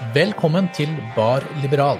[0.00, 1.98] Velkommen til Bar Liberal.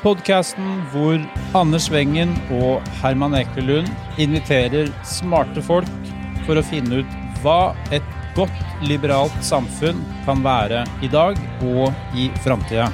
[0.00, 1.18] Podkasten hvor
[1.54, 6.08] Anders Wengen og Herman Ekelund inviterer smarte folk
[6.46, 7.12] for å finne ut
[7.44, 8.56] hva et godt
[8.88, 11.36] liberalt samfunn kan være i dag
[11.68, 12.88] og i framtida.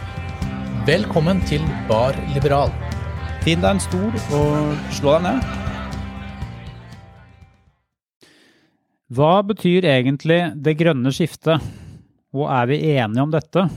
[0.91, 2.75] Velkommen til Bar Liberal.
[3.47, 5.51] Finn deg en stol og slå deg ned.
[9.15, 11.63] Hva betyr egentlig det grønne skiftet,
[12.35, 13.71] og er vi enige om dette?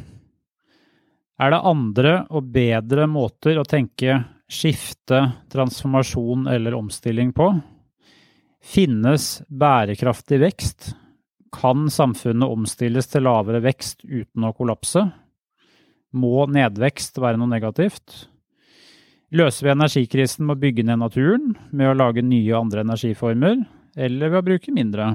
[1.41, 4.19] Er det andre og bedre måter å tenke
[4.51, 7.47] skifte, transformasjon eller omstilling på?
[8.61, 10.91] Finnes bærekraftig vekst?
[11.51, 15.07] Kan samfunnet omstilles til lavere vekst uten å kollapse?
[16.13, 18.27] Må nedvekst være noe negativt?
[19.33, 23.63] Løser vi energikrisen med å bygge ned naturen, med å lage nye og andre energiformer,
[23.97, 25.13] eller ved å bruke mindre?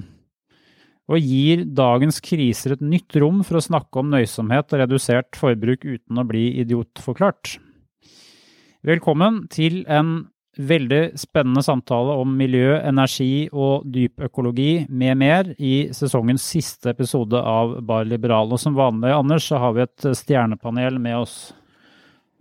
[1.06, 5.84] Og gir dagens kriser et nytt rom for å snakke om nøysomhet og redusert forbruk
[5.86, 7.60] uten å bli idiotforklart?
[8.86, 10.26] Velkommen til en
[10.58, 17.76] veldig spennende samtale om miljø, energi og dypøkologi med mer i sesongens siste episode av
[17.86, 18.50] Bar Liberal.
[18.50, 21.38] Og som vanlig, Anders, så har vi et stjernepanel med oss.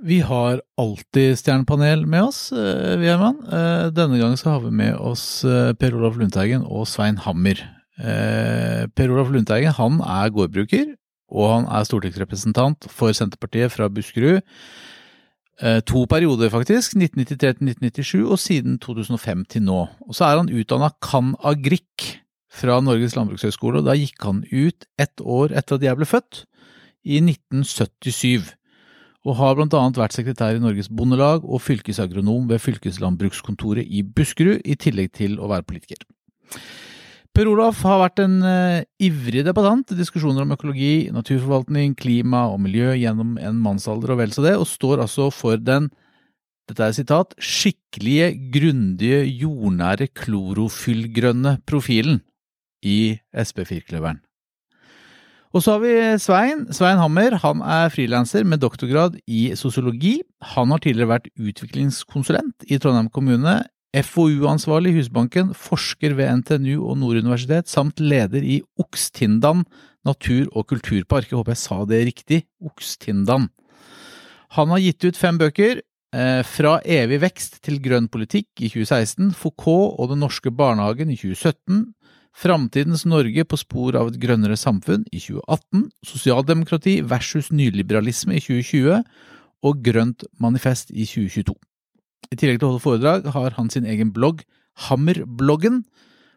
[0.01, 3.43] Vi har alltid stjernepanel med oss, Viermann.
[3.93, 7.61] Denne gangen så har vi med oss Per Olaf Lundteigen og Svein Hammer.
[7.95, 10.89] Per Olaf Lundteigen han er gårdbruker,
[11.31, 14.41] og han er stortingsrepresentant for Senterpartiet fra Buskerud.
[15.87, 16.97] To perioder, faktisk.
[16.99, 19.85] 1993 til 1997, og siden 2005 til nå.
[20.03, 22.09] Og så er han utdanna can.agric
[22.51, 26.43] fra Norges landbrukshøgskole, og da gikk han ut ett år etter at jeg ble født,
[27.05, 28.51] i 1977
[29.25, 34.61] og har blant annet vært sekretær i Norges Bondelag og fylkesagronom ved fylkeslandbrukskontoret i Buskerud,
[34.61, 36.03] i tillegg til å være politiker.
[37.35, 42.61] Per Olaf har vært en uh, ivrig debattant i diskusjoner om økologi, naturforvaltning, klima og
[42.63, 45.89] miljø gjennom en mannsalder og vel så det, og står altså for den
[46.69, 52.23] dette er sitat, skikkelige, grundige, jordnære, klorofyllgrønne profilen
[52.81, 54.23] i SP4-kløveren.
[55.55, 56.65] Og så har vi Svein.
[56.75, 60.17] Svein Hammer han er frilanser med doktorgrad i sosiologi.
[60.55, 63.59] Han har tidligere vært utviklingskonsulent i Trondheim kommune,
[64.03, 69.63] FoU-ansvarlig i Husbanken, forsker ved NTNU og Nord universitet, samt leder i Okstindan
[70.05, 71.29] natur- og kulturpark.
[71.29, 72.41] Jeg håper jeg sa det riktig.
[72.59, 73.49] Okstindan.
[74.55, 75.81] Han har gitt ut fem bøker.
[76.15, 81.17] Eh, fra evig vekst til grønn politikk i 2016, Foucault og Den norske barnehagen i
[81.19, 81.91] 2017,
[82.35, 89.03] Framtidens Norge på spor av et grønnere samfunn i 2018, Sosialdemokrati versus nyliberalisme i 2020
[89.65, 91.55] og Grønt manifest i 2022.
[92.31, 94.43] I tillegg til å holde foredrag har han sin egen blogg,
[94.87, 95.83] Hammerbloggen,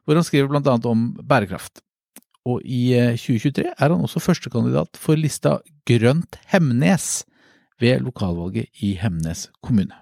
[0.07, 1.83] hvor han skriver blant annet om bærekraft.
[2.49, 7.25] Og i 2023 er han også førstekandidat for lista Grønt Hemnes
[7.83, 9.97] ved lokalvalget i Hemnes kommune.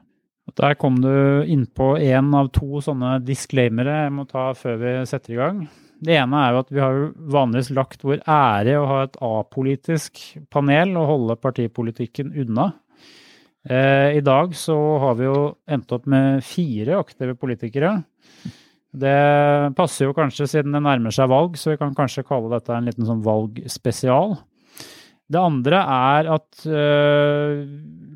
[0.57, 1.11] Der kom du
[1.51, 5.67] innpå én av to sånne disclaimere jeg må ta før vi setter i gang.
[5.97, 6.99] Det ene er jo at vi har
[7.35, 10.21] vanligvis lagt vår ære i å ha et apolitisk
[10.53, 12.71] panel og holde partipolitikken unna.
[13.67, 17.97] Eh, I dag så har vi jo endt opp med fire aktive politikere.
[18.97, 19.17] Det
[19.77, 22.87] passer jo kanskje siden det nærmer seg valg, så vi kan kanskje kalle dette en
[22.87, 24.37] liten sånn valgspesial.
[25.27, 27.65] Det andre er at øh,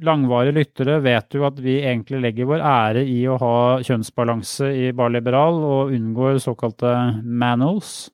[0.07, 4.93] langvarige lyttere vet jo at vi egentlig legger vår ære i å ha kjønnsbalanse i
[4.97, 6.95] Bar Liberal og unngår såkalte
[7.25, 8.13] manuals.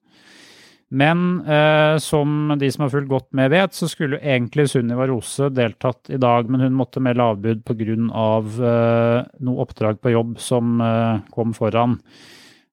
[0.95, 5.49] Men eh, som de som har fulgt godt med vet, så skulle egentlig Sunniva Rose
[5.51, 7.97] deltatt i dag, men hun måtte melde avbud pga.
[7.99, 11.99] Øh, noe oppdrag på jobb som eh, kom foran.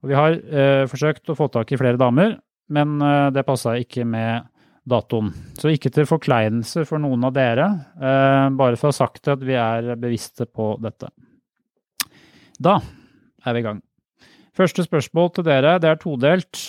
[0.04, 2.38] Og vi har eh, forsøkt å få tak i flere damer,
[2.74, 2.96] men
[3.36, 4.46] det passa ikke med
[4.90, 5.32] datoen.
[5.58, 9.44] Så ikke til forkleinelse for noen av dere, eh, bare for å ha sagt at
[9.44, 11.10] vi er bevisste på dette.
[12.60, 12.80] Da
[13.46, 13.82] er vi i gang.
[14.54, 16.60] Første spørsmål til dere, det er todelt.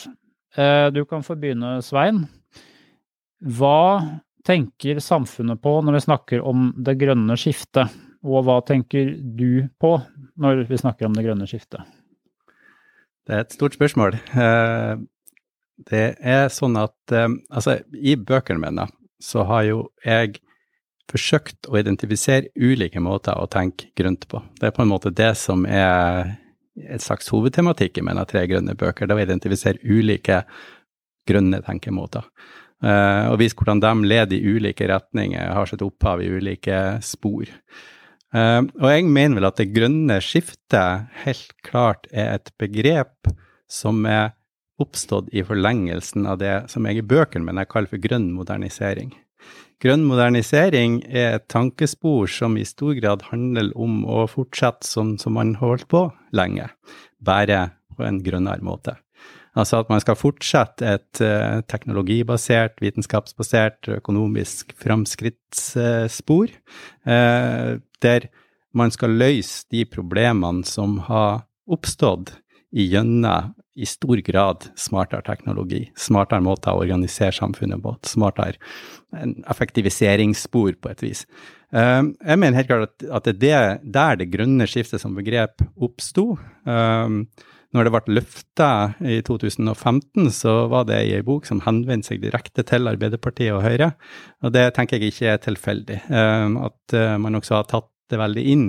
[0.57, 2.25] Eh, du kan få begynne, Svein.
[3.45, 7.93] Hva tenker samfunnet på når vi snakker om det grønne skiftet?
[8.25, 9.97] Og hva tenker du på
[10.41, 11.83] når vi snakker om det grønne skiftet?
[13.25, 14.17] Det er et stort spørsmål.
[14.37, 14.95] Eh,
[15.91, 18.87] det er sånn at um, altså, i bøkene mine
[19.23, 20.39] så har jo jeg
[21.11, 24.41] forsøkt å identifisere ulike måter å tenke grønt på.
[24.61, 26.37] Det er på en måte det som er
[26.77, 29.09] et slags hovedtematikk i mine tre grønne bøker.
[29.09, 30.43] Det å identifisere ulike
[31.29, 32.27] grønne tenkemåter.
[32.85, 37.49] Uh, og vise hvordan de leder i ulike retninger, har sitt opphav i ulike spor.
[38.35, 43.31] Uh, og jeg mener vel at det grønne skiftet helt klart er et begrep
[43.71, 44.35] som er
[44.83, 49.15] oppstått i forlengelsen av det som jeg i bøkene mine kaller for grønn modernisering.
[49.83, 55.37] Grønn modernisering er et tankespor som i stor grad handler om å fortsette som, som
[55.37, 56.07] man holdt på
[56.37, 56.71] lenge,
[57.21, 58.97] bare på en grønnere måte.
[59.55, 66.55] Altså at man skal fortsette et uh, teknologibasert, vitenskapsbasert, økonomisk framskrittsspor,
[67.07, 68.29] uh, der
[68.75, 72.35] man skal løse de problemene som har oppstått
[72.75, 78.55] gjennom i stor grad smartere teknologi, smartere måter å organisere samfunnet på, smartere
[79.51, 81.25] effektiviseringsspor på et vis.
[81.75, 86.37] Uh, jeg mener helt klart at, det er der det grønne skiftet som begrep oppsto.
[86.69, 87.27] Uh,
[87.75, 88.71] når det ble løfta
[89.03, 93.65] i 2015, så var det i ei bok som henvendte seg direkte til Arbeiderpartiet og
[93.67, 93.97] Høyre.
[94.47, 98.51] Og det tenker jeg ikke er tilfeldig, uh, at man også har tatt det veldig
[98.53, 98.69] inn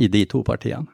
[0.00, 0.88] i de to partiene.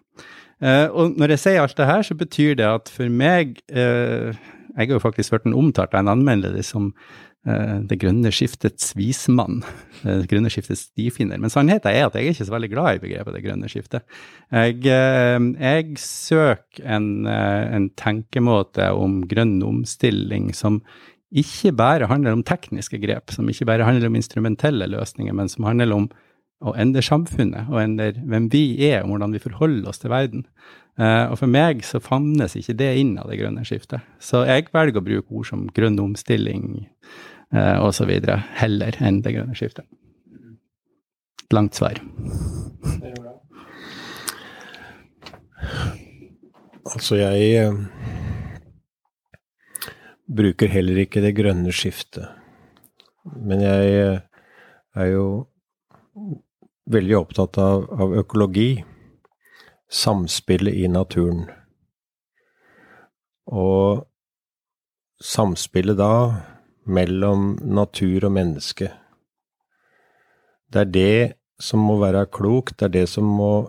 [0.64, 4.32] Uh, og når jeg sier alt det her, så betyr det at for meg uh,
[4.75, 6.88] Jeg har jo faktisk hørt den omtalt av en anmelder som
[7.44, 9.61] uh, det grønne skiftets vismann.
[10.06, 11.38] det grønne skiftets stifinner.
[11.43, 14.08] Men sannheten er at jeg er ikke så veldig glad i begrepet det grønne skiftet.
[14.50, 20.81] Jeg, jeg søker en, en tenkemåte om grønn omstilling som
[21.34, 25.67] ikke bare handler om tekniske grep, som ikke bare handler om instrumentelle løsninger, men som
[25.67, 26.08] handler om
[26.62, 30.46] å endre samfunnet, og endre hvem vi er, og hvordan vi forholder oss til verden.
[30.94, 34.04] Uh, og for meg så favnes ikke det inn av det grønne skiftet.
[34.22, 36.86] Så jeg velger å bruke ord som grønn omstilling
[37.54, 38.12] uh, osv.
[38.60, 39.88] heller enn det grønne skiftet.
[41.52, 41.98] Langt svar.
[46.84, 47.82] Altså, jeg uh,
[50.30, 52.30] bruker heller ikke det grønne skiftet.
[53.34, 53.98] Men jeg
[54.94, 55.26] er jo
[56.90, 58.84] veldig opptatt av, av økologi,
[59.90, 61.46] samspillet i naturen.
[63.50, 64.05] Og
[65.25, 66.14] samspillet da
[66.84, 68.90] mellom natur og menneske.
[70.72, 71.19] Det er det
[71.62, 73.69] som må være klokt, det er det som må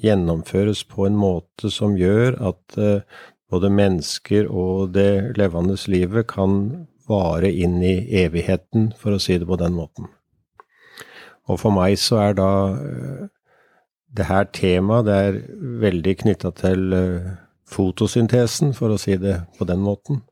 [0.00, 6.86] gjennomføres på en måte som gjør at uh, både mennesker og det levende livet kan
[7.08, 10.08] vare inn i evigheten, for å si det på den måten.
[11.50, 13.24] Og for meg så er da eh,
[14.14, 15.40] det her temaet det er
[15.82, 17.32] veldig knytta til eh,
[17.68, 20.22] fotosyntesen, for å si det på den måten.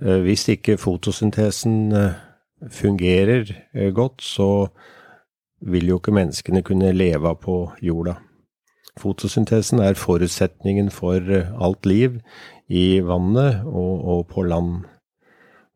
[0.00, 1.92] Eh, hvis ikke fotosyntesen
[2.60, 3.48] fungerer
[3.96, 4.68] godt, så
[5.64, 8.18] vil jo ikke menneskene kunne leve på jorda.
[9.00, 12.18] Fotosyntesen er forutsetningen for alt liv
[12.68, 14.82] i vannet og, og på land.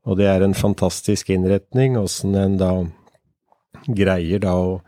[0.05, 2.73] Og det er en fantastisk innretning, åssen en da
[3.87, 4.79] greier da å,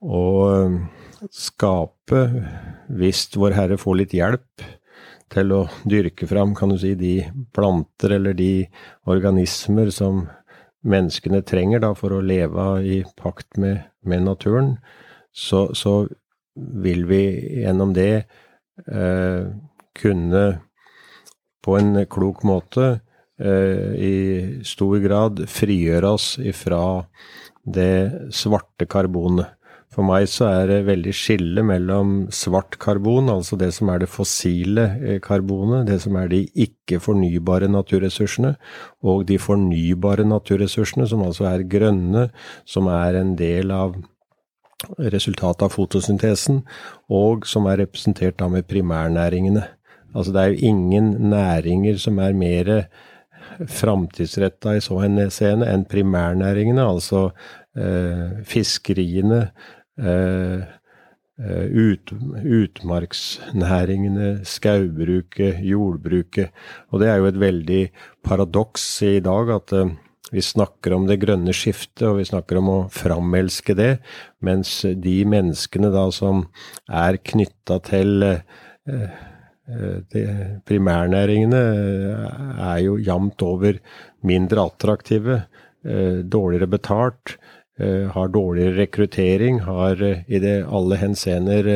[0.00, 0.24] å
[0.64, 0.76] um,
[1.34, 2.20] skape,
[3.00, 4.66] hvis Vår Herre får litt hjelp
[5.30, 7.20] til å dyrke fram, kan du si, de
[7.54, 8.66] planter eller de
[9.10, 10.24] organismer som
[10.86, 14.74] menneskene trenger da for å leve i pakt med, med naturen,
[15.32, 16.08] så, så,
[16.60, 17.22] vil vi
[17.62, 18.26] gjennom det
[18.90, 19.44] eh,
[19.96, 20.42] kunne
[21.64, 22.88] på en klok måte
[23.38, 24.16] eh, i
[24.66, 26.82] stor grad frigjøre oss ifra
[27.64, 29.56] det svarte karbonet.
[29.90, 34.10] For meg så er det veldig skille mellom svart karbon, altså det som er det
[34.12, 38.54] fossile eh, karbonet, det som er de ikke-fornybare naturressursene,
[39.02, 42.28] og de fornybare naturressursene, som altså er grønne,
[42.62, 43.98] som er en del av
[45.10, 46.62] resultatet av fotosyntesen,
[47.10, 49.66] og som er representert da med primærnæringene.
[50.14, 52.70] Altså det er jo ingen næringer som er mer
[53.68, 57.30] framtidsretta i så henseende enn primærnæringene, altså
[57.76, 59.40] eh, fiskeriene,
[60.00, 60.60] eh,
[61.40, 62.12] eh, ut,
[62.60, 66.54] utmarksnæringene, skaubruket, jordbruket.
[66.90, 67.82] Og det er jo et veldig
[68.26, 69.92] paradoks i dag at eh,
[70.30, 73.96] vi snakker om det grønne skiftet, og vi snakker om å framelske det,
[74.46, 76.44] mens de menneskene da som
[76.86, 79.26] er knytta til eh,
[80.68, 83.80] primærnæringene eh, er jo jevnt over
[84.26, 85.42] mindre attraktive,
[85.84, 87.36] eh, dårligere betalt,
[87.80, 91.68] har dårligere rekruttering, har i det alle henseender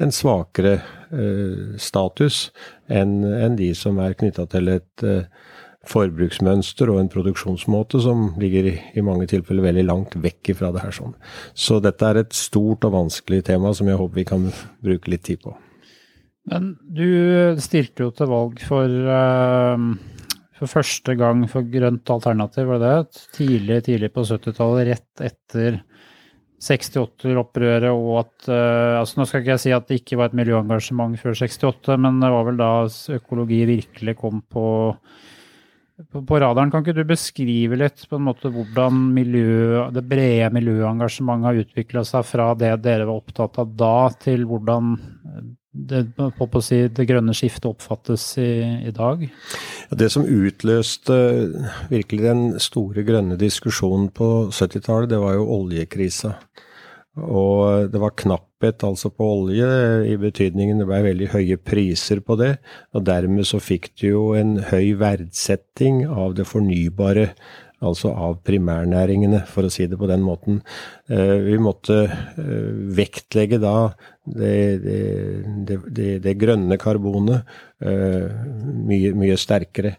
[0.00, 0.78] en svakere
[1.76, 2.46] status
[2.88, 5.04] enn de som er knytta til et
[5.88, 10.94] forbruksmønster og en produksjonsmåte som ligger i mange tilfeller veldig langt vekk fra det her.
[10.94, 11.14] sånn.
[11.54, 14.48] Så dette er et stort og vanskelig tema som jeg håper vi kan
[14.80, 15.56] bruke litt tid på.
[16.50, 17.06] Men du
[17.62, 23.24] stilte jo til valg for, uh, for første gang for grønt alternativ, var det det?
[23.38, 25.82] Tidlig, tidlig på 70-tallet, rett etter
[26.62, 30.38] 68-opprøret og at uh, altså Nå skal ikke jeg si at det ikke var et
[30.38, 32.72] miljøengasjement før 68, men det var vel da
[33.18, 34.66] økologi virkelig kom på
[36.10, 36.70] på, på radaren.
[36.72, 42.04] Kan ikke du beskrive litt på en måte hvordan miljø, det brede miljøengasjementet har utvikla
[42.08, 44.96] seg fra det dere var opptatt av da, til hvordan
[45.72, 46.02] det,
[46.60, 48.50] si, det grønne skiftet oppfattes i,
[48.88, 49.24] i dag?
[49.90, 51.16] Det som utløste
[51.92, 56.36] virkelig den store grønne diskusjonen på 70-tallet, det var jo oljekrisa.
[57.20, 59.68] Og det var knapphet altså på olje,
[60.08, 62.54] i betydningen det ble veldig høye priser på det.
[62.96, 67.32] Og dermed så fikk du jo en høy verdsetting av det fornybare,
[67.82, 70.60] altså av primærnæringene, for å si det på den måten.
[71.10, 73.74] Eh, vi måtte eh, vektlegge da
[74.22, 77.42] det, det, det, det grønne karbonet
[77.82, 78.30] eh,
[78.86, 79.96] mye, mye sterkere.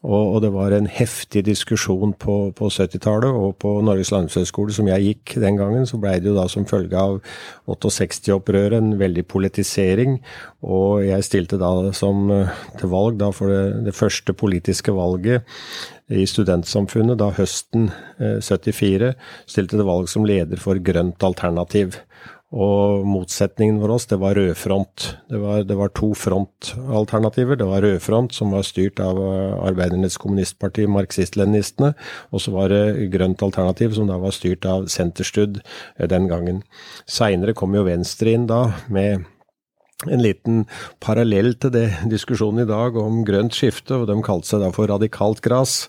[0.00, 4.88] Og, og, det var en heftig diskusjon på, på 70-tallet, og på Norges landbrukshøgskole, som
[4.88, 7.18] jeg gikk den gangen, så blei det jo da som følge av
[7.68, 10.16] 68-opprøret en veldig politisering.
[10.64, 12.32] Og jeg stilte da som
[12.80, 15.44] til valg da for det, det første politiske valget
[16.10, 19.12] i studentsamfunnet da høsten 74.
[19.52, 22.00] Stilte til valg som leder for Grønt alternativ.
[22.50, 25.04] Og motsetningen for oss, det var rødfront.
[25.30, 27.54] Det var, det var to frontalternativer.
[27.60, 29.20] Det var rødfront, som var styrt av
[29.68, 31.92] Arbeidernes Kommunistparti, marxist-leninistene.
[32.34, 36.64] Og så var det grønt alternativ, som da var styrt av Senterstud eh, den gangen.
[37.06, 39.28] Seinere kom jo Venstre inn da, med
[40.08, 40.64] en liten
[41.04, 44.90] parallell til det diskusjonen i dag om grønt skifte, og de kalte seg da for
[44.90, 45.84] radikalt gras.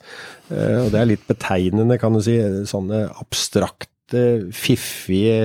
[0.53, 2.37] Eh, og det er litt betegnende, kan du si,
[2.69, 3.90] sånne abstrakt
[4.55, 5.35] fiffige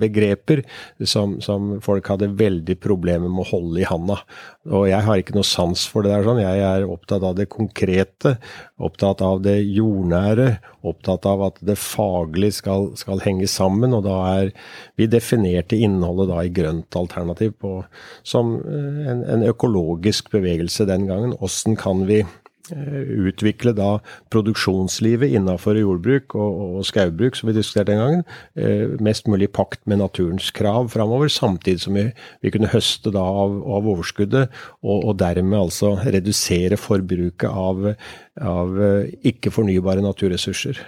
[0.00, 0.62] begreper
[1.04, 4.18] som, som, folk hadde veldig problemer med å holde i handa.
[4.66, 6.40] Og jeg har ikke noe sans for det der sånn.
[6.42, 8.36] Jeg er opptatt av det konkrete,
[8.82, 10.48] opptatt av det jordnære,
[10.86, 13.94] opptatt av at det faglig skal, skal henge sammen.
[13.96, 14.54] Og da er
[14.96, 17.76] Vi definerte innholdet da i grønt alternativ på,
[18.24, 21.36] som en, en økologisk bevegelse den gangen.
[21.44, 23.96] Åssen kan vi Eh, utvikle da
[24.32, 28.24] produksjonslivet innenfor jordbruk og, og skaubruk, som vi diskuterte den gangen,
[28.58, 32.06] eh, mest mulig pakt med naturens krav framover, samtidig som vi,
[32.44, 37.92] vi kunne høste da av, av overskuddet, og, og, dermed altså redusere forbruket av,
[38.40, 40.82] av eh, ikke-fornybare naturressurser.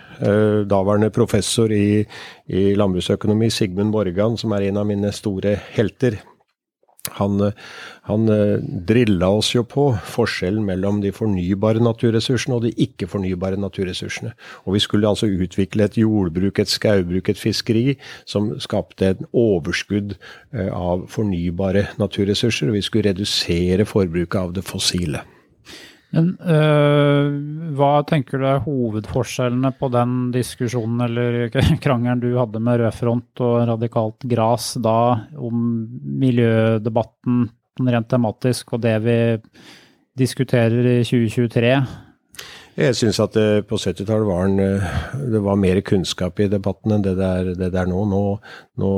[0.68, 2.02] Daværende professor i,
[2.50, 6.18] i landbruksøkonomi, Sigmund Borgan, som er en av mine store helter,
[7.18, 7.52] han,
[8.08, 14.34] han eh, drilla oss jo på forskjellen mellom de fornybare naturressursene og de ikke-fornybare naturressursene.
[14.66, 17.96] Og vi skulle altså utvikle et jordbruk, et skaubruk, et fiskeri
[18.28, 20.16] som skapte en overskudd
[20.52, 22.70] eh, av fornybare naturressurser.
[22.70, 25.24] Og vi skulle redusere forbruket av det fossile.
[26.16, 27.34] Men øh,
[27.76, 31.50] hva tenker du er hovedforskjellene på den diskusjonen eller
[31.84, 34.98] krangelen du hadde med Rødfront og Radikalt Gras da
[35.36, 35.62] om
[36.22, 37.44] miljødebatten
[37.88, 39.18] rent tematisk og det vi
[40.18, 41.74] diskuterer i 2023?
[42.78, 44.60] Jeg syns at det, på 70-tallet var en,
[45.32, 48.04] det var mer kunnskap i debatten enn det det er, det er nå.
[48.06, 48.20] nå.
[48.78, 48.90] nå.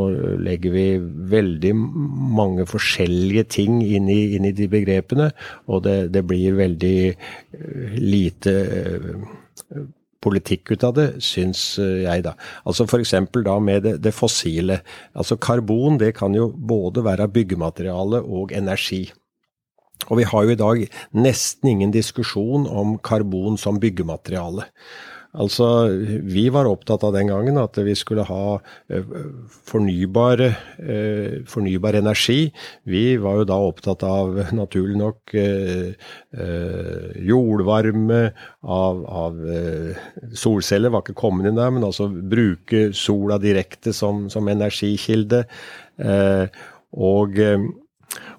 [0.45, 0.85] legger vi
[1.33, 1.71] veldig
[2.37, 5.31] mange forskjellige ting inn i, inn i de begrepene,
[5.73, 9.89] og det, det blir veldig eh, lite eh,
[10.21, 12.35] politikk ut av det, syns jeg, da.
[12.69, 13.15] Altså F.eks.
[13.47, 14.83] da med det, det, fossile.
[15.17, 19.07] Altså Karbon det kan jo både være byggemateriale og energi.
[20.09, 24.67] Og vi har jo i dag nesten ingen diskusjon om karbon som byggemateriale.
[25.31, 25.67] Altså,
[26.27, 28.57] vi var opptatt av den gangen at vi skulle ha
[28.91, 29.11] eh,
[29.71, 32.49] fornybar, eh, fornybar energi.
[32.91, 36.09] Vi var jo da opptatt av, naturlig nok, eh,
[37.31, 38.21] jordvarme,
[38.67, 39.39] av, av
[40.35, 45.45] solceller var ikke kommet inn der, men altså bruke sola direkte som, som energikilde.
[46.91, 47.39] Og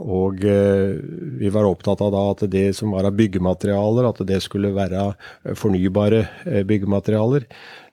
[0.01, 0.97] og eh,
[1.41, 5.11] vi var opptatt av da at det som var av byggematerialer, at det skulle være
[5.11, 7.47] eh, fornybare eh, byggematerialer.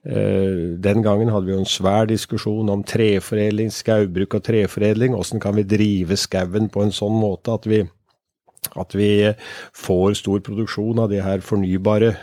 [0.09, 5.13] Den gangen hadde vi jo en svær diskusjon om treforedling, skaubruk og treforedling.
[5.13, 7.83] Hvordan kan vi drive skauen på en sånn måte at vi
[8.79, 9.11] at vi
[9.77, 12.15] får stor produksjon av de her fornybare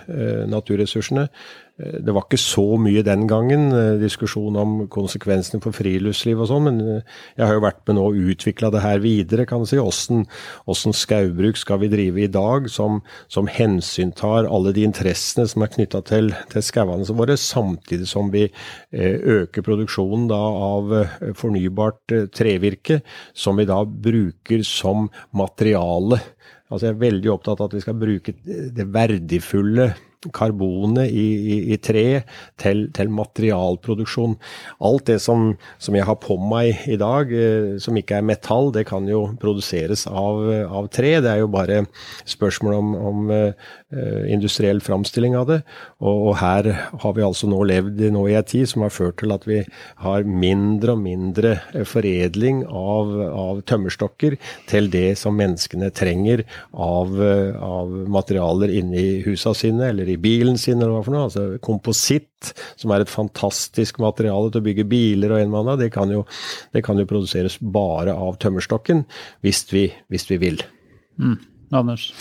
[0.50, 1.28] naturressursene.
[1.76, 6.48] Eh, det var ikke så mye den gangen, eh, diskusjon om konsekvensene for friluftsliv og
[6.48, 7.02] sånn, men eh,
[7.36, 9.80] jeg har jo vært med nå og utvikla det her videre, kan du si.
[9.80, 15.74] Åssen skaubruk skal vi drive i dag som, som hensyntar alle de interessene som er
[15.76, 18.48] knytta til, til skauene våre, samtidig som vi
[18.96, 20.92] øker produksjonen da av
[21.38, 23.02] fornybart trevirke,
[23.36, 26.22] som vi da bruker som materiale.
[26.72, 29.92] Altså jeg er veldig opptatt av at vi skal bruke det verdifulle
[30.36, 32.24] karbonet i, i, i tre
[32.62, 34.36] til, til, materialproduksjon.
[34.86, 38.72] Alt det som, som, jeg har på meg i dag, eh, som ikke er metall,
[38.76, 41.18] det kan jo produseres av, av tre.
[41.24, 41.84] Det er jo bare
[42.30, 43.74] spørsmål om, om uh,
[44.32, 45.60] industriell framstilling av det.
[46.02, 46.68] Og, her
[47.04, 49.60] har vi altså nå levd nå i en tid som har ført til at vi
[50.02, 51.52] har mindre og mindre
[51.88, 54.38] foredling av, av tømmerstokker
[54.72, 60.80] til det som menneskene trenger av, av materialer inni husa sine, eller i bilen sin,
[60.80, 61.28] eller hva for noe.
[61.30, 65.82] Altså kompositt, som er et fantastisk materiale til å bygge biler og en mann annen,
[65.82, 66.24] det kan jo,
[66.74, 69.06] det kan jo produseres bare av tømmerstokken,
[69.46, 70.62] hvis vi, hvis vi vil.
[71.22, 71.40] Mm.
[71.76, 72.12] Anders?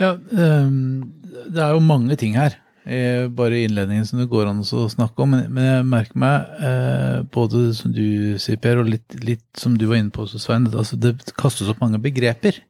[0.00, 1.12] Ja, um,
[1.50, 2.58] det er jo mange ting her.
[2.84, 5.32] Eh, bare i innledningen som det går an å snakke om.
[5.32, 9.86] Men, jeg merker meg, eh, både som du sier, Per, og litt, litt som du
[9.88, 12.60] var inne på også, Svein, altså det kastes opp mange begreper.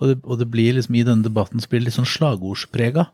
[0.00, 3.06] Og det, og det, blir liksom i denne debatten så blir det litt sånn slagordsprega.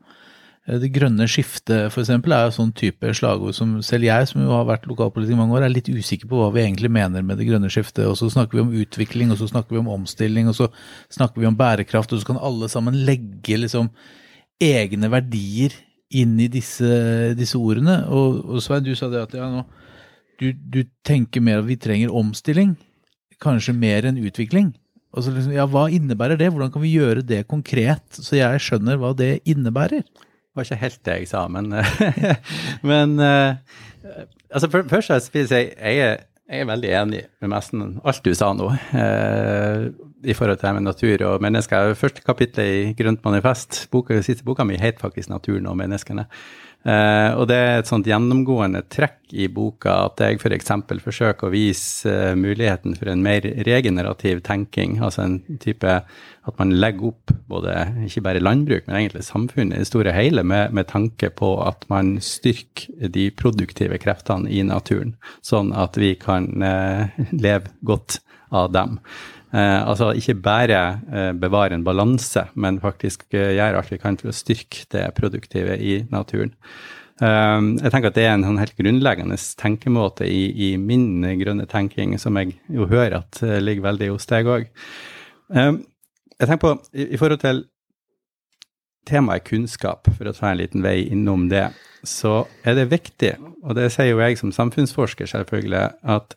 [0.67, 2.11] Eh, det grønne skiftet f.eks.
[2.11, 5.57] er jo sånn type slagord som selv jeg, som jo har vært lokalpolitiker i mange
[5.57, 8.07] år, er litt usikker på hva vi egentlig mener med det grønne skiftet.
[8.11, 10.71] Og så snakker vi om utvikling, og så snakker vi om omstilling, og så
[11.15, 13.91] snakker vi om bærekraft, og så kan alle sammen legge liksom
[14.63, 15.75] egne verdier
[16.17, 16.89] inn i disse,
[17.39, 18.01] disse ordene.
[18.09, 19.65] Og, og, Svein, du sa det at ja, nå,
[20.41, 22.75] du, du tenker mer at vi trenger omstilling,
[23.43, 24.73] kanskje mer enn utvikling.
[25.17, 26.51] Og så liksom, ja, Hva innebærer det?
[26.53, 30.05] Hvordan kan vi gjøre det konkret, så jeg skjønner hva det innebærer?
[30.57, 31.69] Var ikke helt det jeg sa, men,
[32.91, 33.59] men uh,
[34.51, 38.25] altså og Først vil jeg si jeg er, jeg er veldig enig med nesten alt
[38.25, 39.81] du sa nå uh,
[40.27, 41.95] i forhold til det med natur og mennesker.
[41.95, 46.25] Første kapittel i Grønt manifest, boka, siste boka mi, het faktisk 'Naturen og menneskene'.
[46.87, 50.71] Uh, og det er et sånt gjennomgående trekk i boka at jeg f.eks.
[50.87, 55.01] For forsøker å vise uh, muligheten for en mer regenerativ tenking.
[55.03, 55.97] Altså en type
[56.47, 57.75] at man legger opp både
[58.07, 61.83] ikke bare landbruk, men egentlig samfunnet i det store hele med, med, tanke på at
[61.91, 68.21] man styrker de produktive kreftene i naturen, sånn at vi kan uh, leve godt
[68.55, 69.01] av dem.
[69.57, 74.19] Eh, altså ikke bare eh, bevare en balanse, men faktisk eh, gjøre alt vi kan
[74.21, 76.55] for å styrke det produktive i naturen.
[77.17, 82.13] jeg tenker at det er en sånn helt grunnleggende tenkemåte i, i, min grønne tenking,
[82.21, 84.67] som jeg jo hører at ligger veldig hos deg òg.
[85.49, 87.63] jeg tenker på, i, forhold til
[89.09, 91.71] temaet kunnskap, for å ta en liten vei innom det,
[92.05, 93.33] så er det viktig,
[93.65, 96.37] og det sier jo jeg som samfunnsforsker selvfølgelig, at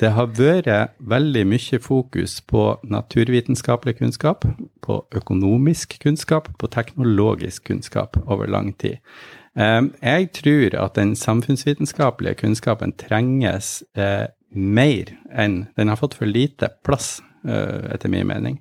[0.00, 4.46] det har vært veldig mye fokus på naturvitenskapelig kunnskap,
[4.80, 8.98] på økonomisk kunnskap, på teknologisk kunnskap over lang tid.
[9.56, 16.70] Jeg tror at den samfunnsvitenskapelige kunnskapen trenges eh, mer enn Den har fått for lite
[16.84, 18.60] plass, eh, etter min mening.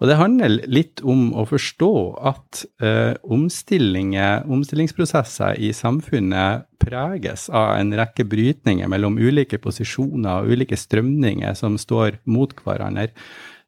[0.00, 7.92] Og det handler litt om å forstå at eh, omstillingsprosesser i samfunnet preges av en
[7.96, 13.08] rekke brytninger mellom ulike posisjoner og ulike strømninger som står mot hverandre.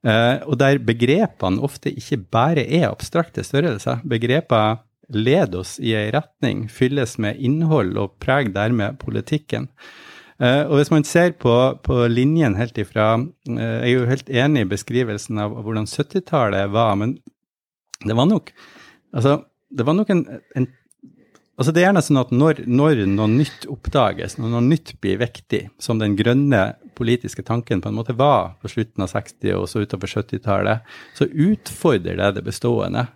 [0.06, 3.96] Eh, og der begrepene ofte ikke bare er abstrakte størrelser.
[4.06, 4.76] Begreper
[5.14, 9.68] leder oss i ei retning, fylles med innhold og preger dermed politikken.
[10.36, 14.28] Uh, og hvis man ser på, på linjen helt ifra uh, Jeg er jo helt
[14.28, 17.14] enig i beskrivelsen av, hvordan 70-tallet var, men
[18.04, 18.52] det var nok
[19.16, 19.38] Altså,
[19.72, 20.26] det var nok en,
[20.58, 20.68] en
[21.56, 25.16] Altså Det er gjerne sånn at når, når, noe nytt oppdages, når noe nytt blir
[25.22, 29.64] viktig, som den grønne politiske tanken på en måte var på slutten av 60- og
[29.72, 33.06] så utover 70-tallet, så utfordrer det det bestående.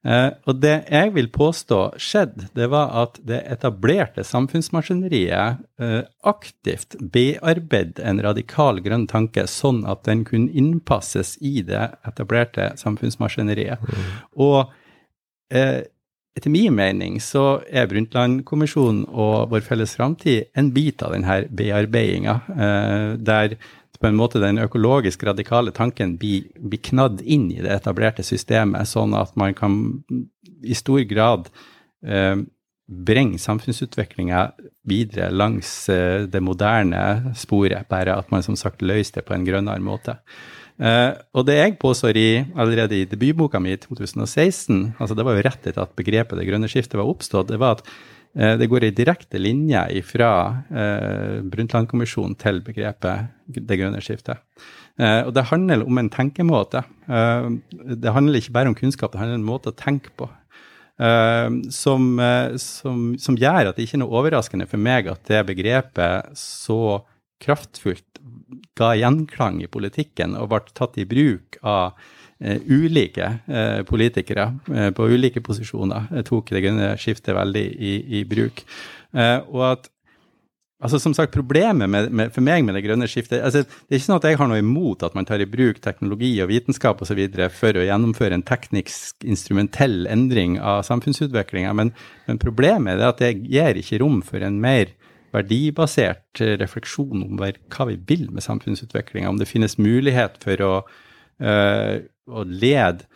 [0.00, 6.96] Uh, og det jeg vil påstå skjedde, det var at det etablerte samfunnsmaskineriet eh, aktivt
[7.12, 13.84] bearbeidet en radikal grønn tanke sånn at den kunne innpasses i det etablerte samfunnsmaskineriet.
[13.84, 14.06] Mm.
[14.40, 14.72] Og
[15.52, 15.82] eh,
[16.38, 22.36] etter min mening så er Brundtland-kommisjonen og Vår felles framtid en bit av denne bearbeidinga,
[23.18, 23.56] der
[24.00, 28.88] på en måte den økologisk radikale tanken blir, blir knadd inn i det etablerte systemet,
[28.88, 29.74] sånn at man kan
[30.64, 31.50] i stor grad
[32.06, 32.40] eh,
[32.90, 34.46] bringe samfunnsutviklinga
[34.88, 39.44] videre langs eh, det moderne sporet, bare at man som sagt løser det på en
[39.46, 40.16] grønnere måte.
[40.80, 45.36] Uh, og det jeg påstår i, allerede i debutboka mi i 2016, altså det var
[45.36, 48.68] jo rett etter at begrepet det grønne skiftet var oppstått, det var at Eh, det
[48.70, 50.32] går i direkte linje fra
[50.70, 54.38] eh, Brundtland-kommisjonen til begrepet det grønne skiftet.
[55.00, 56.84] Eh, og det handler om en tenkemåte.
[57.74, 60.30] det handler ikke bare om kunnskap, det handler om en måte å tenke på.
[61.72, 62.20] Som,
[62.60, 67.00] som, som, gjør at det ikke er noe overraskende for meg at det begrepet så
[67.40, 68.20] kraftfullt
[68.78, 74.90] ga gjenklang i politikken og ble tatt i bruk av eh, ulike eh, politikere eh,
[74.96, 78.64] på ulike posisjoner eh, tok det grønne skiftet veldig i, i bruk.
[79.12, 79.90] Eh, og at
[80.80, 83.98] Altså som sagt, Problemet med, med, for meg med det grønne skiftet altså Det er
[83.98, 87.02] ikke sånn at jeg har noe imot at man tar i bruk teknologi og vitenskap
[87.04, 87.20] osv.
[87.52, 91.92] for å gjennomføre en teknisk, instrumentell endring av samfunnsutviklinga, men,
[92.24, 94.94] men, problemet er at det gir ikke rom for en mer
[95.36, 99.28] verdibasert refleksjon om hva vi vil med samfunnsutviklinga.
[99.28, 100.72] Om det finnes mulighet for å,
[101.40, 102.00] øh,
[102.30, 103.08] å lede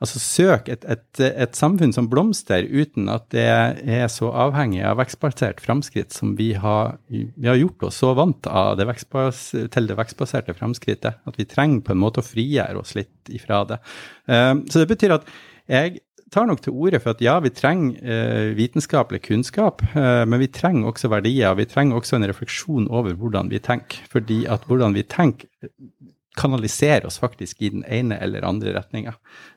[0.00, 4.96] Altså søk et, et, et, samfunn som blomstrer uten at det er så avhengig av
[4.96, 8.94] vekstbasert framskritt som vi har, vi har gjort oss så vant det
[9.74, 11.20] til det vekstbaserte framskrittet.
[11.28, 13.76] At vi trenger på en måte å frigjøre oss litt ifra det.
[14.24, 15.28] Um, så det betyr at
[15.68, 16.00] jeg
[16.32, 20.88] tar nok til orde for at ja, vi trenger uh, vitenskapelig kunnskap, men vi trenger
[20.88, 21.52] også verdier.
[21.60, 24.00] Vi trenger også en refleksjon over hvordan vi tenker.
[24.08, 25.50] Fordi at hvordan vi tenker
[26.36, 29.14] kanalisere oss faktisk i den ene eller andre retninga.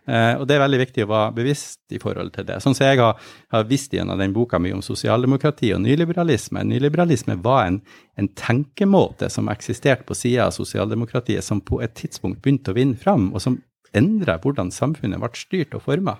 [0.08, 2.58] Eh, og det er veldig viktig å være bevisst i forhold til det.
[2.64, 3.20] Sånn som jeg har,
[3.54, 6.66] har visst gjennom den boka mi om sosialdemokrati og nyliberalisme.
[6.70, 7.82] Nyliberalisme var en,
[8.18, 12.98] en tenkemåte som eksisterte på sida av sosialdemokratiet, som på et tidspunkt begynte å vinne
[13.00, 13.62] fram, og som
[13.94, 16.18] endra hvordan samfunnet ble styrt og forma.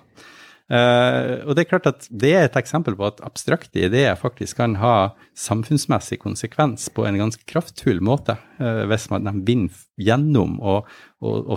[0.64, 4.56] Uh, og det er klart at det er et eksempel på at abstrakte ideer faktisk
[4.62, 10.56] kan ha samfunnsmessig konsekvens på en ganske kraftfull måte, uh, hvis man de vinner gjennom
[10.64, 10.78] å,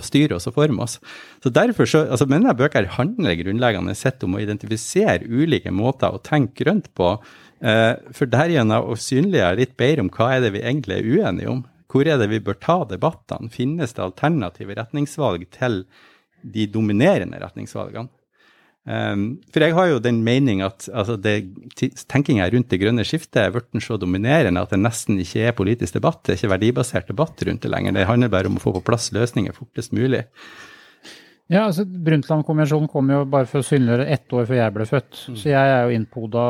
[0.04, 0.98] styre oss og forme oss.
[1.44, 6.20] Så derfor så, altså Mine bøker handler grunnleggende sett om å identifisere ulike måter å
[6.20, 7.14] tenke grønt på,
[7.64, 11.56] uh, for derigjennom å synliggjøre litt bedre om hva er det vi egentlig er uenige
[11.56, 11.64] om.
[11.88, 13.48] Hvor er det vi bør ta debattene?
[13.48, 15.80] Finnes det alternative retningsvalg til
[16.44, 18.12] de dominerende retningsvalgene?
[18.88, 21.18] Um, for jeg har jo den mening at altså
[22.08, 25.98] tenkinga rundt det grønne skiftet er blitt så dominerende at det nesten ikke er politisk
[25.98, 26.22] debatt.
[26.24, 27.98] Det er ikke verdibasert debatt rundt det lenger.
[27.98, 30.24] Det handler bare om å få på plass løsninger fortest mulig.
[31.48, 35.20] Ja, altså Brundtland-konvensjonen kom jo bare for å synliggjøre ett år før jeg ble født.
[35.20, 35.36] Mm.
[35.40, 36.46] Så jeg er jo innpoda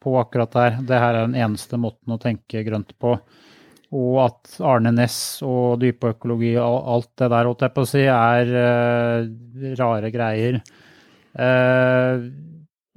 [0.00, 0.78] på akkurat der.
[0.84, 3.16] Det her er den eneste måten å tenke grønt på.
[3.96, 8.04] Og at Arne Næss og dypøkologi og alt det der, holdt jeg på å si,
[8.04, 10.60] er uh, rare greier.
[11.38, 12.22] Eh,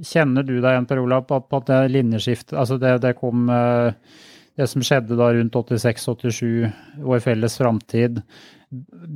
[0.04, 3.94] kjenner du deg igjen, Per Olav, på, at det linjeskiftet Altså det, det kom eh,
[4.58, 6.46] Det som skjedde da rundt 86-87,
[7.06, 8.22] vår felles framtid.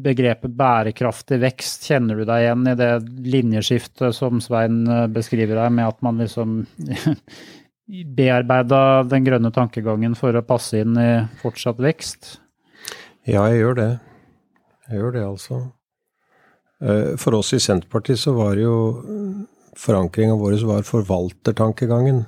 [0.06, 2.92] Begrepet bærekraftig vekst, kjenner du deg igjen i det
[3.26, 6.60] linjeskiftet som Svein eh, beskriver her, med at man liksom
[8.18, 11.10] bearbeida den grønne tankegangen for å passe inn i
[11.42, 12.36] fortsatt vekst?
[13.28, 13.90] Ja, jeg gjør det.
[14.88, 15.62] Jeg gjør det, altså.
[16.82, 18.76] Eh, for oss i Senterpartiet så var jo
[19.78, 22.24] Forankringa vår var forvaltertankegangen.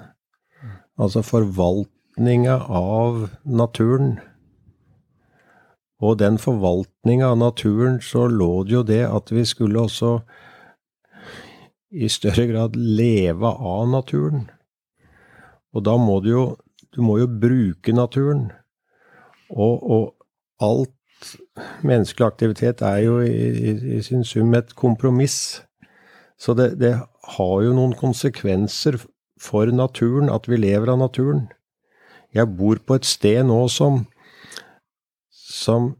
[1.01, 4.19] Altså forvaltninga av naturen.
[5.99, 10.19] Og den forvaltninga av naturen så lå det jo det at vi skulle også
[11.89, 14.45] i større grad leve av naturen.
[15.73, 16.47] Og da må du jo
[16.89, 18.47] Du må jo bruke naturen.
[19.53, 20.15] Og, og
[20.57, 20.89] alt
[21.85, 25.61] menneskelig aktivitet er jo i, i, i sin sum et kompromiss.
[26.39, 26.97] Så det, det,
[27.29, 28.95] har jo noen konsekvenser
[29.39, 31.43] for naturen at vi lever av naturen.
[32.33, 34.05] Jeg bor på et sted nå som
[35.29, 35.91] som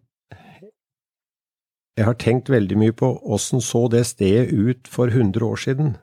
[1.98, 5.98] jeg har tenkt veldig mye på åssen så det stedet ut for 100 år siden.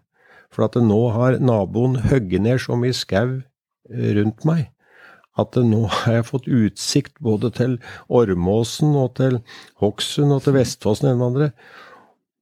[0.53, 3.41] For at nå har naboen hogd ned så mye skau
[3.89, 4.69] rundt meg
[5.41, 9.41] at nå har jeg fått utsikt både til Ormåsen og til
[9.83, 11.51] Hokksund og til Vestfossen og den andre.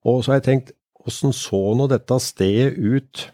[0.04, 3.26] Og så har jeg tenkt, åssen så nå dette stedet ut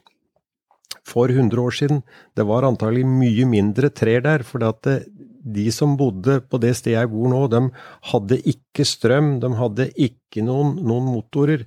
[1.06, 2.02] for 100 år siden?
[2.34, 4.62] Det var antagelig mye mindre trær der, for
[5.40, 7.62] de som bodde på det stedet jeg bor nå, de
[8.12, 11.66] hadde ikke strøm, de hadde ikke noen, noen motorer.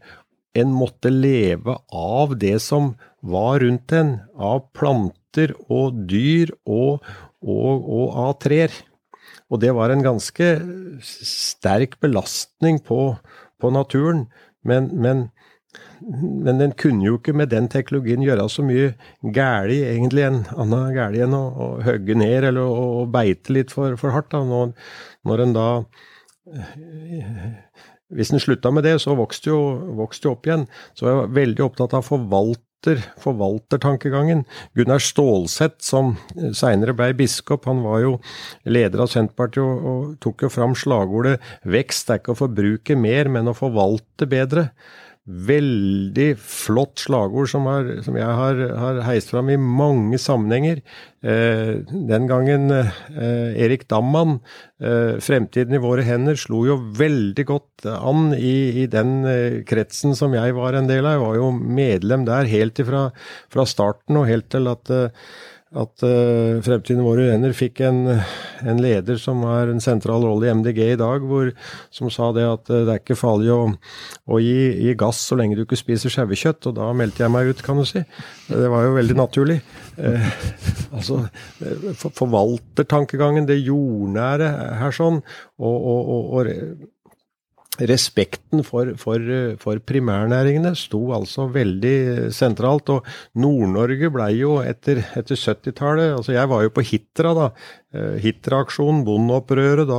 [0.53, 2.93] En måtte leve av det som
[3.25, 7.01] var rundt en, av planter og dyr og,
[7.43, 8.73] og, og A3-er.
[9.53, 10.47] Og det var en ganske
[11.05, 13.15] sterk belastning på,
[13.61, 14.25] på naturen.
[14.65, 15.27] Men, men,
[16.01, 18.93] men, den kunne jo ikke med den teknologien gjøre så mye
[19.35, 23.73] gæli, egentlig, enn annet gæli enn å, å hogge ned eller å, å, beite litt
[23.75, 24.31] for, for hardt.
[24.33, 24.43] Da.
[24.47, 24.73] Når,
[25.27, 25.69] når en da
[28.13, 29.59] Hvis en slutta med det, så vokste jo,
[29.97, 30.67] vokste jo opp igjen.
[30.93, 32.61] Så jeg var veldig opptatt av å forvalte
[33.23, 34.43] forvaltertankegangen.
[34.77, 36.15] Gunnar Stålsett, som
[36.55, 38.17] seinere ble biskop, han var jo
[38.65, 43.29] leder av Senterpartiet og, og tok jo fram slagordet 'vekst er ikke å forbruke mer,
[43.29, 44.69] men å forvalte bedre'.
[45.23, 50.81] Veldig flott slagord som, har, som jeg har, har, heist fram i mange sammenhenger.
[51.23, 54.41] Eh, den gangen eh, Erik Damman,
[54.83, 60.11] eh, 'Fremtiden i våre hender', slo jo veldig godt an i, i den eh, kretsen
[60.19, 61.15] som jeg var en del av.
[61.15, 63.07] Jeg var jo medlem der helt fra,
[63.53, 65.25] fra starten og helt til at eh,
[65.73, 70.53] at uh, Fremtiden våre hender fikk en, en, leder som har en sentral rolle i
[70.53, 71.49] MDG i dag, hvor,
[71.93, 73.59] som sa det at uh, det er ikke farlig å,
[74.29, 76.69] å gi, gi, gass så lenge du ikke spiser sauekjøtt.
[76.69, 78.03] Og da meldte jeg meg ut, kan du si.
[78.49, 79.59] Det var jo veldig naturlig.
[79.97, 80.29] Uh,
[80.97, 81.23] altså,
[81.97, 84.51] for, forvaltertankegangen, det jordnære
[84.83, 85.23] her sånn,
[85.57, 86.91] og, og, og, og
[87.81, 89.21] respekten for, for,
[89.61, 92.91] for, primærnæringene sto altså veldig sentralt.
[92.93, 93.07] Og
[93.39, 97.49] Nord-Norge blei jo etter, etter 70-tallet altså Jeg var jo på Hitra da,
[97.93, 99.97] Hitra-aksjonen, bondeopprøret, da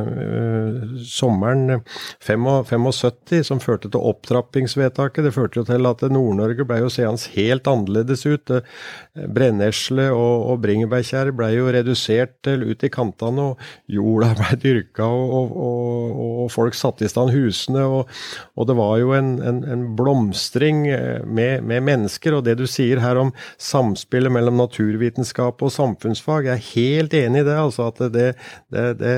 [0.00, 1.82] eh, sommeren
[2.24, 5.26] 75, som førte til opptrappingsvedtaket.
[5.26, 8.48] Det førte jo til at Nord-Norge ble jo seende helt annerledes ut.
[8.54, 14.58] Eh, brennesle og, og bringebærkjær ble jo redusert til ut i kantene, og jorda ble
[14.64, 17.84] dyrka, og, og, og, folk satte i stand husene.
[17.84, 20.86] Og, det var jo en, en, en blomstring
[21.28, 22.38] med, med, mennesker.
[22.38, 27.33] Og det du sier her om samspillet mellom naturvitenskap og samfunnsfag, jeg er helt enig
[27.34, 27.58] enig i det.
[27.58, 28.32] altså At det,
[28.72, 29.16] det, det,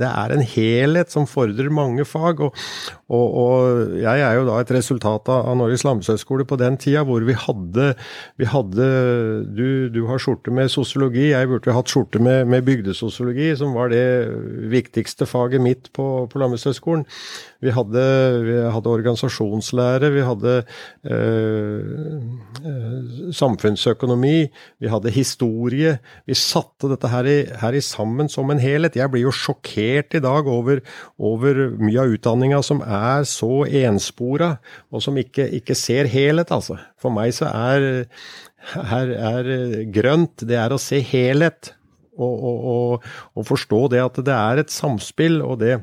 [0.00, 2.40] det er en helhet som fordrer mange fag.
[2.46, 2.62] Og,
[3.12, 7.24] og, og, jeg er jo da et resultat av, Norges landbrukshøgskole på den tida hvor
[7.26, 7.90] vi hadde,
[8.40, 8.88] vi hadde
[9.52, 13.92] du, du, har skjorte med sosiologi, jeg burde hatt skjorte med, med bygdesosiologi, som var
[13.92, 14.04] det
[14.72, 17.04] viktigste faget mitt på, på Landbrukshøgskolen.
[17.62, 18.04] Vi hadde,
[18.42, 20.54] vi hadde, organisasjonslære, vi hadde
[21.06, 21.82] øh,
[23.30, 24.48] samfunnsøkonomi,
[24.82, 25.98] vi hadde historie.
[26.26, 28.98] Vi satte dette her i, her i, sammen som en helhet.
[28.98, 30.82] Jeg blir jo sjokkert i dag over,
[31.22, 34.56] over mye av utdanninga som er så enspora,
[34.92, 36.78] og som ikke, ikke, ser helhet, altså.
[37.00, 37.86] For meg så er,
[38.80, 39.52] er, er
[39.94, 41.74] grønt, det er å se helhet.
[42.12, 43.06] Og, og, og,
[43.40, 45.78] og forstå det at det er et samspill, og det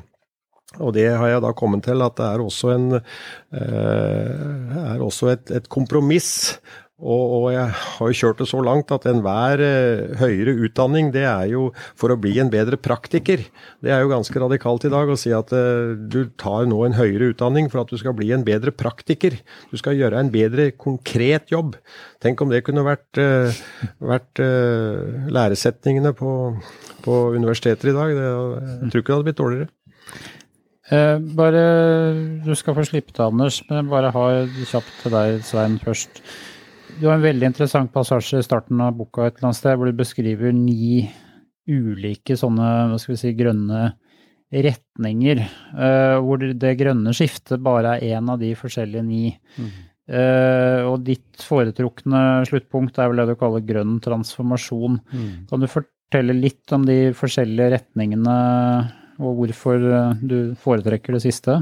[0.78, 3.00] og det har jeg da kommet til at det er også, en,
[3.58, 6.60] eh, er også et, et, kompromiss.
[7.00, 11.24] Og, og, jeg har jo kjørt det så langt at enhver eh, høyere utdanning, det
[11.24, 13.46] er jo for å bli en bedre praktiker.
[13.80, 16.98] Det er jo ganske radikalt i dag å si at eh, du tar nå en
[16.98, 19.38] høyere utdanning for at du skal bli en bedre praktiker.
[19.72, 21.78] Du skal gjøre en bedre konkret jobb.
[22.20, 23.62] Tenk om det kunne vært, eh,
[24.04, 26.34] vært eh, læresetningene på,
[27.06, 28.12] på universiteter i dag.
[28.18, 29.72] Det, jeg tror ikke det hadde blitt dårligere.
[30.90, 31.64] Eh, bare,
[32.44, 36.20] Du skal få slippe til, Anders, men bare har kjapt til deg, Svein, først.
[36.98, 39.90] Du har en veldig interessant passasje i starten av boka et eller annet sted, hvor
[39.90, 41.04] du beskriver ni
[41.70, 43.82] ulike sånne hva skal vi si, grønne
[44.50, 45.44] retninger.
[45.76, 49.30] Uh, hvor det grønne skiftet bare er én av de forskjellige ni.
[49.60, 49.70] Mm.
[50.10, 54.98] Uh, og ditt foretrukne sluttpunkt er vel det du kaller grønn transformasjon.
[55.12, 55.28] Mm.
[55.52, 58.40] Kan du fortelle litt om de forskjellige retningene
[59.20, 61.58] og hvorfor eh, du foretrekker det siste?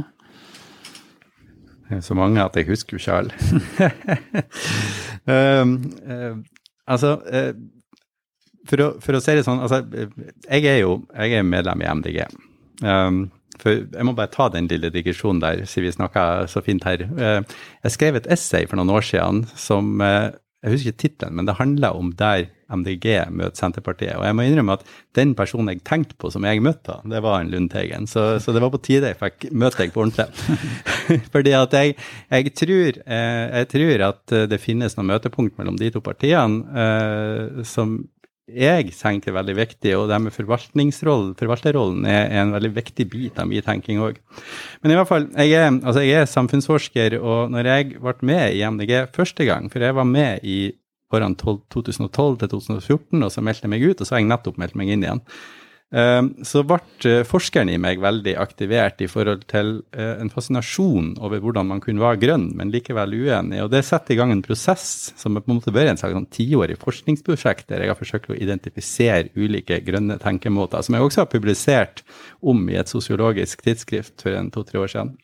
[2.05, 3.33] Så mange at jeg husker jo ikke alle.
[5.63, 5.75] um,
[6.05, 6.37] uh,
[6.87, 7.53] altså, uh,
[8.69, 9.83] for, å, for, å, si det sånn, altså,
[10.51, 12.19] jeg er jo jeg er medlem i MDG.
[12.85, 13.23] Um,
[13.59, 17.07] for jeg må bare ta den lille digresjonen der, siden vi snakka så fint her.
[17.17, 17.41] Uh,
[17.87, 19.97] jeg skrev et essay for noen år siden som
[20.59, 24.17] Jeg husker ikke tittelen, men det handla om der MDG møter Senterpartiet.
[24.19, 24.83] Og jeg må innrømme at
[25.17, 28.09] den personen jeg tenkte på som jeg møtte, det var en Lundteigen.
[28.11, 30.27] Så, så, det var på tide jeg fikk møte deg på ordentlig.
[31.35, 31.95] Fordi at jeg,
[32.35, 37.63] jeg, tror, eh, jeg, tror, at det finnes noen møtepunkt mellom de to partiene eh,
[37.69, 38.01] som
[38.49, 43.39] jeg tenker er veldig viktig, og det med forvaltningsrollen, forvalterrollen er, en veldig viktig bit
[43.41, 44.19] av min tenking òg.
[44.83, 48.57] Men i hvert fall, jeg er, altså jeg er samfunnsforsker, og når jeg ble med
[48.57, 50.59] i MDG første gang, for jeg var med i
[51.15, 54.61] årene 2012 til 2014, og så meldte jeg meg ut, og så har jeg nettopp
[54.61, 55.25] meldt meg inn igjen.
[55.89, 56.77] Ehm, så ble
[57.09, 61.81] eh, forskeren i meg veldig aktivert i forhold til eh, en fascinasjon over hvordan man
[61.81, 63.63] kunne være grønn, men likevel uenig.
[63.65, 66.13] Og det setter i gang en prosess som er på en måte bare en slags
[66.13, 71.25] sånn tiårig forskningsprosjekt der jeg har forsøkt å identifisere ulike grønne tenkemåter, som jeg også
[71.25, 72.03] har publisert
[72.45, 75.15] om i et sosiologisk tidsskrift for en to-tre år siden.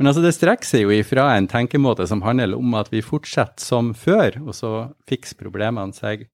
[0.00, 3.60] Men altså, det strekker seg jo ifra en tenkemåte som handler om at vi fortsetter
[3.60, 4.72] som før, og så
[5.10, 6.24] fikser problemene seg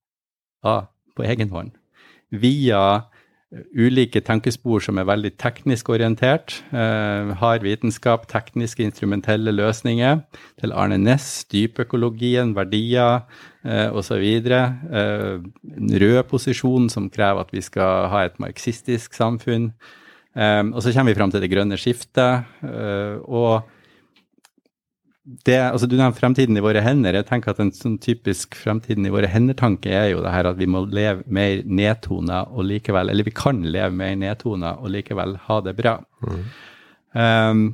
[0.63, 0.87] av
[1.19, 1.75] på egen hånd.
[2.31, 3.07] Via
[3.79, 10.23] ulike tankespor som er veldig teknisk orientert, eh, har vitenskap, tekniske, instrumentelle løsninger,
[10.61, 13.23] til Arne Næss, dypøkologien, verdier
[13.65, 14.25] eh, osv.
[14.51, 15.39] Eh,
[16.03, 19.73] rød posisjon som krever at vi skal ha et marxistisk samfunn.
[20.37, 22.45] Eh, og så kommer vi fram til det grønne skiftet.
[22.63, 23.76] Uh, og
[25.27, 27.17] det, altså Du nevnte fremtiden i våre hender.
[27.19, 30.59] Jeg tenker at En sånn typisk fremtiden i våre hender-tanke er jo det her at
[30.61, 35.35] vi må leve mer nedtona og likevel Eller vi kan leve mer nedtona og likevel
[35.49, 35.97] ha det bra.
[36.23, 36.45] Mm.
[37.17, 37.65] Um,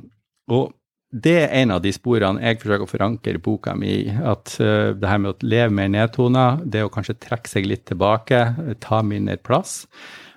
[0.53, 0.73] og
[1.13, 4.09] det er en av de sporene jeg forsøker å forankre boka mi i.
[4.09, 7.85] At uh, det her med å leve mer nedtona, det å kanskje trekke seg litt
[7.91, 8.47] tilbake,
[8.81, 9.83] ta mindre plass.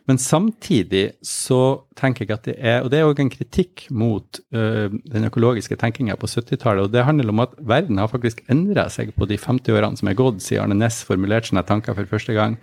[0.06, 4.40] Men samtidig så tenker jeg at det er Og det er òg en kritikk mot
[4.54, 6.86] uh, den økologiske tenkinga på 70-tallet.
[6.86, 10.10] Og det handler om at verden har faktisk endra seg på de 50 årene som
[10.10, 12.58] er gått siden Arne Næss formulerte sine tanker for første gang.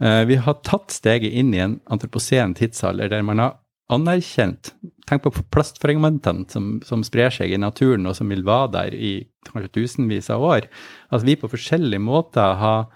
[0.00, 3.58] Uh, vi har tatt steget inn i en antroposen tidsalder der man har
[3.92, 4.72] anerkjent
[5.08, 9.12] Tenk på plastfragmentene som, som, sprer seg i naturen, og som vil være der i
[9.48, 10.66] kanskje tusenvis av år.
[11.08, 12.90] At vi på forskjellige måter har,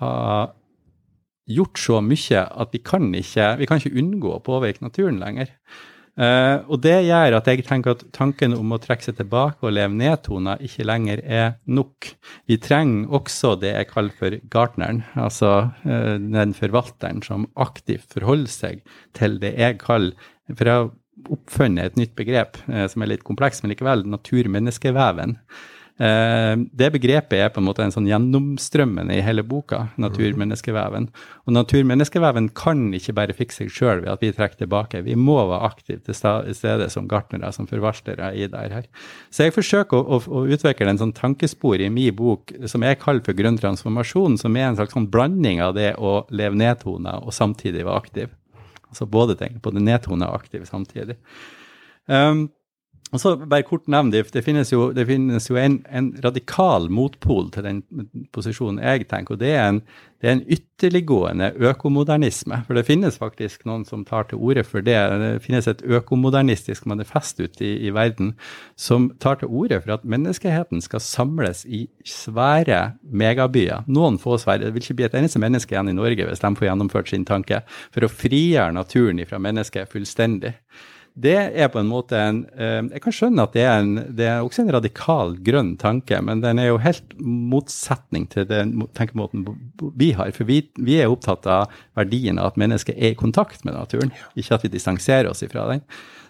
[0.00, 0.50] har
[1.50, 5.52] gjort så mye at vi kan ikke, vi kan ikke unngå å påvirke naturen lenger.
[6.14, 9.72] Uh, og det gjør at jeg tenker at tanken om å trekke seg tilbake og
[9.74, 12.12] leve nedtona ikke lenger er nok.
[12.46, 18.52] Vi trenger også det jeg kaller for gartneren, altså uh, den forvalteren som aktivt forholder
[18.52, 18.84] seg
[19.18, 20.92] til det jeg kaller For jeg har
[21.34, 25.40] oppfunnet et nytt begrep uh, som er litt kompleks, men likevel natur-menneskeveven.
[25.94, 31.06] Eh, det begrepet er på en måte en sånn gjennomstrømmende i hele boka, naturmenneskeveven.
[31.46, 35.04] Og naturmenneskeveven kan ikke bare fikse seg sjøl ved at vi trekker tilbake.
[35.06, 38.88] Vi må være aktive til stede som gartnere, som forvaltere i det her.
[39.30, 42.98] Så jeg forsøker å, å, å utvikle en sånn tankespor i min bok som jeg
[43.02, 47.20] kaller for grønn transformasjon, som er en slags sånn blanding av det å leve nedtona
[47.22, 48.34] og samtidig være aktiv.
[48.90, 51.16] Altså både tenke på det nedtona og aktiv samtidig.
[52.10, 52.48] Um,
[53.14, 57.46] og så bare kort nevn det, finnes jo, det finnes jo en, en, radikal motpol
[57.54, 57.82] til den
[58.34, 59.78] posisjonen jeg tenker, og det er, en,
[60.18, 62.58] det er en ytterliggående økomodernisme.
[62.66, 64.96] For det finnes faktisk noen som tar til orde for det.
[65.22, 68.32] Det finnes et økomodernistisk manifest ute i, i verden
[68.74, 73.86] som tar til orde for at menneskeheten skal samles i svære megabyer.
[73.86, 74.64] Noen få svære.
[74.64, 77.28] Det vil ikke bli et eneste menneske igjen i Norge hvis de får gjennomført sin
[77.30, 77.62] tanke,
[77.94, 80.56] for å frigjøre naturen fra mennesket fullstendig
[81.14, 84.26] det er på en måte en eh, Jeg kan skjønne at det er, en, det
[84.26, 89.46] er også en radikal grønn tanke, men den er jo helt motsetning til den tenkemåten
[89.94, 90.32] vi har.
[90.34, 94.10] For vi, vi er opptatt av verdien av at mennesket er i kontakt med naturen,
[94.34, 95.84] ikke at vi distanserer oss ifra den.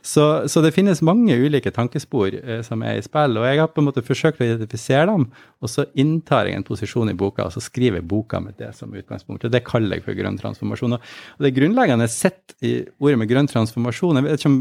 [0.04, 3.70] Så, så, det finnes mange ulike tankespor eh, som er i spill, og jeg har
[3.72, 5.30] på en måte forsøkt å identifisere dem,
[5.64, 8.74] og så inntar jeg en posisjon i boka, og så skriver jeg boka med det
[8.76, 9.46] som utgangspunkt.
[9.46, 10.98] og Det kaller jeg for grønn transformasjon.
[10.98, 14.60] Og det grunnleggende sett i ordet med grønn transformasjon jeg vet ikke om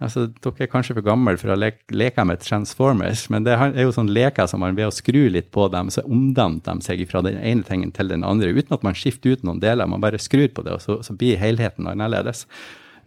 [0.00, 3.82] Altså, dere er kanskje for gamle for å leke, leke med Transformers, men det er
[3.82, 7.02] jo sånn leker som man ved å skru litt på dem, så omdanner de seg
[7.10, 9.90] fra den ene tingen til den andre, uten at man skifter ut noen deler.
[9.92, 12.46] Man bare skrur på det, og så, så blir helheten annerledes.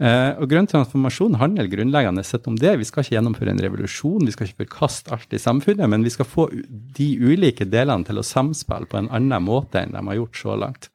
[0.04, 2.74] Uh, og Grønn transformasjon handler grunnleggende sett om det.
[2.82, 6.12] Vi skal ikke gjennomføre en revolusjon, vi skal ikke forkaste alt i samfunnet, men vi
[6.12, 6.50] skal få
[6.98, 10.58] de ulike delene til å samspille på en annen måte enn de har gjort så
[10.60, 10.90] langt.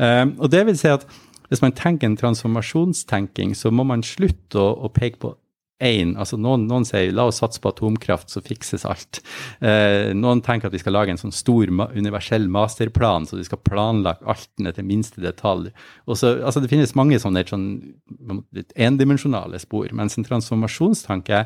[0.00, 1.06] Uh, og det vil si at
[1.50, 5.32] hvis man tenker en transformasjonstenking, så må man slutte å, å peke på
[5.84, 6.14] én.
[6.20, 9.22] Altså noen, noen, sier la oss satse på atomkraft, så fikses alt.
[9.64, 13.62] Eh, noen tenker at vi skal lage en sånn stor universell masterplan, så vi skal
[13.66, 15.72] planlegge alt ned til minste detalj.
[16.10, 17.68] Så, altså Det finnes mange sånne sånn,
[18.56, 21.44] litt endimensjonale spor, mens en transformasjonstanke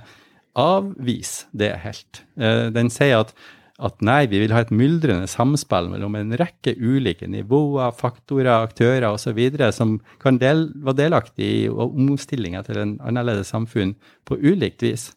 [0.55, 2.25] avviser det helt.
[2.39, 3.35] Eh, den sier at
[3.83, 9.09] at nei, vi vil ha et myldrende samspill mellom en rekke ulike nivåer, faktorer, aktører
[9.09, 9.41] osv.
[9.75, 15.11] som kan del, være delaktige i omstillinga til en annerledes samfunn på ulikt vis.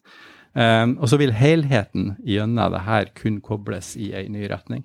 [0.58, 4.82] Um, og så vil helheten gjennom det her kun kobles i en ny retning.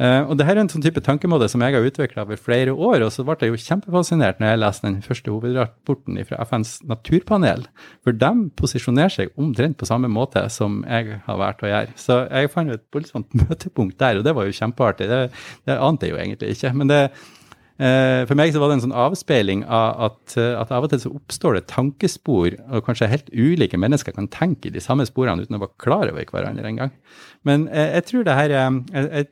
[0.00, 2.72] Uh, og det her er en sånn type tankemåte som jeg har utvikla over flere
[2.72, 3.02] år.
[3.04, 7.66] Og så ble jeg jo kjempefascinert når jeg leste den første hovedrapporten fra FNs naturpanel.
[8.06, 11.98] For de posisjonerer seg omtrent på samme måte som jeg har vært å gjøre.
[12.00, 15.10] Så jeg fant et voldsomt møtepunkt der, og det var jo kjempeartig.
[15.10, 15.20] Det,
[15.68, 16.72] det ante jeg jo egentlig ikke.
[16.80, 17.02] Men det,
[17.84, 21.04] uh, for meg så var det en sånn avspeiling av at, at, av og til
[21.04, 25.44] så oppstår det tankespor, og kanskje helt ulike mennesker kan tenke i de samme sporene
[25.44, 26.96] uten å være klar over hverandre engang.
[27.44, 29.24] Men jeg, jeg tror det her er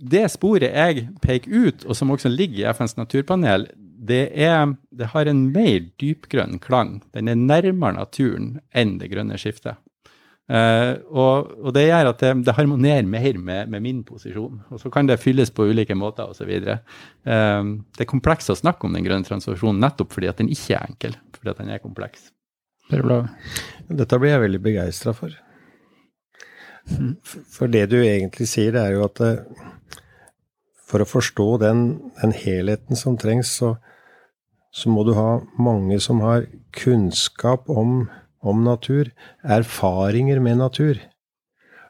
[0.00, 3.68] det sporet jeg peker ut, og som også ligger i FNs naturpanel,
[4.06, 7.00] det, er, det har en mer dypgrønn klang.
[7.16, 9.80] Den er nærmere naturen enn det grønne skiftet.
[10.46, 14.60] Uh, og, og, det gjør at det, det harmonerer mer med, med, min posisjon.
[14.70, 16.52] Og så kan det fylles på ulike måter osv.
[16.62, 16.76] Uh,
[17.26, 20.76] eh, det er komplekst å snakke om den grønne transformasjonen nettopp fordi at den ikke
[20.78, 21.16] er enkel.
[21.34, 22.30] Fordi at den er kompleks.
[22.86, 25.34] Dette blir jeg veldig begeistra for.
[27.50, 29.66] For det du egentlig sier, det er jo at uh,
[30.96, 31.80] for å forstå den,
[32.16, 33.74] den helheten som trengs, så,
[34.72, 38.06] så, må du ha mange som har kunnskap om,
[38.40, 39.10] om natur,
[39.44, 41.02] erfaringer med natur.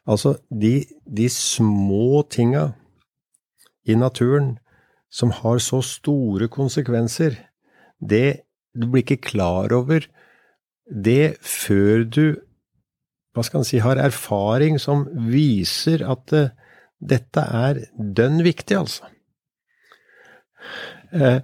[0.06, 2.72] Altså, de, de små tinga
[3.86, 4.56] i naturen
[5.06, 7.38] som har så store konsekvenser,
[8.02, 8.42] det
[8.76, 10.04] Du blir ikke klar over
[10.84, 12.24] det før du
[13.32, 16.50] hva skal si, har erfaring som viser at uh,
[17.00, 19.10] dette er dønn viktig, altså.
[21.12, 21.40] Uh,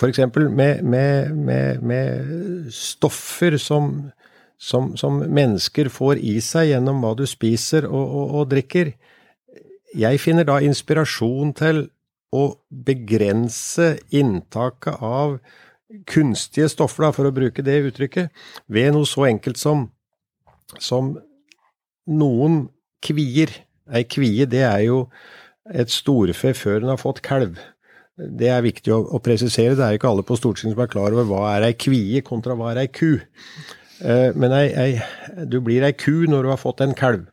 [0.00, 4.10] for eksempel med, med, med, med stoffer som,
[4.58, 8.92] som, som, mennesker får i seg gjennom hva du spiser og, og, og drikker.
[9.96, 11.84] Jeg finner da inspirasjon til
[12.32, 15.36] å begrense inntaket av
[16.08, 18.32] kunstige stoffer, da, for å bruke det uttrykket,
[18.72, 19.90] ved noe så enkelt som,
[20.80, 21.12] som
[22.08, 22.64] noen
[23.04, 23.52] kvier.
[23.92, 25.04] Ei kvie, det er jo
[25.70, 27.58] et storfe før den har fått kalv.
[28.16, 29.76] Det er viktig å, å, presisere.
[29.78, 32.56] Det er ikke alle på Stortinget som er klar over hva er ei kvie kontra
[32.58, 33.14] hva er ei ku.
[34.02, 37.24] Eh, men ei, ei, du blir ei ku når du har fått en kalv.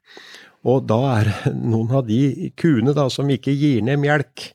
[0.68, 4.50] Og da er noen av de kuene da, som ikke gir ned melk.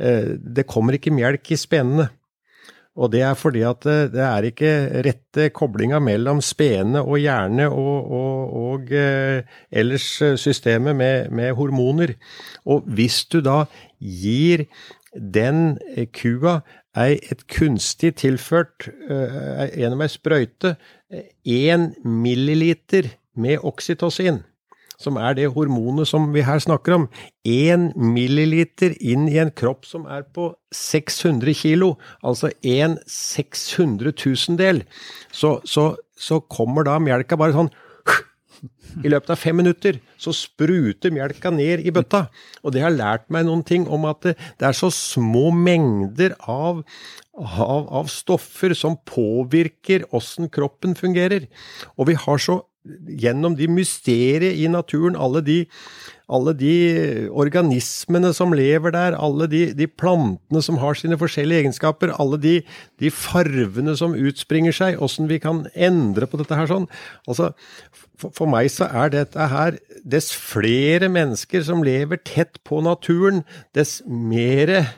[0.00, 2.08] Eh, det kommer ikke melk i spenene.
[2.92, 4.72] Og det er fordi at eh, det er ikke
[5.06, 10.08] rette koblinga mellom spene og hjerne og, og, og eh, ellers
[10.40, 12.14] systemet med, med, hormoner.
[12.68, 13.64] Og hvis du da
[13.98, 14.66] gir
[15.12, 15.78] den
[16.16, 16.60] kua
[16.92, 20.76] et kunstig tilført eh, gjennom ei sprøyte
[21.48, 23.08] én milliliter
[23.40, 24.42] med oksytocin
[25.02, 27.08] som er det hormonet som vi her snakker om,
[27.44, 34.84] én milliliter inn i en kropp som er på 600 kilo, altså en 600 tusendel,
[35.34, 37.72] så, så, så kommer da melka bare sånn
[39.00, 42.26] i løpet av fem minutter så spruter melka ned i bøtta.
[42.62, 46.36] Og det har lært meg noen ting om at det, det er så små mengder
[46.50, 46.82] av,
[47.38, 51.48] av, av stoffer som påvirker åssen kroppen fungerer.
[51.96, 52.60] Og vi har så
[53.06, 55.58] gjennom de mysterier i naturen, alle de,
[56.32, 56.74] alle de
[57.30, 62.54] organismene som lever der, alle de, de, plantene som har sine forskjellige egenskaper, alle de,
[63.02, 66.88] de farvene som utspringer seg, åssen vi kan endre på dette her sånn.
[67.30, 67.52] Altså,
[68.18, 73.44] for, for meg så er dette her Dess flere mennesker som lever tett på naturen,
[73.76, 74.88] dess mere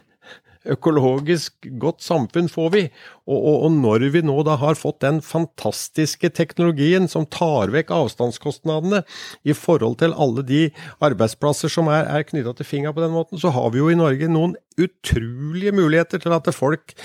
[0.71, 2.83] økologisk godt samfunn får vi.
[3.25, 7.93] Og, og, og, når vi nå da har fått den fantastiske teknologien som tar vekk
[7.97, 9.03] avstandskostnadene
[9.45, 10.63] i forhold til alle de
[11.05, 13.99] arbeidsplasser som er, er knytta til fingra på den måten, så har vi jo i
[13.99, 16.97] Norge noen utrolige muligheter til at folk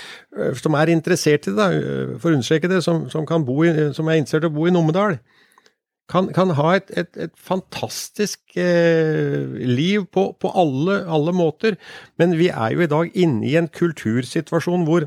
[0.58, 1.68] som er interessert i det,
[2.20, 5.20] for å understreke det, som, som, i, som er interessert i å bo i Numedal,
[6.10, 11.78] kan, kan ha et, et, et fantastisk eh, liv på, på alle, alle, måter.
[12.18, 15.06] Men vi er jo i dag inne i en kultursituasjon hvor,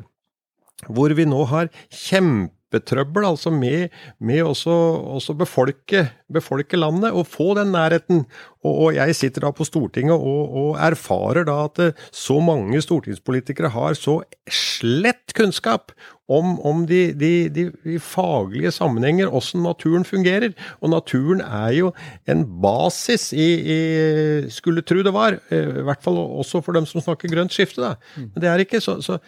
[0.87, 4.71] hvor vi nå har kjempe kjempetrøbbel altså med, med også,
[5.15, 8.25] også befolke, befolke, landet og få den nærheten.
[8.63, 12.81] Og, og jeg sitter da på Stortinget og, og, erfarer da at eh, så mange
[12.81, 15.91] stortingspolitikere har så slett kunnskap
[16.27, 20.53] om, om de, de, de, de, faglige sammenhenger, åssen naturen fungerer.
[20.81, 21.93] Og naturen er jo
[22.25, 23.79] en basis i, i
[24.49, 27.83] Skulle tro det var, eh, i hvert fall også for dem som snakker grønt skifte,
[27.83, 27.95] da.
[28.15, 28.31] Mm.
[28.33, 28.81] Men det er ikke.
[28.81, 29.19] så, så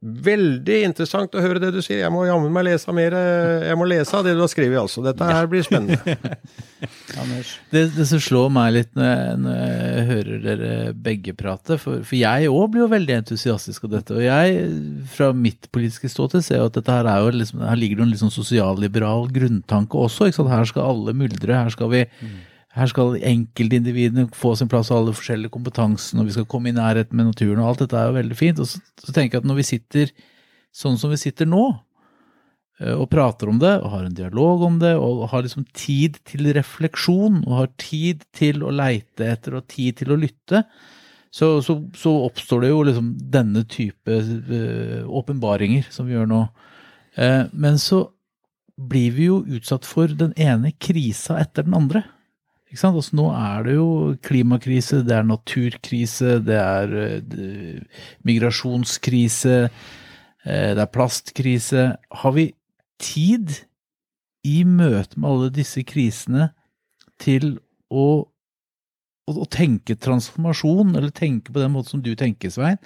[0.00, 1.98] Veldig interessant å høre det du sier.
[2.00, 3.12] Jeg må jammen meg lese mer.
[3.12, 5.02] Eh, jeg må lese av det du har skrevet, altså.
[5.04, 6.16] Dette her blir spennende.
[7.74, 10.72] det, det, som slår meg litt når jeg, når jeg hører dere
[11.08, 14.16] begge prate, for, for jeg òg blir jo veldig entusiastisk av dette.
[14.16, 14.68] Og jeg,
[15.18, 18.06] fra mitt politiske ståsted, ser jo at dette her er jo liksom, her ligger det
[18.06, 20.30] en litt sånn sosialliberal grunntanke også.
[20.30, 20.54] ikke sant?
[20.56, 21.60] Her skal alle myldre.
[21.60, 22.38] Her skal vi mm
[22.80, 26.76] her skal enkeltindividene få sin plass og alle forskjellige kompetansen, og vi skal komme i
[26.76, 28.62] nærhet med naturen, og alt dette er jo veldig fint.
[28.62, 30.12] Og så, så, tenker jeg at når vi sitter
[30.80, 31.64] sånn som vi sitter nå,
[32.80, 36.20] eh, og prater om det, og har en dialog om det, og har liksom tid
[36.28, 40.64] til refleksjon, og har tid til å leite etter og tid til å lytte,
[41.30, 46.46] så, så, så oppstår det jo liksom denne type eh, åpenbaringer som vi gjør nå.
[47.18, 48.04] Uh, men så
[48.90, 52.04] blir vi jo utsatt for den ene krisa etter den andre.
[52.70, 52.94] Ikke sant?
[52.94, 53.88] Altså, nå er det jo
[54.22, 61.88] klimakrise, det er naturkrise, det er uh, migrasjonskrise, uh, det er plastkrise.
[62.22, 62.52] Har vi
[63.02, 63.56] tid
[64.46, 66.52] i møte med alle disse krisene
[67.20, 67.56] til
[67.90, 72.78] å, å, å tenke transformasjon, eller tenke på den måten som du tenker, Svein?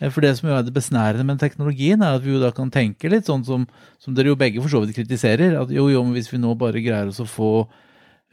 [0.00, 2.72] Eh, for det som er det besnærende med teknologien, er at vi jo da kan
[2.72, 3.66] tenke litt sånn som,
[4.00, 5.58] som dere jo begge for så vidt kritiserer.
[5.60, 7.52] At jo, jo, hvis vi nå bare greier oss å få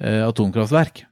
[0.01, 1.05] atomkraftverk,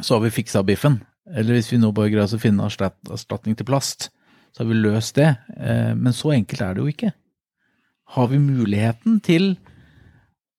[0.00, 0.98] så har vi fiksa biffen.
[1.24, 4.10] Eller hvis vi nå bare greier å finne erstatning til plast,
[4.54, 5.30] så har vi løst det.
[5.56, 7.12] Eh, men så enkelt er det jo ikke.
[8.14, 9.54] Har vi muligheten til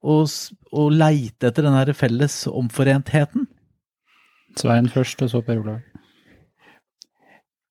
[0.04, 3.48] å, å leite etter den her felles omforentheten?
[4.60, 5.95] Svein først, og så Per Olav.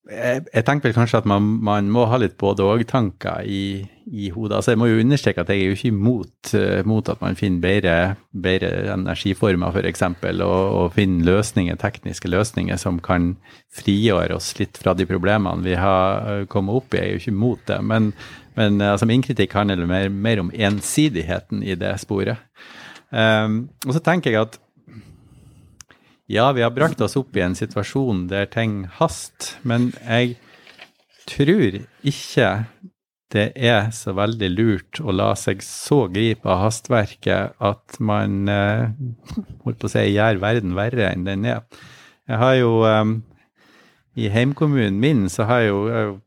[0.05, 4.59] Jeg, jeg tenker vel kanskje at man, man må ha litt både-og-tanker i, i hodet.
[4.59, 7.39] Altså Jeg må jo understreke at jeg er jo ikke imot eh, mot at man
[7.41, 7.95] finner bedre,
[8.37, 10.05] bedre energiformer, f.eks.,
[10.45, 13.33] og, og finner løsninger, tekniske løsninger som kan
[13.73, 17.01] frigjøre oss litt fra de problemene vi har eh, kommet opp i.
[17.01, 17.81] Jeg er jo ikke imot det.
[17.95, 18.13] Men,
[18.61, 22.45] men eh, altså, min kritikk handler mer, mer om ensidigheten i det sporet.
[23.15, 24.57] Um, og så tenker jeg at
[26.27, 30.37] ja, vi har brakt oss opp i en situasjon der ting haster, men jeg
[31.29, 32.49] tror ikke
[33.35, 38.93] det er så veldig lurt å la seg så gripe av hastverket at man eh,
[39.64, 41.64] holdt på å si, gjør verden verre enn den er.
[42.31, 43.03] Jeg har jo eh,
[44.22, 46.20] I heimkommunen min så har jeg jo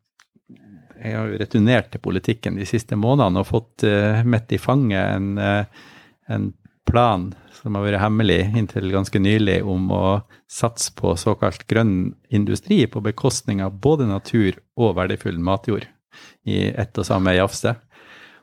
[0.98, 5.14] jeg har jo returnert til politikken de siste månedene og fått uh, midt i fanget
[5.18, 5.84] en, eh,
[6.34, 6.50] en
[6.90, 7.30] plan
[7.68, 10.06] som har vært hemmelig inntil ganske nylig, om å
[10.48, 15.90] satse på såkalt grønn industri på bekostning av både natur og verdifull matjord
[16.48, 17.76] i ett og samme jafse.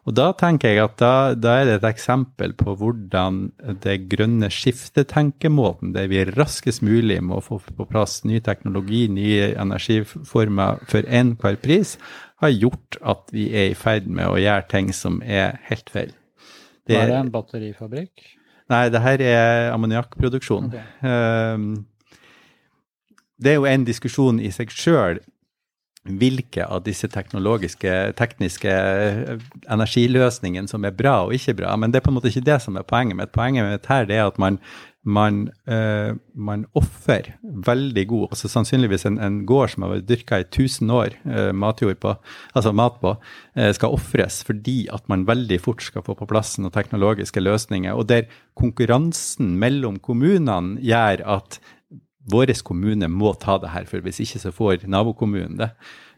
[0.04, 3.38] Og da tenker jeg at da, da er det et eksempel på hvordan
[3.80, 10.84] det grønne skiftetenkemåten, der vi raskest mulig må få på plass ny teknologi, nye energiformer
[10.90, 11.96] for enhver pris,
[12.44, 16.12] har gjort at vi er i ferd med å gjøre ting som er helt feil.
[16.84, 18.34] Det, Var det en batterifabrikk?
[18.72, 20.70] Nei, det her er ammoniakkproduksjon.
[20.72, 21.04] Ok.
[21.04, 21.68] Um,
[23.42, 25.20] det er jo en diskusjon i seg sjøl
[26.04, 31.72] hvilke av disse teknologiske, tekniske eh, energiløsningene som er bra og ikke bra.
[31.80, 33.32] Men det er på en måte ikke det som er poenget mitt.
[33.32, 34.58] Poenget mitt her er at man,
[35.05, 40.40] man, eh, man ofrer veldig god altså Sannsynligvis en, en gård som har vært dyrka
[40.40, 42.14] i 1000 år, eh, matjord på,
[42.57, 43.14] altså mat på,
[43.57, 47.92] eh, skal ofres fordi at man veldig fort skal få på plass noen teknologiske løsninger.
[47.92, 51.61] Og der konkurransen mellom kommunene gjør at
[52.32, 55.70] vår kommune må ta det her, for hvis ikke så får nabokommunen det.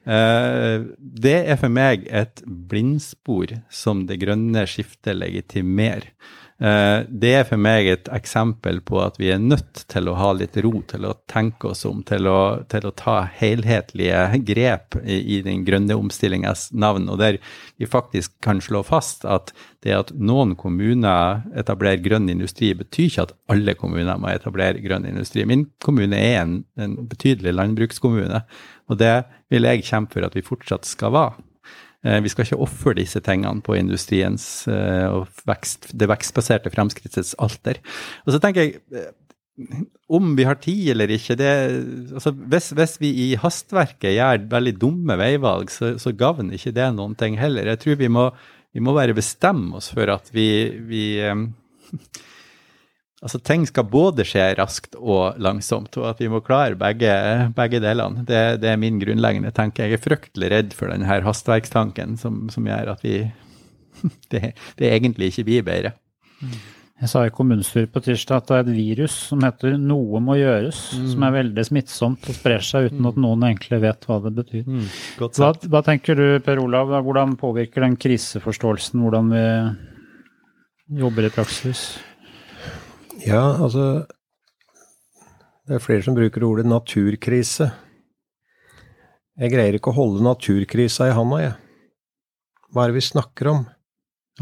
[0.07, 6.13] Eh, Det er for meg et blindspor som det grønne skiftet legitimerer.
[6.57, 10.31] Eh, Det er for meg et eksempel på at vi er nødt til å ha
[10.33, 15.19] litt ro til å tenke oss om, til å, til å ta helhetlige grep i,
[15.37, 17.37] i den grønne omstillingas navn, og der
[17.77, 19.53] vi faktisk kan slå fast at
[19.85, 25.05] det at noen kommuner etablerer grønn industri, betyr ikke at alle kommuner må etablere grønn
[25.09, 25.45] industri.
[25.45, 28.47] Min kommune er en, en betydelig landbrukskommune,
[28.89, 31.45] og det vil jeg kjempe for at vi fortsatt skal være.
[32.05, 37.37] Eh, Vi skal ikke ofre disse tingene på industriens eh, og vekst, det vekstbaserte fremskrittets
[37.43, 37.81] alter.
[38.27, 39.15] Og så tenker jeg, eh,
[40.13, 41.53] om vi har tid eller ikke det,
[42.13, 46.91] altså hvis, hvis vi i hastverket gjør veldig dumme veivalg, så, så gagner ikke det
[46.95, 47.73] noen ting heller.
[47.73, 48.29] Jeg tror vi må,
[48.77, 50.49] vi må bare bestemme oss for at vi,
[50.85, 51.05] vi
[53.25, 57.11] Altså, ting skal både skje raskt og langsomt, og at vi må klare begge,
[57.57, 58.27] begge delene.
[58.29, 59.87] Det, det er min grunnleggende tanke.
[59.87, 63.23] Jeg er fryktelig redd for denne hastverkstanken som, som gjør at vi
[64.33, 65.95] det, det egentlig ikke blir bedre.
[66.97, 70.39] Jeg sa i kommunestyret på tirsdag at det er et virus som heter 'noe må
[70.39, 70.79] gjøres',
[71.13, 74.65] som er veldig smittsomt og sprer seg uten at noen egentlig vet hva det betyr.
[75.21, 79.45] Godt Hva, hva tenker du, Per Olav, hvordan påvirker den kriseforståelsen hvordan vi
[81.05, 81.99] jobber i praksis?
[83.27, 84.07] Ja, altså
[85.67, 87.73] Det er flere som bruker ordet naturkrise.
[89.37, 91.57] Jeg greier ikke å holde naturkrisa i handa, jeg.
[92.71, 93.65] Hva er det vi snakker om?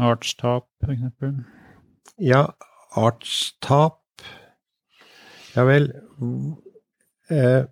[0.05, 1.39] Artstap, for eksempel.
[2.21, 2.43] Ja,
[2.95, 4.01] artstap
[5.55, 5.89] Ja vel.
[7.31, 7.65] Eh,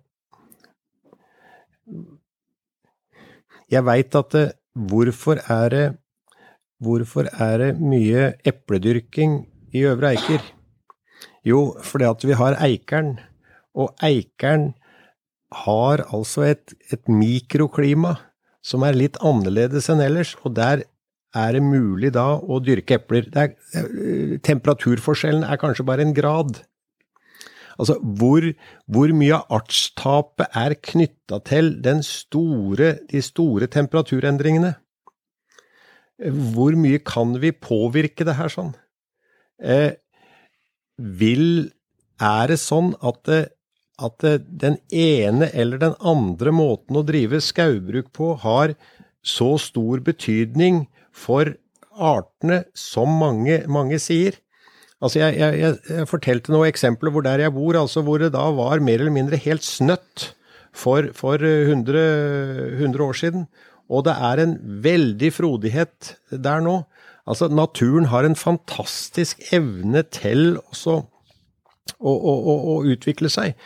[3.70, 5.84] jeg veit at det, hvorfor er det
[6.84, 10.42] Hvorfor er det mye epledyrking i Øvre Eiker?
[11.44, 13.18] Jo, fordi at vi har Eikeren,
[13.76, 14.72] og Eikeren
[15.64, 18.16] har altså et, et mikroklima
[18.64, 20.86] som er litt annerledes enn ellers, og der
[21.34, 23.26] er det mulig da å dyrke epler.
[23.34, 26.62] Er, eh, temperaturforskjellen er kanskje bare en grad.
[27.74, 28.46] Altså, hvor,
[28.86, 31.74] hvor mye av artstapet er knytta til
[32.06, 34.76] store, de store temperaturendringene?
[36.54, 38.72] Hvor mye kan vi påvirke det her sånn?
[39.58, 39.98] Eh,
[40.98, 41.72] vil
[42.22, 43.40] Er det sånn at, det,
[43.98, 48.76] at det, den ene eller den andre måten å drive skaubruk på har
[49.26, 51.56] så stor betydning for
[51.90, 54.38] artene som mange, mange sier?
[55.02, 58.30] Altså jeg, jeg, jeg, jeg fortalte noen eksempler hvor der jeg bor, altså hvor det
[58.36, 60.30] da var mer eller mindre helt snøtt
[60.74, 63.48] for, for 100, 100 år siden.
[63.92, 66.78] Og det er en veldig frodighet der nå.
[67.24, 73.56] Altså, naturen har en fantastisk evne til også å, å, å, å utvikle seg.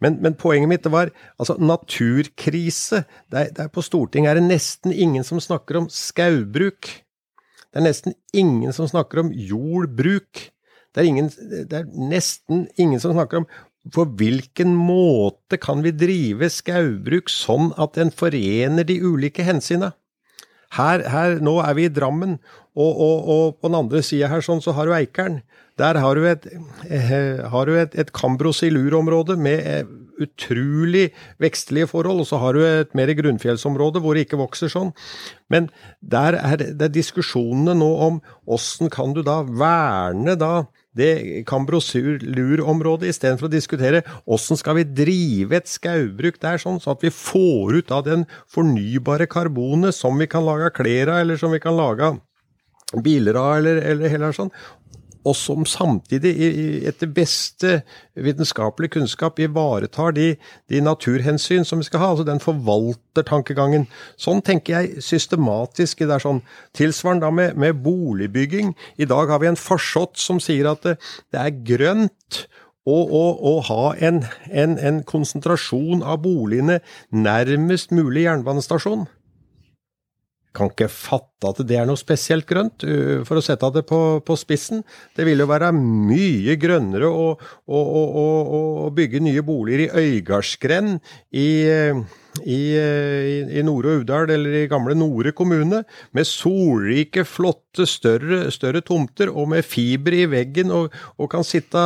[0.00, 3.04] Men, men, poenget mitt var altså naturkrise.
[3.32, 6.88] Der, der på Stortinget er det nesten ingen som snakker om skaubruk.
[7.70, 10.46] Det er nesten ingen som snakker om jordbruk.
[10.90, 11.28] Det er, ingen,
[11.70, 13.50] det er nesten ingen som snakker om
[13.94, 19.94] på hvilken måte kan vi drive skaubruk sånn at en forener de ulike hensynene?
[20.76, 22.38] Her, her, nå er vi i Drammen,
[22.78, 25.40] og, og, og på den andre sida her sånn, så har du Eikeren.
[25.80, 26.46] Der har du et,
[26.86, 29.88] eh, et, et Cambrosilur-område med eh,
[30.20, 31.08] utrolig
[31.40, 34.92] vekstlige forhold, og så har du et mer grunnfjellsområde hvor det ikke vokser sånn.
[35.52, 40.52] Men der er det diskusjonene nå om åssen kan du da verne da
[40.96, 47.04] det Cambrosilur-området, istedenfor å diskutere åssen skal vi drive et skaubruk der, sånn, sånn at
[47.06, 51.54] vi får ut av den fornybare karbonet som vi kan lage klær av, eller som
[51.54, 52.10] vi kan lage
[53.04, 54.50] biler av, eller, eller heller sånn
[55.24, 56.32] og som samtidig,
[56.88, 57.80] etter beste
[58.16, 60.30] vitenskapelig kunnskap, ivaretar de,
[60.72, 63.86] de, naturhensyn som vi skal ha, altså den forvaltertankegangen.
[64.20, 66.40] Sånn tenker jeg systematisk det er sånn.
[66.76, 68.72] Tilsvarende da med, med, boligbygging.
[68.96, 70.96] I dag har vi en farsott som sier at det,
[71.34, 72.44] det er grønt
[72.90, 76.80] å ha en, en, en konsentrasjon av boligene
[77.12, 79.04] nærmest mulig jernbanestasjon
[80.56, 82.84] kan ikke fatte at det er noe spesielt grønt,
[83.26, 84.82] for å sette det på, på spissen.
[85.16, 87.28] Det vil jo være mye grønnere å,
[87.70, 88.24] å, å,
[88.84, 90.98] å bygge nye boliger i Øygardsgrend
[91.38, 91.48] i,
[92.42, 95.84] i, i Nore og Uvdal eller i gamle Nore kommune,
[96.16, 101.80] med solrike, flotte, større, større, tomter og med fiber i veggen, og, og, kan sitte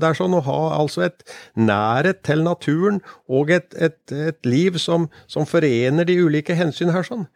[0.00, 4.00] der sånn og ha altså et nærhet til naturen og et, et,
[4.32, 7.28] et liv som, som forener de ulike hensyn her sånn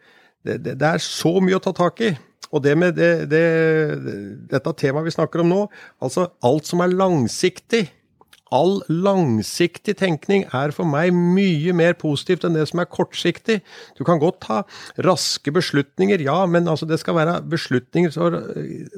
[0.46, 2.10] det, det, det, er så mye å ta tak i.
[2.50, 3.12] Og det med det,
[4.50, 5.62] dette temaet vi snakker om nå,
[6.02, 7.86] altså alt som er langsiktig
[8.50, 13.60] All langsiktig tenkning er for meg mye mer positivt enn det som er kortsiktig.
[13.94, 14.56] Du kan godt ta
[15.06, 18.40] raske beslutninger, ja, men altså det skal være beslutninger som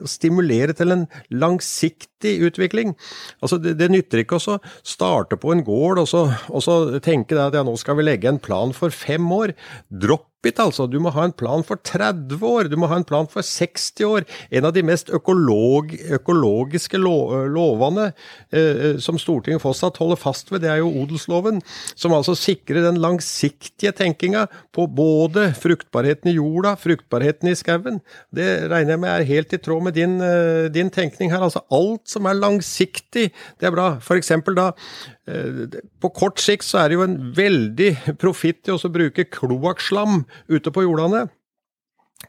[0.09, 2.97] stimulerer til en langsiktig utvikling.
[3.45, 7.36] Altså det, det nytter ikke å starte på en gård og så, og så tenke
[7.36, 9.53] at ja, nå skal vi legge en plan for fem år.
[9.93, 10.86] Dropp it, altså.
[10.90, 14.07] Du må ha en plan for 30 år, du må ha en plan for 60
[14.09, 14.26] år.
[14.51, 18.11] En av de mest økolog, økologiske lov, lovene
[18.51, 21.62] eh, som Stortinget fortsatt holder fast ved, det er jo odelsloven,
[21.95, 28.03] som altså sikrer den langsiktige tenkinga på både fruktbarheten i jorda, fruktbarheten i skauen.
[28.34, 31.47] Det regner jeg med er helt i tråd med din, eh, din tenkning her.
[31.47, 33.88] Altså alt som er langsiktig, det er bra.
[34.03, 34.72] For eksempel da
[35.22, 40.25] Eh, på kort sikt så er det jo en veldig profitt i å bruke kloakkslam
[40.51, 41.29] ute på jordene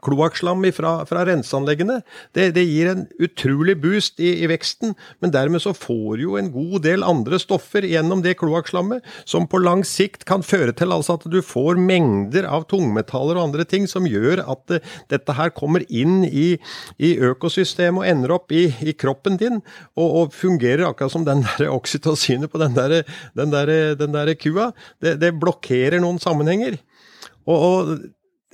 [0.03, 1.99] kloakkslam fra, fra renseanleggene.
[2.35, 6.51] Det, det, gir en utrolig boost i, i, veksten, men dermed så får jo en
[6.53, 11.17] god del andre stoffer gjennom det kloakkslammet, som på lang sikt kan føre til altså
[11.19, 15.35] at du får mengder av tungmetaller og andre ting som gjør at det, eh, dette
[15.37, 16.55] her kommer inn i,
[16.97, 19.61] i økosystemet og ender opp i, i kroppen din,
[19.93, 23.03] og, og, fungerer akkurat som den der oksytocinet på den der,
[23.37, 24.71] den der, den der kua.
[25.03, 26.79] Det, det blokkerer noen sammenhenger.
[27.45, 27.93] Og, og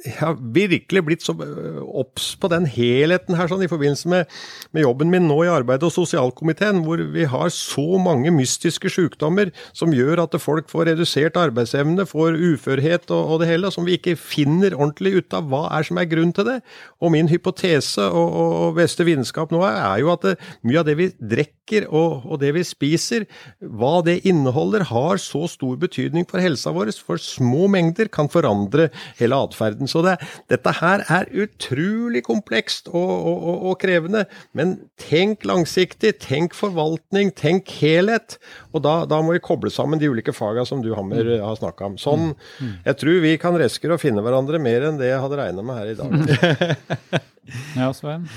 [0.06, 4.30] jeg har virkelig blitt så øh, obs på den helheten her sånn, i forbindelse med,
[4.72, 9.52] med, jobben min nå i arbeid- og sosialkomiteen, hvor vi har så mange mystiske sykdommer
[9.76, 13.98] som gjør at folk får redusert arbeidsevne, får uførhet og, og det hele, som vi
[14.00, 16.60] ikke finner ordentlig ut av hva er som er grunnen til det.
[17.04, 20.36] Og min hypotese og, og, og beste vitenskap nå er, er jo at det,
[20.68, 23.28] mye av det vi drikker og, og det vi spiser,
[23.62, 28.90] hva det inneholder, har så stor betydning for helsa vår, for små mengder kan forandre
[29.20, 29.89] hele atferden.
[29.92, 30.16] Så det,
[30.52, 34.26] dette her er utrolig komplekst og, og, og, og, krevende.
[34.58, 38.38] Men tenk langsiktig, tenk forvaltning, tenk helhet.
[38.74, 41.44] Og da, da må vi koble sammen de ulike faga som du Hammer mm.
[41.46, 41.98] har snakka om.
[42.02, 42.78] Sånn, mm.
[42.88, 45.82] Jeg tror vi kan reskere å finne hverandre mer enn det jeg hadde regna med
[45.82, 47.20] her i dag.
[47.82, 48.30] ja, Svein?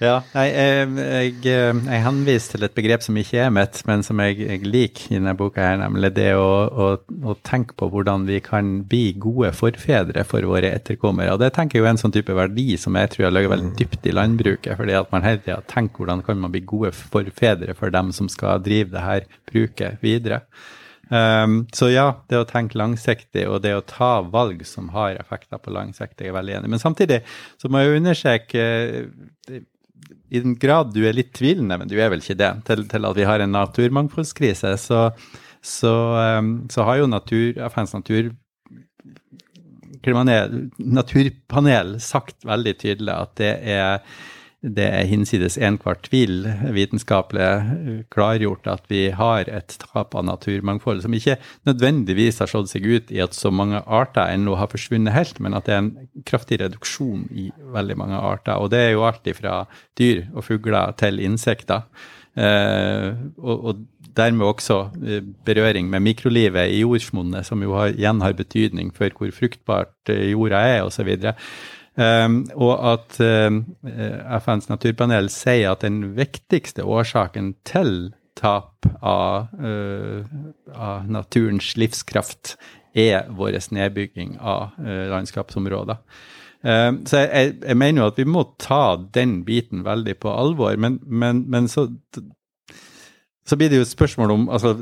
[0.00, 0.54] Ja, jeg,
[0.96, 5.10] jeg, jeg, henviser til et begrep som ikke er mitt, men som jeg, jeg liker
[5.10, 6.86] i denne boka, her, nemlig det å, å,
[7.28, 11.34] å, tenke på hvordan vi kan bli gode forfedre for våre etterkommere.
[11.34, 13.72] Og Det tenker jeg er en sånn type verdi som jeg tror jeg ligger veldig
[13.76, 14.78] dypt i landbruket.
[14.78, 18.30] fordi at man hele tida tenker hvordan kan man bli gode forfedre for dem som
[18.32, 20.46] skal drive det her bruket videre.
[21.10, 25.60] Um, så ja, det å tenke langsiktig og det å ta valg som har effekter
[25.60, 27.18] på lang sikt, jeg er veldig enig Men samtidig
[27.58, 28.64] så må jeg understreke
[30.30, 33.06] i den grad du er litt tvilende, men du er vel ikke det, til, til
[33.08, 35.00] at vi har en naturmangfoldskrise, så,
[35.62, 35.94] så,
[36.38, 38.30] um, så har jo natur, FNs natur
[40.04, 40.36] klimane,
[40.78, 43.98] naturpanel sagt veldig tydelig at det er
[44.60, 46.44] det er hinsides enhver tvil
[46.76, 51.38] vitenskapelig klargjort at vi har et tap av naturmangfold som ikke
[51.68, 55.56] nødvendigvis har slått seg ut i at så mange arter ennå har forsvunnet helt, men
[55.56, 55.92] at det er en
[56.28, 58.60] kraftig reduksjon i veldig mange arter.
[58.60, 59.62] Og det er jo alt fra
[59.98, 61.88] dyr og fugler til insekter.
[62.36, 63.08] Eh,
[63.38, 63.80] og, og,
[64.16, 69.12] dermed også eh, berøring med mikrolivet i jordsmonnet, som jo har, igjen har betydning for
[69.16, 71.10] hvor fruktbart eh, jorda er, osv.
[71.98, 80.22] Um, og at um, FNs naturpanel sier at den viktigste årsaken til tap av, uh,
[80.70, 82.54] av naturens livskraft
[82.94, 85.98] er vår nedbygging av uh, landskapsområder.
[86.60, 90.98] så jeg, jeg, mener jo at vi må ta den biten veldig på alvor, men,
[91.08, 91.86] men, men så
[93.46, 94.74] så blir det jo et spørsmål om altså,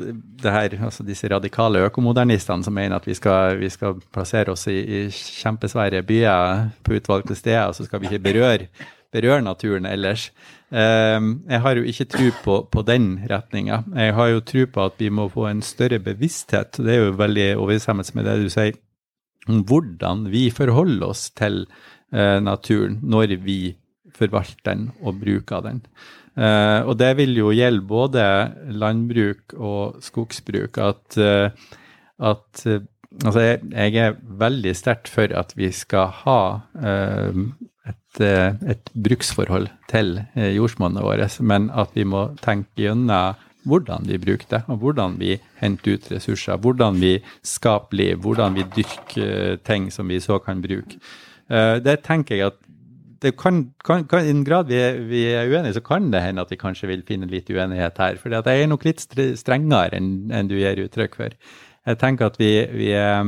[0.43, 4.77] her, altså disse radikale økomodernistene som mener at vi skal, vi skal plassere oss i,
[4.83, 8.69] i, kjempesvære byer på utvalgte steder, og så skal vi ikke berøre,
[9.15, 10.29] berøre naturen ellers.
[10.69, 13.83] Um, jeg har jo ikke tro på, på den retninga.
[13.97, 16.83] Jeg har jo tro på at vi må få en større bevissthet.
[16.83, 18.77] Det er jo veldig overensstemmelse med det du sier,
[19.49, 21.63] om hvordan vi forholder oss til
[22.13, 23.79] uh, naturen når vi
[24.19, 25.83] forvalter den og bruker den.
[26.39, 28.25] Uh, og det vil jo gjelde både
[28.71, 30.79] landbruk og skogsbruk.
[30.79, 31.51] At, uh,
[32.19, 32.81] at uh,
[33.25, 41.03] Altså, jeg, er veldig sterkt for at vi skal ha et, et, bruksforhold til jordsmonnet
[41.03, 45.97] vårt, men at vi må tenke gjennom hvordan vi bruker det, og hvordan vi henter
[45.97, 46.61] ut ressurser.
[46.61, 51.01] Hvordan vi skaper liv, hvordan vi dyrker ting som vi så kan bruke.
[51.49, 52.61] Det tenker jeg at
[53.25, 56.23] det kan, kan, kan, I den grad vi er, vi er, uenige, så kan det
[56.23, 58.19] hende at vi kanskje vil finne litt uenighet her.
[58.21, 59.03] For jeg er nok litt
[59.41, 61.35] strengere enn, enn du gir uttrykk for.
[61.89, 63.25] Jeg tenker at vi, vi er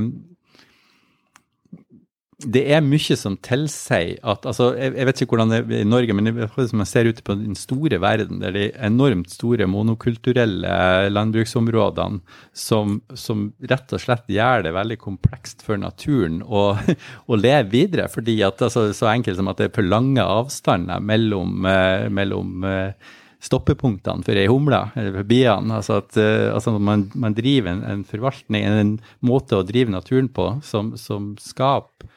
[2.40, 5.88] det er mye som tilsier at altså, jeg, jeg, vet ikke hvordan det er i
[5.88, 11.10] Norge, men hvis man ser ute på den store verden, der de enormt store monokulturelle
[11.12, 12.20] landbruksområdene
[12.56, 16.72] som, som rett og slett gjør det veldig komplekst for naturen å,
[17.30, 18.08] å leve videre.
[18.12, 22.64] fordi at altså, Så enkelt som at det er for lange avstander mellom, eh, mellom
[22.64, 23.10] eh,
[23.40, 25.80] stoppepunktene for ei humle, eller for biene.
[25.80, 30.28] Altså at uh, altså man, man, driver en, en, forvaltning, en måte å drive naturen
[30.28, 32.09] på, som, som skaper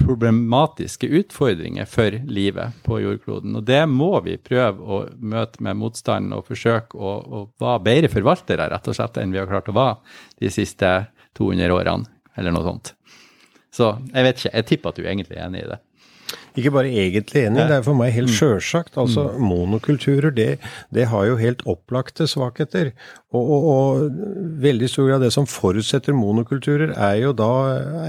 [0.00, 3.54] problematiske utfordringer for livet på jordkloden.
[3.58, 8.12] Og det må vi prøve å møte med motstand og forsøke å, å være bedre
[8.12, 9.98] forvaltere rett og slett enn vi har klart å være
[10.42, 10.90] de siste
[11.38, 12.94] 200 årene, eller noe sånt.
[13.70, 15.80] Så jeg vet ikke, jeg tipper at du egentlig er enig i det.
[16.60, 18.36] Ikke bare egentlig enig, det er for meg helt mm.
[18.36, 18.98] sjølsagt.
[19.00, 19.48] Altså, mm.
[19.50, 20.50] monokulturer, det,
[20.94, 22.92] det, har jo helt opplagte svakheter.
[23.30, 24.22] Og, og, og,
[24.60, 27.50] veldig stor grad det som forutsetter monokulturer, er jo da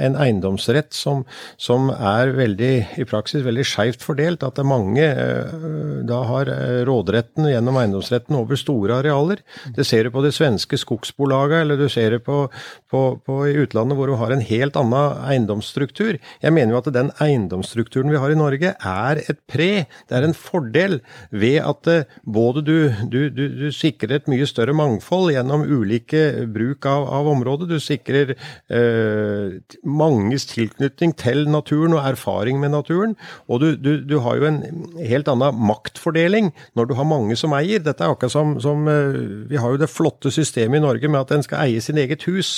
[0.01, 1.21] en eiendomsrett som,
[1.61, 4.43] som er veldig, i praksis veldig skeivt fordelt.
[4.43, 9.43] At det er mange eh, da har eh, råderetten gjennom eiendomsretten over store arealer.
[9.75, 12.43] Det ser du på det svenske skogsbolaget, eller du ser det på,
[12.91, 16.17] på, på i utlandet hvor du har en helt annen eiendomsstruktur.
[16.17, 19.85] Jeg mener jo at den eiendomsstrukturen vi har i Norge, er et pre.
[20.09, 20.99] Det er en fordel
[21.31, 22.75] ved at eh, både du,
[23.11, 27.69] du, du, du sikrer et mye større mangfold gjennom ulike bruk av, av området.
[27.71, 33.15] Du sikrer eh, manges tilknytning til naturen og erfaring med naturen.
[33.47, 34.59] Og du, har jo en
[34.99, 37.81] helt annen maktfordeling når du har mange som eier.
[37.83, 39.19] Dette er akkurat som, som eh,
[39.51, 42.21] Vi har jo det flotte systemet i Norge med at en skal eie sin eget
[42.29, 42.49] hus.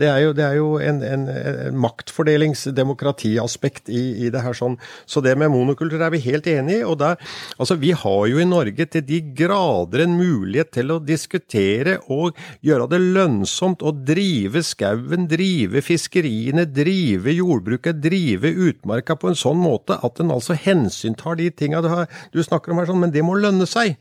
[0.00, 4.76] Det er jo, det er jo en, en, en maktfordelingsdemokratiaspekt i, i det her sånn.
[5.06, 6.84] Så det med monokultur er vi helt enig i.
[6.86, 7.18] og der,
[7.58, 12.36] altså Vi har jo i Norge til de grader en mulighet til å diskutere og
[12.62, 19.60] gjøre det lønnsomt å drive skauen, drive fiskeriene, drive jordbruket, drive utmarka på en sånn
[19.62, 21.90] måte at en altså hensyntar de tinga du,
[22.32, 23.96] du, snakker om her, sånn, men det må lønne seg.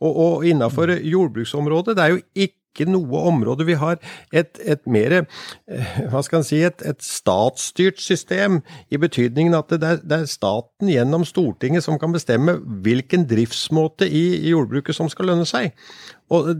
[0.00, 4.00] Og, og innafor jordbruksområdet, det er jo ikke ikke noe område vi har
[4.34, 8.60] et, et mer eh, hva skal en si, et, et, statsstyrt system,
[8.90, 14.08] i betydningen at det er, det er, staten gjennom Stortinget som kan bestemme hvilken driftsmåte
[14.08, 15.72] i, i jordbruket som skal lønne seg.
[16.34, 16.50] Og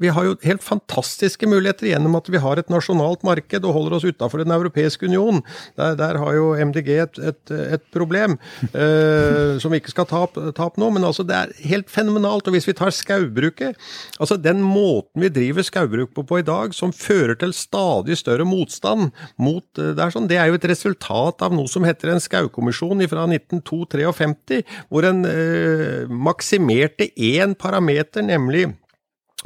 [0.00, 3.98] vi, har jo helt fantastiske muligheter gjennom at vi har et nasjonalt marked og holder
[3.98, 5.42] oss utafor Den europeiske union.
[5.78, 8.36] Der, der, har jo MDG et, et, et problem
[8.72, 10.90] eh, som vi ikke skal ta opp nå.
[10.94, 12.48] Men altså, det er helt fenomenalt.
[12.48, 13.78] Og hvis vi tar skaubruket
[14.20, 18.46] altså Den måten vi driver skaubruk på, på i dag, som fører til stadig større
[18.48, 19.10] motstand
[19.40, 22.22] mot eh, det er, sånn, det er jo et resultat av noe som heter en
[22.22, 24.60] skaukommisjon fra 1952,
[24.90, 28.68] hvor en eh, maksimerte én parameter, nemlig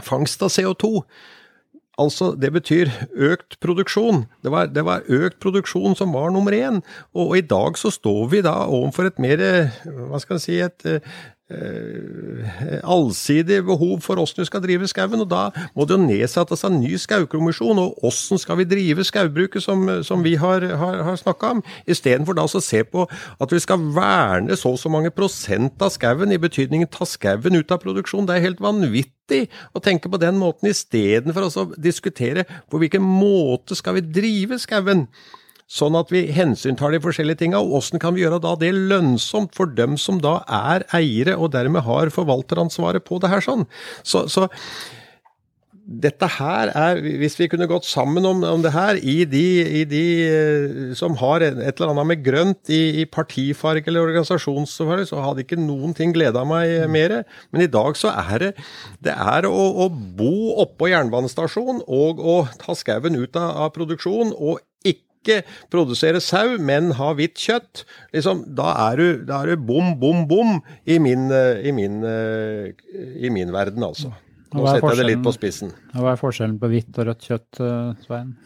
[0.02, 1.04] fangst av CO2.
[2.00, 4.24] Altså, det betyr økt produksjon.
[4.42, 6.80] Det var, det var, økt produksjon som var nummer én.
[7.14, 9.44] Og, og, i dag så står vi da overfor et mer,
[9.86, 11.12] hva skal en si, et Eh,
[12.82, 15.20] allsidig behov for åssen du skal drive skauen.
[15.20, 19.62] Og da må det jo nedsettes en ny skaukommisjon, og åssen skal vi drive skaubruket
[19.62, 21.62] som, som vi har, har, har snakka om.
[21.86, 25.92] Istedenfor da å se på at vi skal verne så og så mange prosent av
[25.94, 28.26] skauen, i betydningen ta skauen ut av produksjon.
[28.26, 29.44] Det er helt vanvittig
[29.76, 35.08] å tenke på den måten, istedenfor å diskutere på hvilken måte skal vi drive skauen.
[35.64, 37.62] Sånn at vi hensyntar de forskjellige tinga.
[37.62, 41.54] Og åssen kan vi gjøre da det lønnsomt for dem som da er eiere og
[41.54, 43.64] dermed har forvalteransvaret på det her sånn.
[44.04, 44.50] Så, så
[45.84, 49.44] dette her er, Hvis vi kunne gått sammen om, om det her i de,
[49.80, 55.08] i de, eh, som har et eller annet med grønt i, i partifarge eller organisasjonsfarge,
[55.10, 57.18] så hadde ikke noen ting gleda meg mer.
[57.52, 58.52] Men i dag så er det,
[59.04, 64.32] det er å, å bo oppå jernbanestasjonen og å ta skauen ut av, av produksjon
[64.32, 64.62] og
[65.24, 65.40] ikke
[65.72, 70.26] produsere sau, men ha hvitt kjøtt, liksom, da er du, da er du bom, bom,
[70.30, 74.12] bom i min, i min, i min verden, altså.
[74.54, 75.72] Nå setter jeg det litt på spissen.
[75.96, 77.62] Hva er forskjellen på hvitt og rødt kjøtt,
[78.04, 78.36] Svein?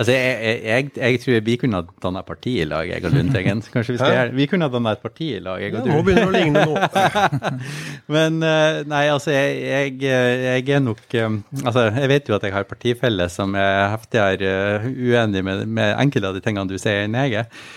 [0.00, 3.58] Altså, jeg, jeg, jeg, tror vi kunne ha danna parti i lag, jeg og Lundteigen.
[3.74, 5.90] Kanskje Vi skal gjøre Vi kunne ha danna et parti i lag, jeg og du.
[5.90, 7.50] Ja, nå begynner det å ligne noe.
[8.14, 11.36] Men eh, nei, altså, jeg, jeg, er nok eh,
[11.66, 15.92] Altså, jeg vet jo at jeg har partifeller som er heftigere eh, uenig med, med
[16.00, 17.68] enkelte av de tingene du sier enn jeg er.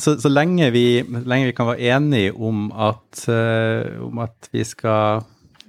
[0.00, 3.26] Så, så lenge, vi, lenge, vi, kan være enige om at,
[4.00, 5.26] om at vi skal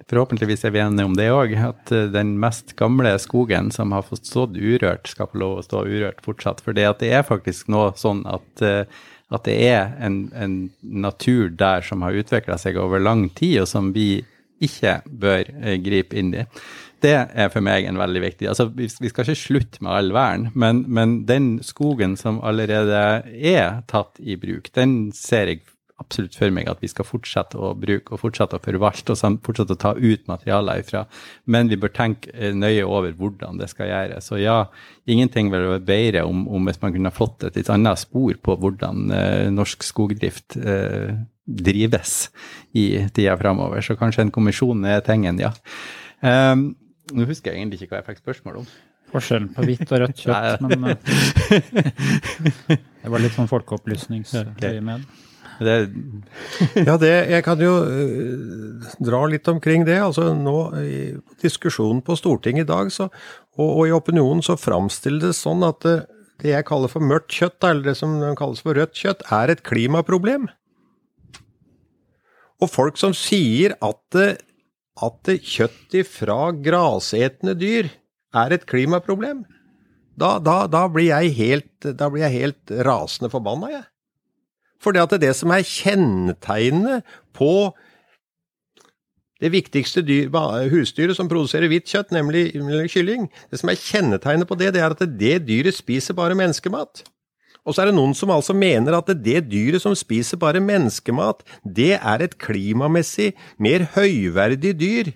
[0.10, 4.06] forhåpentligvis er vi enige om det òg, at eh, den mest gamle skogen som har
[4.08, 6.64] fått stått urørt, skal få lov å stå urørt fortsatt.
[6.66, 8.84] For det, er faktisk nå sånn at, eh,
[9.30, 13.72] at det er en, en, natur der som har utvikla seg over lang tid, og
[13.72, 14.26] som vi
[14.64, 16.46] ikke bør eh, gripe inn i.
[17.00, 20.50] Det er for meg en veldig viktig altså Vi skal ikke slutte med all vern,
[20.52, 25.64] men, men den skogen som allerede er tatt i bruk, den ser jeg
[26.00, 29.76] absolutt for meg at vi skal fortsette å bruke og fortsette å forvalte og fortsette
[29.76, 31.06] å ta ut materialer ifra.
[31.46, 34.30] Men vi bør tenke eh, nøye over hvordan det skal gjøres.
[34.30, 34.58] Så ja,
[35.10, 38.58] ingenting ville vært bedre om, om, hvis man kunne fått et litt annet spor på
[38.62, 41.16] hvordan eh, norsk skogdrift eh,
[41.50, 42.30] drives
[42.78, 43.82] i tida framover.
[43.86, 45.54] Så kanskje en kommisjon er tingen, ja.
[46.22, 46.74] Um,
[47.16, 48.68] nå husker jeg egentlig ikke hva jeg fikk spørsmål om.
[49.10, 50.94] Forskjellen på hvitt og rødt kjøtt, men uh,
[53.02, 55.08] det var litt sånn folkeopplysningsøyemed.
[55.60, 55.76] Det,
[56.88, 59.98] ja, det, jeg kan jo uh, dra litt omkring det.
[60.00, 61.00] altså nå I
[61.44, 63.10] diskusjonen på Stortinget i dag så,
[63.58, 67.04] og, og, i opinionen så framstilles det sånn at det, uh, det jeg kaller for
[67.04, 70.46] mørkt kjøtt, eller det som kalles for rødt kjøtt, er et klimaproblem.
[72.64, 74.40] Og folk som sier at, uh,
[75.04, 77.92] at kjøtt fra grasetende dyr
[78.40, 79.44] er et klimaproblem,
[80.20, 83.86] da, da, da, blir jeg helt, da blir jeg helt rasende forbanna, jeg.
[84.80, 87.72] For det at det som er kjennetegnet på
[89.40, 90.28] det viktigste dyr,
[90.72, 92.52] husdyret som produserer hvitt kjøtt, nemlig
[92.92, 97.04] kylling, det som er kjennetegnet på det, det er at det dyret spiser bare menneskemat.
[97.68, 101.44] Og så er det noen som altså mener at det dyret som spiser bare menneskemat,
[101.64, 105.12] det er et klimamessig mer høyverdig dyr,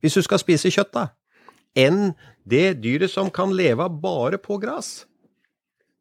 [0.00, 1.06] hvis du skal spise kjøtt, da,
[1.78, 2.12] enn
[2.48, 5.04] det dyret som kan leve bare på gras.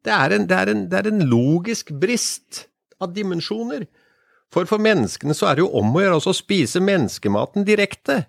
[0.05, 2.68] Det er en, det er det er en logisk brist
[2.99, 3.87] av dimensjoner.
[4.53, 8.23] For for menneskene så er det jo om å gjøre å spise menneskematen direkte.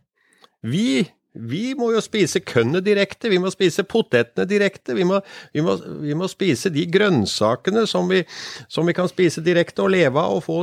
[0.60, 1.00] Vi,
[1.32, 5.22] vi må jo spise kønnet direkte, vi må spise potetene direkte, vi må,
[5.56, 8.20] vi må, vi må spise de grønnsakene som vi,
[8.68, 10.60] som vi, kan spise direkte og leve av og få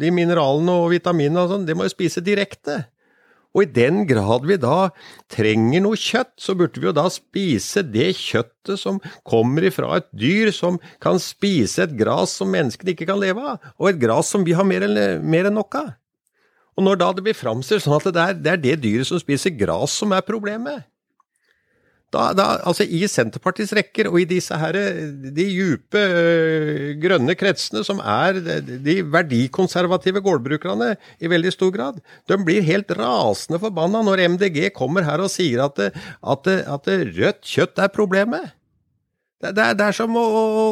[0.00, 2.82] de mineralene og vitaminene og sånn, det må vi spise direkte.
[3.58, 4.92] Og i den grad vi da
[5.34, 10.06] trenger noe kjøtt, så burde vi jo da spise det kjøttet som kommer ifra et
[10.14, 14.30] dyr som kan spise et gras som menneskene ikke kan leve av, og et gras
[14.30, 15.96] som vi har mer enn, mer enn nok av.
[16.78, 19.18] Og når da det blir framstilt sånn at det er, det er det dyret som
[19.18, 20.86] spiser gras som er problemet,
[22.14, 24.76] da, da, altså I Senterpartiets rekker og i disse her,
[25.36, 28.38] de djupe øh, grønne kretsene, som er
[28.68, 31.98] de verdikonservative gårdbrukerne i veldig stor grad,
[32.28, 36.88] de blir helt rasende forbanna når MDG kommer her og sier at, at, at
[37.18, 38.54] rødt kjøtt er problemet.
[39.38, 40.24] Det, det, er, det, er, som å,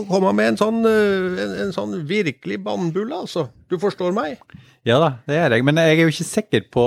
[0.09, 3.51] komme med en sånn, øh, en, en sånn virkelig bannbulle, altså.
[3.71, 4.41] Du forstår meg?
[4.87, 5.67] Ja da, det er jeg.
[5.67, 6.87] Men jeg er jo ikke sikker på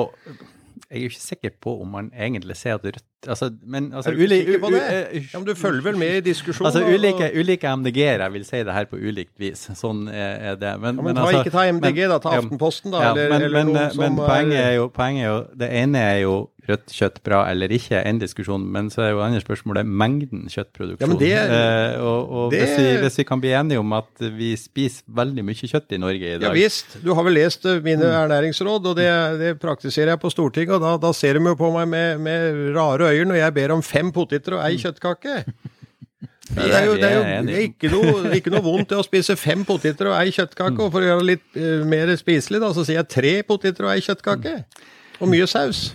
[0.89, 4.29] ikke sikker på om man egentlig ser at rødt altså, men altså, Er du ikke
[4.37, 4.81] sikker på det?
[4.81, 6.65] u- u- Ja, men du følger vel med i diskusjonen?
[6.69, 9.67] Altså, ulike, ulike MDG-ere vil si det her på ulikt vis.
[9.75, 10.79] Sånn er, det.
[10.79, 12.19] Men, Ja, men ta, altså- ikke ta MDG, da.
[12.19, 13.01] Ta Aftenposten, da.
[13.01, 15.69] ja, eller, men, eller men, noen som men poenget, er jo, poenget er jo Det
[15.71, 18.61] ene er jo rødt kjøtt bra eller ikke, en diskusjon.
[18.71, 21.01] Men så er jo andre spørsmålet mengden kjøttproduksjon.
[21.01, 23.91] Ja, men det- eh, og og det- hvis, vi, hvis vi kan bli enige om
[23.93, 27.01] at vi spiser veldig mye kjøtt i Norge i dag Ja visst.
[27.03, 28.29] Du har vel lest eh, mine Mm.
[28.29, 30.75] ernæringsråd, og det, det praktiserer jeg på Stortinget.
[30.75, 33.73] Og da, da ser de jo på meg med, med rare øyne når jeg ber
[33.75, 35.43] om fem poteter og ei kjøttkake.
[36.49, 39.61] Det er jo, det er jo ikke, noe, ikke noe vondt i å spise fem
[39.67, 40.81] poteter og ei kjøttkake.
[40.81, 43.85] Og for å gjøre det litt eh, mer spiselig, da, så sier jeg tre poteter
[43.85, 44.55] og ei kjøttkake.
[45.21, 45.91] Og mye saus.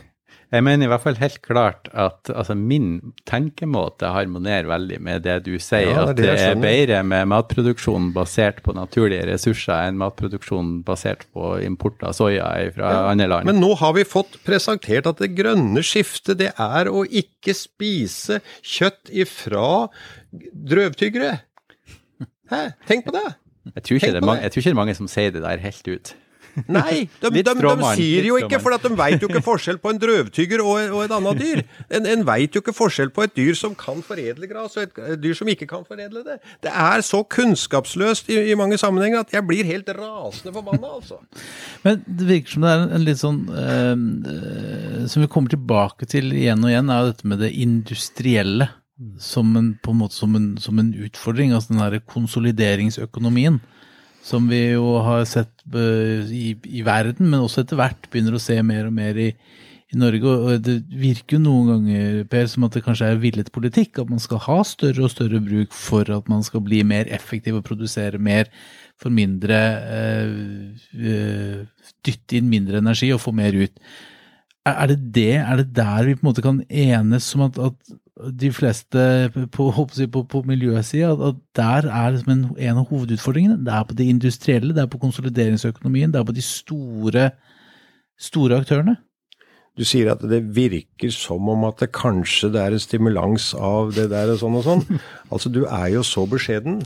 [0.53, 5.38] Jeg mener i hvert fall helt klart at altså, min tenkemåte harmonerer veldig med det
[5.47, 10.01] du sier, Ja, det at det er bedre med matproduksjon basert på naturlige ressurser enn
[10.01, 13.49] matproduksjon basert på import av soya fra andre land.
[13.49, 18.40] Men nå har vi fått presentert at det grønne skiftet, det er å ikke spise
[18.61, 19.88] kjøtt ifra
[20.34, 21.38] drøvtyggere.
[22.53, 22.61] Hæ?
[22.88, 23.30] Tenk på det!
[23.72, 25.42] jeg, tror ikke det er mange, jeg tror ikke det er mange som sier det
[25.45, 26.14] der helt ut.
[26.69, 29.91] Nei, de, de, de, de, sier jo ikke, for de veit jo ikke forskjell på
[29.91, 31.63] en drøvtygger og, og et annet dyr.
[31.89, 35.01] En, en veit jo ikke forskjell på et dyr som kan foredle gras, og et,
[35.15, 36.39] et dyr som ikke kan foredle det.
[36.65, 41.21] Det er så kunnskapsløst i, i mange sammenhenger at jeg blir helt rasende forbanna, altså.
[41.85, 43.93] Men det virker som det er en, en litt sånn eh,
[44.31, 48.71] eh, Som vi kommer tilbake til igjen og igjen, er jo dette med det industrielle
[49.19, 51.53] som en, på en måte som en, som en utfordring.
[51.53, 53.61] Altså den derre konsolideringsøkonomien
[54.25, 58.43] som vi jo har sett eh, i, i verden, men også etter hvert begynner å
[58.43, 59.29] se mer og mer i,
[59.93, 60.31] i Norge.
[60.33, 64.01] Og det virker jo noen ganger, Per, som at det kanskje er villet politikk.
[64.01, 67.61] At man skal ha større og større bruk for at man skal bli mer effektiv
[67.61, 68.49] og produsere mer
[69.01, 69.61] for mindre
[69.93, 71.62] øh,
[72.05, 73.77] Dytte inn mindre energi og få mer ut.
[74.64, 77.97] Er det det, er det der vi på en måte kan enes om at, at
[78.15, 83.59] de fleste på, på, på miljøsida, at, der er en, en av hovedutfordringene?
[83.67, 87.31] Det er på det industrielle, det er på konsolideringsøkonomien, det er på de store,
[88.19, 88.97] store aktørene?
[89.75, 93.91] Du sier at det virker som om at det kanskje det er en stimulans av
[93.97, 94.85] det der og sånn og sånn.
[95.35, 96.77] Altså, du er jo så beskjeden.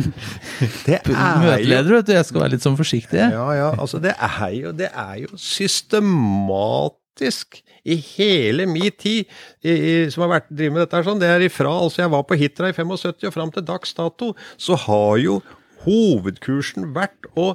[0.86, 1.02] Det er
[1.42, 3.18] Møteleder, vet du, jeg skal være litt sånn forsiktig.
[3.18, 3.72] Ja, ja.
[3.74, 9.24] Altså, det er jo, det er jo systematisk i hele min tid
[9.62, 11.22] i, i, som har vært drevet med dette her sånn.
[11.22, 14.32] Det er ifra altså jeg var på Hitra i 75 og fram til dags dato,
[14.60, 15.40] så har jo
[15.86, 17.52] hovedkursen vært å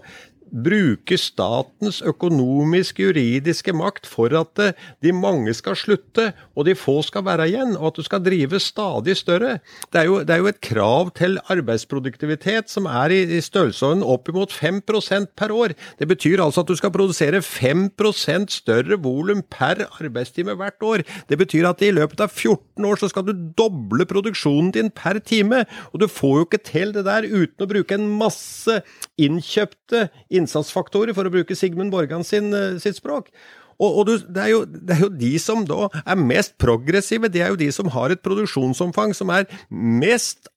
[0.52, 7.26] bruke statens økonomisk-juridiske makt for at eh, de mange skal slutte og de få skal
[7.28, 9.58] være igjen, og at du skal drive stadig større.
[9.94, 14.06] Det er jo, det er jo et krav til arbeidsproduktivitet som er i, i størrelsesorden
[14.06, 15.76] oppimot 5% per år.
[16.00, 21.06] Det betyr altså at du skal produsere 5% større volum per arbeidstime hvert år.
[21.30, 25.20] Det betyr at i løpet av 14 år så skal du doble produksjonen din per
[25.20, 28.82] time, og du får jo ikke til det der uten å bruke en masse
[29.22, 33.32] innkjøpte innsatsfaktorer, for å bruke Sigmund Borgan sin, eh, sitt språk.
[33.78, 37.30] Og, og du, det, er jo, det er jo de som da er mest progressive,
[37.30, 40.50] det er jo de som har et produksjonsomfang som er mest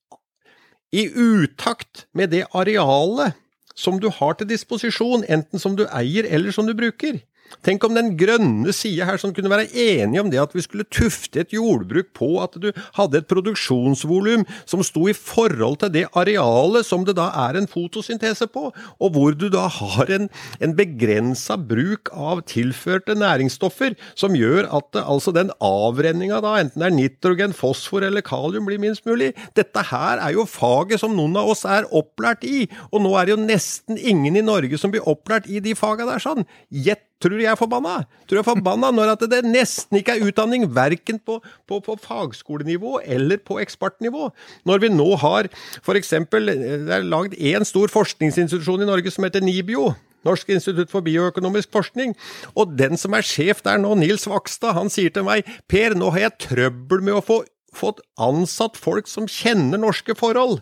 [0.91, 3.37] i utakt med det arealet
[3.77, 7.21] som du har til disposisjon, enten som du eier eller som du bruker.
[7.65, 10.87] Tenk om den grønne sida her som kunne være enige om det at vi skulle
[10.87, 16.05] tufte et jordbruk på at du hadde et produksjonsvolum som sto i forhold til det
[16.17, 20.29] arealet som det da er en fotosyntese på, og hvor du da har en,
[20.63, 26.81] en begrensa bruk av tilførte næringsstoffer som gjør at det, altså den avrenninga da, enten
[26.81, 29.31] det er nitrogen, fosfor eller kalium, blir minst mulig.
[29.57, 33.27] Dette her er jo faget som noen av oss er opplært i, og nå er
[33.27, 36.45] det jo nesten ingen i Norge som blir opplært i de faga der sånn.
[36.71, 38.01] Gjett Tror du jeg er forbanna?
[38.25, 41.37] Tror du jeg er forbanna når at det nesten ikke er utdanning verken på,
[41.69, 44.31] på, på fagskolenivå eller på ekspertnivå?
[44.65, 45.51] Når vi nå har
[45.83, 46.15] f.eks.
[46.31, 49.91] Det er lagd én stor forskningsinstitusjon i Norge som heter NIBIO.
[50.25, 52.13] Norsk institutt for bioøkonomisk forskning.
[52.53, 56.11] Og den som er sjef der nå, Nils Vakstad, han sier til meg Per, nå
[56.13, 57.41] har jeg trøbbel med å få
[57.71, 60.59] fått ansatt folk som kjenner norske forhold.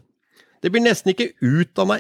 [0.62, 2.00] Det blir nesten ikke utdanna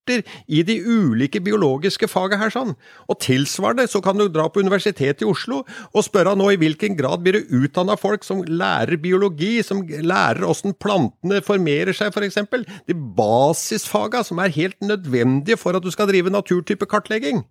[0.00, 2.74] eksperter i de ulike biologiske faga her sånn.
[3.08, 6.96] Og tilsvarende så kan du dra på Universitetet i Oslo og spørre nå i hvilken
[6.96, 12.40] grad blir det utdanna folk som lærer biologi, som lærer åssen plantene formerer seg, f.eks.
[12.86, 17.44] De basisfaga som er helt nødvendige for at du skal drive naturtypekartlegging.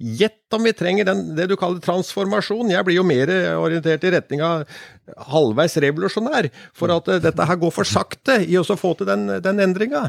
[0.00, 2.70] Gjett om vi trenger den, det du kaller transformasjon.
[2.72, 3.28] Jeg blir jo mer
[3.60, 4.62] orientert i retning av
[5.28, 9.26] halvveis revolusjonær, for at eh, dette her går for sakte i å få til den,
[9.44, 10.06] den endringa.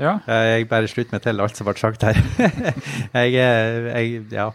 [0.00, 0.16] Ja.
[0.26, 2.18] Jeg bare slutter meg til alt som ble sagt her.
[3.18, 4.50] jeg, eh, jeg, ja.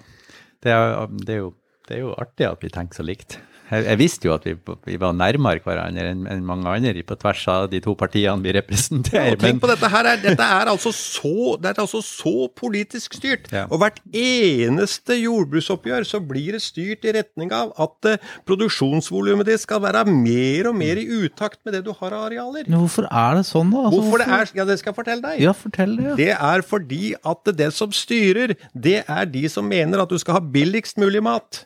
[0.63, 1.53] Det er, det er jo
[1.87, 3.37] det er jo artig at vi tenker så likt.
[3.67, 4.53] Jeg, jeg visste jo at vi,
[4.87, 8.53] vi var nærmere hverandre enn enn mange andre på tvers av de to partiene vi
[8.55, 9.35] representerer.
[9.35, 13.17] Og tenk på dette her, er, dette er altså så, det er altså så politisk
[13.19, 13.49] styrt.
[13.51, 13.65] Ja.
[13.67, 19.63] Og hvert eneste jordbruksoppgjør så blir det styrt i retning av at uh, produksjonsvolumet ditt
[19.63, 22.67] skal være mer og mer i utakt med det du har av arealer.
[22.67, 23.87] Men hvorfor er det sånn, da?
[23.89, 25.43] Altså, Hvorfor det er Ja, det skal jeg fortelle deg.
[25.43, 26.05] Ja, fortell det.
[26.07, 26.17] Ja.
[26.17, 30.39] Det er fordi at det som styrer, det er de som mener at du skal
[30.39, 31.65] ha billigst mulig mat.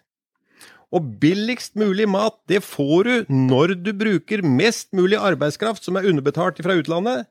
[0.91, 6.07] Og billigst mulig mat, det får du når du bruker mest mulig arbeidskraft som er
[6.09, 7.29] underbetalt fra utlandet.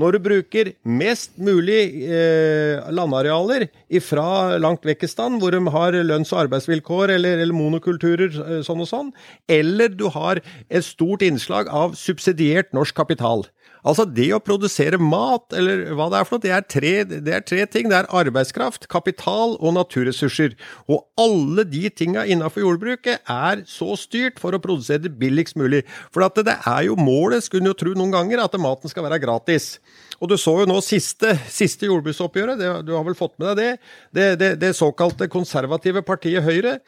[0.00, 3.68] Når du bruker mest mulig eh, landarealer
[4.02, 8.62] fra langt vekk i stand, hvor de har lønns- og arbeidsvilkår eller, eller monokulturer eh,
[8.66, 9.12] sånn og sånn,
[9.46, 13.46] eller du har et stort innslag av subsidiert norsk kapital.
[13.84, 17.34] Altså det å produsere mat, eller hva det er for noe, det er tre, det
[17.36, 17.90] er tre ting.
[17.90, 20.54] Det er arbeidskraft, kapital og naturressurser.
[20.88, 25.82] Og alle de tinga innafor jordbruket er så styrt for å produsere det billigst mulig.
[26.14, 29.04] For at det er jo målet, skulle en jo tro noen ganger, at maten skal
[29.04, 29.74] være gratis.
[30.16, 33.60] Og du så jo nå siste, siste jordbruksoppgjøret, det, du har vel fått med deg
[33.60, 33.92] det?
[34.16, 36.78] Det, det, det såkalte konservative partiet Høyre.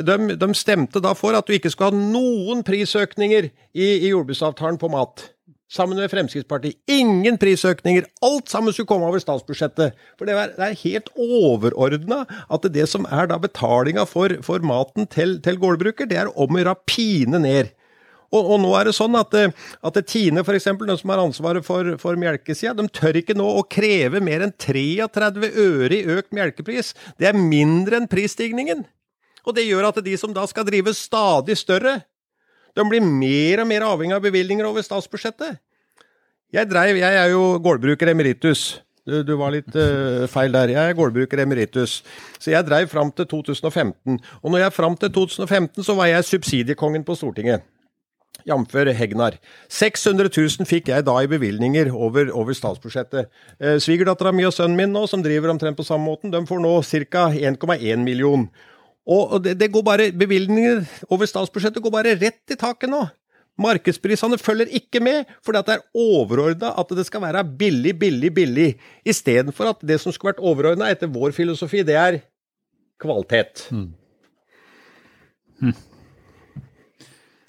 [0.00, 4.80] De, de, stemte da for at du ikke skulle ha noen prisøkninger i, i jordbruksavtalen
[4.80, 5.28] på mat
[5.72, 6.78] sammen med Fremskrittspartiet.
[6.90, 8.06] Ingen prisøkninger.
[8.24, 9.96] Alt sammen skulle komme over statsbudsjettet.
[10.18, 14.62] For det er, det er helt overordna at det som er da betalinga for, for
[14.66, 17.74] maten til, til gårdbruker, det er om å gjøre pine ned.
[18.34, 19.34] Og, og, nå er det sånn at,
[19.86, 23.62] at Tine, f.eks., de som har ansvaret for, for melkesida, de tør ikke nå å
[23.70, 26.92] kreve mer enn 33 øre i økt melkepris.
[27.20, 28.82] Det er mindre enn prisstigningen.
[29.46, 32.00] Og det gjør at de som da skal drive stadig større,
[32.76, 35.60] de blir mer og mer avhengig av bevilgninger over statsbudsjettet.
[36.54, 38.66] Jeg, dreiv, jeg er jo gårdbruker emeritus.
[39.06, 40.72] Du, du var litt uh, feil der.
[40.74, 42.00] Jeg er gårdbruker emeritus.
[42.38, 44.18] Så jeg dreiv fram til 2015.
[44.42, 47.66] Og når jeg er fram til 2015, så var jeg subsidiekongen på Stortinget.
[48.46, 48.74] Jf.
[48.94, 49.38] Hegnar.
[49.72, 53.30] 600 000 fikk jeg da i bevilgninger over, over statsbudsjettet.
[53.58, 56.62] Eh, Svigerdattera mi og sønnen min nå, som driver omtrent på samme måten, de får
[56.62, 56.76] nå
[57.10, 57.26] ca.
[57.34, 58.46] 1,1 million.
[59.06, 60.82] Og det, det, går bare, Bevilgninger
[61.14, 63.04] over statsbudsjettet går bare rett i taket nå.
[63.56, 68.66] Markedsprisene følger ikke med, fordi det er overordna at det skal være billig, billig, billig.
[69.08, 72.18] Istedenfor at det som skulle vært overordna etter vår filosofi, det er
[73.00, 73.64] kvalitet.
[73.72, 73.88] Mm.
[75.62, 75.72] Hm.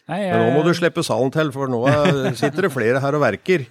[0.07, 0.35] Nei, jeg...
[0.39, 1.81] Men nå må du slippe salen til, for nå
[2.39, 3.65] sitter det flere her og verker.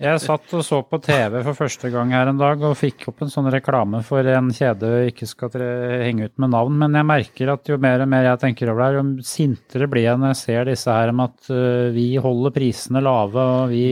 [0.00, 3.20] Jeg satt og så på TV for første gang her en dag og fikk opp
[3.26, 5.58] en sånn reklame for en kjede jeg ikke skal
[6.06, 8.86] henge ut med navn, men jeg merker at jo mer og mer jeg tenker over
[8.86, 12.56] det, jo sintere blir jeg når jeg ser disse her om at øh, vi holder
[12.56, 13.84] prisene lave og vi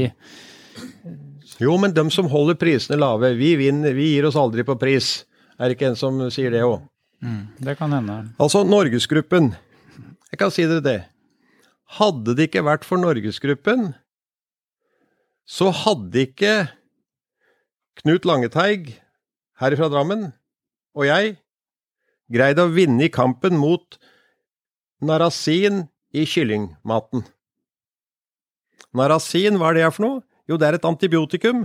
[1.61, 5.19] Jo, men dem som holder prisene lave, vi vinner, vi gir oss aldri på pris.
[5.61, 6.81] Er det ikke en som sier det òg?
[7.25, 8.23] Mm, det kan hende.
[8.41, 9.53] Altså, Norgesgruppen.
[10.33, 11.03] Jeg kan si dere det.
[11.95, 13.93] Hadde det ikke vært for Norgesgruppen,
[15.45, 16.55] så hadde ikke
[18.01, 18.97] Knut Langeteig
[19.61, 20.33] her fra Drammen
[20.95, 21.37] og jeg
[22.33, 23.99] greid å vinne i kampen mot
[25.05, 25.85] narasin
[26.15, 27.25] i kyllingmaten.
[28.95, 30.23] Narasin, hva er det for noe?
[30.49, 31.65] Jo, det er et antibiotikum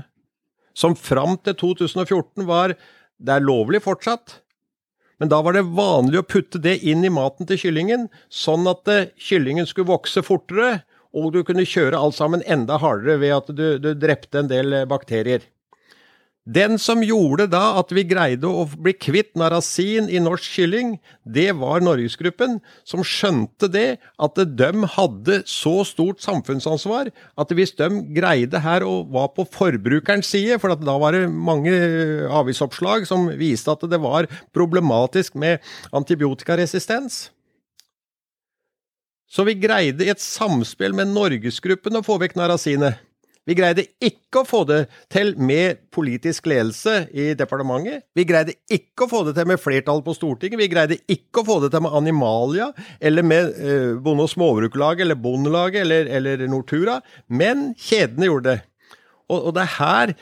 [0.78, 2.76] som fram til 2014 var
[3.20, 4.40] Det er lovlig fortsatt,
[5.20, 8.88] men da var det vanlig å putte det inn i maten til kyllingen, sånn at
[8.88, 10.82] uh, kyllingen skulle vokse fortere,
[11.14, 14.84] og du kunne kjøre alt sammen enda hardere ved at du, du drepte en del
[14.90, 15.44] bakterier.
[16.50, 21.52] Den som gjorde da at vi greide å bli kvitt narasin i norsk kylling, det
[21.60, 28.64] var Norgesgruppen, som skjønte det, at de hadde så stort samfunnsansvar at hvis de greide
[28.64, 31.76] her å var på forbrukerens side, for da var det mange
[32.40, 35.62] avisoppslag som viste at det var problematisk med
[35.94, 37.28] antibiotikaresistens,
[39.30, 42.98] så vi greide i et samspill med Norgesgruppen å få vekk narasinet.
[43.50, 48.04] Vi greide ikke å få det til med politisk ledelse i departementet.
[48.14, 50.60] Vi greide ikke å få det til med flertall på Stortinget.
[50.62, 52.70] Vi greide ikke å få det til med Animalia
[53.02, 57.00] eller med eh, Bonde- og småbrukerlaget eller Bondelaget eller, eller, Nortura.
[57.26, 58.60] Men kjedene gjorde det.
[59.30, 60.14] Og, og det er her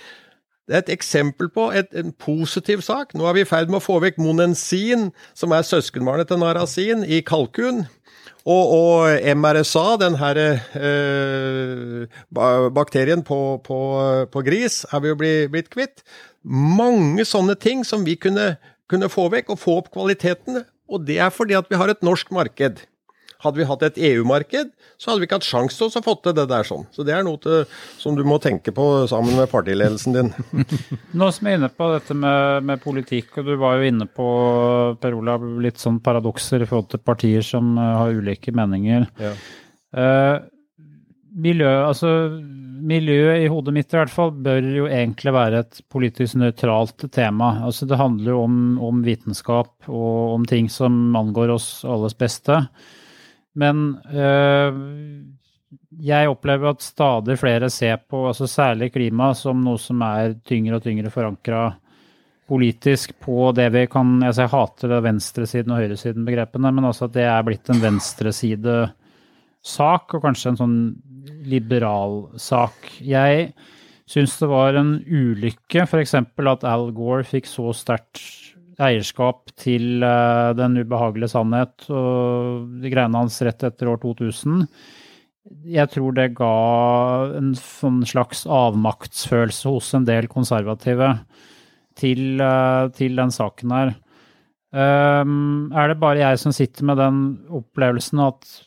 [0.68, 3.14] det er et eksempel på et, en positiv sak.
[3.15, 7.06] Nå er vi i ferd med å få vekk monensin, som er søskenbarnet til narasin,
[7.07, 7.85] i kalkun.
[8.48, 12.19] Og, og MRSA, den her eh,
[12.76, 13.80] bakterien på, på,
[14.31, 16.03] på, gris, er vi jo blitt kvitt.
[16.44, 18.53] Mange sånne ting som vi kunne,
[18.91, 20.65] kunne få vekk, og få opp kvaliteten.
[20.88, 22.84] Og det er fordi at vi har et norsk marked.
[23.47, 26.35] Hadde vi hatt et EU-marked, så hadde vi ikke hatt sjanse til å få til
[26.37, 26.83] det der sånn.
[26.93, 27.63] Så det er noe til,
[28.01, 30.33] som du må tenke på sammen med partiledelsen din.
[31.19, 34.09] Nå som jeg er inne på dette med, med, politikk, og du var jo inne
[34.09, 34.27] på
[35.01, 39.09] Per Olav, litt sånn paradokser i forhold til partier som uh, har ulike meninger.
[39.21, 39.33] Ja.
[39.97, 40.45] Uh,
[41.37, 42.11] miljø, altså
[42.87, 47.53] miljøet i hodet mitt i hvert fall bør jo egentlig være et politisk nøytralt tema.
[47.65, 52.61] Altså det handler jo om, om, vitenskap og om ting som angår oss alles beste.
[53.57, 54.77] Men øh,
[56.03, 60.77] jeg opplever at stadig flere ser på altså særlig klima som noe som er tyngre
[60.77, 61.61] og tyngre forankra
[62.47, 67.15] politisk på det vi kan altså Jeg hater det venstresiden og høyresiden-begrepene, men altså at
[67.17, 70.77] det er blitt en venstresidesak, og kanskje en sånn
[71.47, 72.75] liberal sak.
[73.03, 73.51] Jeg
[74.07, 76.15] syns det var en ulykke f.eks.
[76.15, 78.46] at Al Gore fikk så sterkt
[78.81, 84.65] eierskap til uh, den ubehagelige sannhet og de greiene hans rett etter år 2000.
[85.67, 86.53] Jeg tror det ga
[87.39, 91.13] en sånn slags avmaktsfølelse hos en del konservative
[91.97, 93.95] til, uh, til den saken her.
[94.77, 97.21] Um, er det bare jeg som sitter med den
[97.55, 98.57] opplevelsen at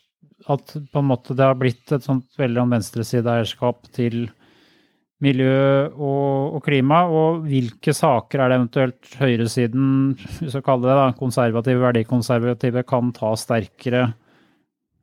[0.49, 4.25] at det har blitt et sånt veldig venstresideeierskap til
[5.21, 9.89] miljø og, og, klima, og hvilke saker er det eventuelt høyresiden,
[10.41, 14.07] hvis vi kaller det da, konservative, verdikonservative, kan ta sterkere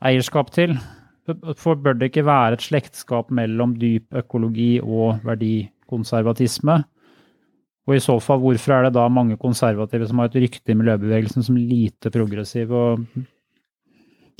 [0.07, 0.77] eierskap til?
[1.59, 6.81] For bør det ikke være et slektskap mellom dyp økologi og verdikonservatisme?
[7.87, 10.75] Og i så fall, hvorfor er det da mange konservative som har et rykte i
[10.75, 13.05] miljøbevegelsen som lite progressive og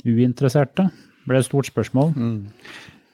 [0.04, 0.88] uinteresserte?
[0.92, 2.12] Det ble et stort spørsmål.
[2.16, 2.38] Mm.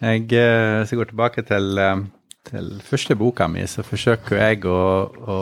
[0.05, 2.03] Jeg, eh, hvis jeg går tilbake til, eh,
[2.49, 4.81] til første boka mi, så forsøker jeg å,
[5.11, 5.37] å,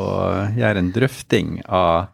[0.57, 2.13] gjøre en drøfting av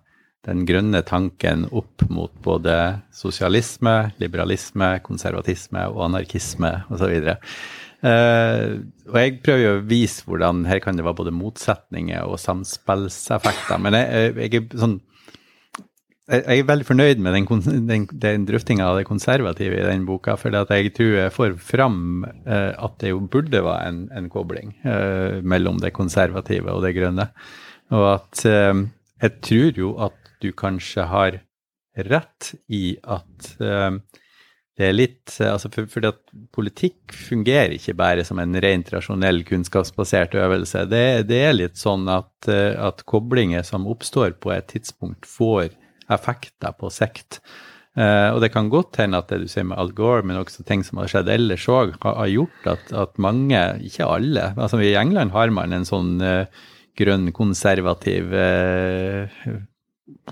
[0.48, 2.74] den grønne tanken opp mot både
[3.12, 7.34] sosialisme, liberalisme, konservatisme og anarkisme osv.
[7.98, 8.78] Uh,
[9.10, 13.82] og jeg prøver jo å vise hvordan her kan det være både motsetninger og samspillseffekter.
[13.82, 15.00] Men jeg, jeg er sånn
[16.28, 17.46] jeg er veldig fornøyd med den,
[17.88, 20.36] den, den drøftinga av det konservative i den boka.
[20.36, 24.74] For jeg tror jeg får fram eh, at det jo burde være en, en kobling
[24.84, 27.30] eh, mellom det konservative og det grønne.
[27.96, 28.84] Og at eh,
[29.24, 31.40] jeg tror jo at du kanskje har
[32.08, 36.20] rett i at det er litt altså for, Fordi at
[36.54, 40.84] politikk fungerer ikke bare som en rent rasjonell, kunnskapsbasert øvelse.
[40.86, 45.72] Det, det er litt sånn at, at koblinger som oppstår på et tidspunkt, får
[46.12, 47.40] effekter på sikt.
[47.98, 50.62] Uh, og det kan godt hende at det du sier med Al Gore, men også
[50.66, 54.78] ting som har skjedd ellers òg, har, har, gjort at, at, mange, ikke alle altså
[54.84, 56.46] I England har man en sånn uh,
[56.98, 59.26] grønn, konservativ uh,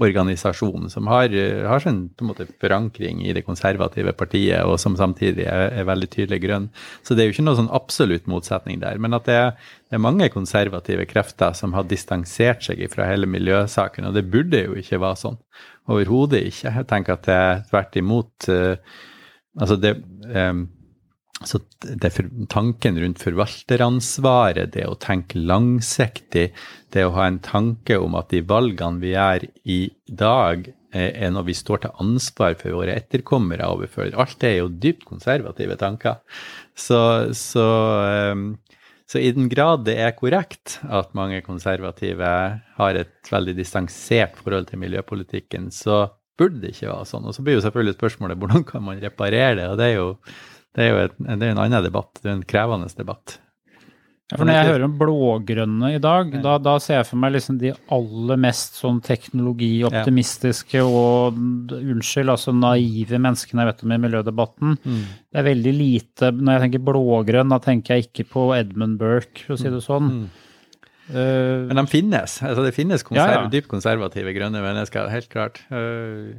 [0.01, 1.33] organisasjon som har,
[1.69, 6.41] har sin måte, forankring i det konservative partiet, og som samtidig er, er, veldig tydelig
[6.45, 6.69] grønn.
[7.07, 9.01] Så det er jo ikke noe sånn absolutt motsetning der.
[9.03, 9.51] Men at det er,
[9.89, 14.67] det er mange konservative krefter som har distansert seg fra hele miljøsaken, og det burde
[14.67, 15.41] jo ikke være sånn.
[15.93, 16.73] Overhodet ikke.
[16.81, 18.97] Jeg tenker at det er tvert imot uh,
[19.57, 19.95] Altså, det
[20.37, 20.67] um,
[21.45, 22.11] så det
[22.49, 26.49] tanken rundt forvalteransvaret, det å tenke langsiktig,
[26.95, 31.49] det å ha en tanke om at de valgene vi gjør i dag, er når
[31.51, 34.15] vi står til ansvar for våre etterkommere overfor.
[34.17, 36.23] Alt det er jo dypt konservative tanker.
[36.73, 37.01] Så,
[37.37, 37.67] så,
[38.07, 38.47] ehm,
[39.05, 42.33] så, i den grad det er korrekt at mange konservative
[42.79, 46.07] har et veldig distansert forhold til miljøpolitikken, så
[46.37, 47.29] burde det ikke være sånn.
[47.29, 50.11] Og så blir jo selvfølgelig spørsmålet hvordan kan man reparere det, og det er jo
[50.77, 52.13] det er jo et, det er en annen debatt.
[52.21, 53.39] Det er en krevende debatt.
[54.27, 57.37] Ja, for Når jeg hører om blågrønne i dag, da, da, ser jeg for meg
[57.37, 60.87] liksom de aller mest sånn teknologioptimistiske ja.
[60.87, 61.39] og
[61.77, 64.75] unnskyld, altså naive menneskene jeg vet om i miljødebatten.
[64.83, 65.05] Mm.
[65.31, 69.47] Det er veldig lite Når jeg tenker blågrønn, da tenker jeg ikke på Edmund Burke,
[69.47, 70.11] for å si det sånn.
[70.11, 70.27] Mm.
[71.07, 72.37] Uh, Men de finnes.
[72.43, 75.63] altså Det finnes konserv, dypt konservative grønne mennesker, helt klart.
[75.71, 76.35] Uh,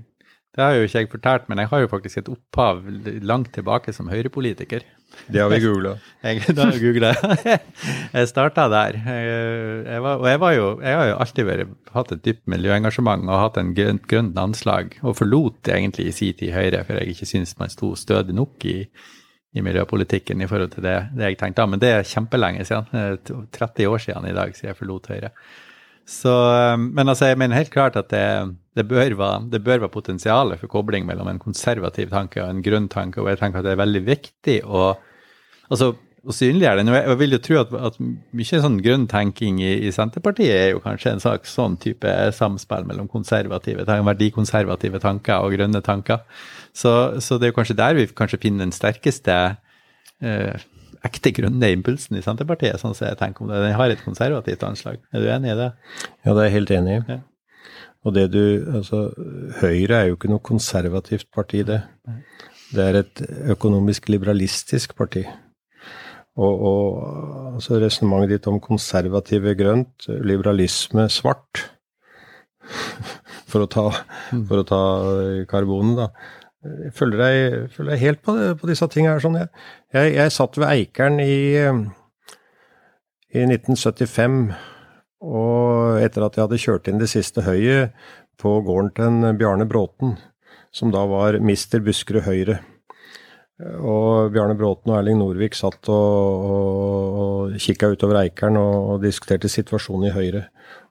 [0.58, 2.80] det har jo ikke jeg fortalt, men jeg har jo faktisk et opphav
[3.22, 4.82] langt tilbake som høyrepolitiker.
[5.30, 5.92] Det har vi googla.
[6.24, 7.12] det har vi googla.
[8.14, 8.98] jeg starta der.
[9.06, 13.30] Jeg var, og jeg, var jo, jeg har jo alltid vært, hatt et dypt miljøengasjement
[13.30, 17.14] og hatt en grønt, grønt anslag, og forlot egentlig i sin tid Høyre, for jeg
[17.14, 18.78] ikke syntes man sto stødig nok i,
[19.54, 21.70] i miljøpolitikken i forhold til det, det jeg tenkte.
[21.70, 23.22] Men det er kjempelenge siden.
[23.54, 25.36] 30 år siden i dag siden jeg forlot Høyre.
[26.08, 26.34] Så,
[26.82, 28.26] men altså, jeg mener helt klart at det
[28.78, 32.64] det bør være, det bør være potensialet for kobling mellom en konservativ tanke og en
[32.66, 34.90] grønn tanke, og jeg tenker at det er veldig viktig å
[35.68, 35.90] Altså,
[36.28, 36.90] og synliggjøre den.
[36.92, 40.82] Jeg vil jo tro at, at mye sånn grønn tenking i, i, Senterpartiet er jo
[40.84, 46.26] kanskje en slags sånn type samspill mellom konservative, verdikonservative tanker og grønne tanker.
[46.76, 46.92] Så,
[47.24, 49.38] så, det er jo kanskje der vi kanskje finner den sterkeste
[50.20, 50.68] eh,
[51.08, 53.64] ekte grønne impulsen i Senterpartiet, sånn som jeg tenker om det.
[53.64, 55.00] Den har et konservativt anslag.
[55.14, 55.72] Er du enig i det?
[56.26, 57.02] Ja, det er jeg helt enig i.
[57.16, 57.24] Ja.
[58.08, 58.44] Og det du
[58.78, 59.10] Altså,
[59.60, 61.82] Høyre er jo ikke noe konservativt parti, det.
[62.72, 63.22] Det er et
[63.54, 65.26] økonomisk liberalistisk parti.
[66.38, 71.64] Og, og altså resonnementet ditt om konservative grønt, liberalisme svart,
[73.50, 73.88] for å ta,
[74.36, 74.82] for å ta
[75.50, 76.12] karbonen, da.
[76.68, 79.24] Jeg følger deg, følger deg helt på, det, på, disse tingene her.
[79.24, 79.38] Sånn.
[79.40, 79.50] Jeg,
[79.96, 81.38] jeg, jeg, satt ved Eikeren i,
[83.32, 84.40] i 1975,
[85.24, 87.94] og etter at jeg hadde kjørt inn det siste høyet
[88.38, 90.18] på gården til en Bjarne Bråten,
[90.72, 92.60] som da var mister Buskerud Høyre.
[93.58, 99.00] Og Bjarne Bråten og Erling Norvik satt og, og, og kikka utover Eikeren og, og,
[99.02, 100.44] diskuterte situasjonen i Høyre.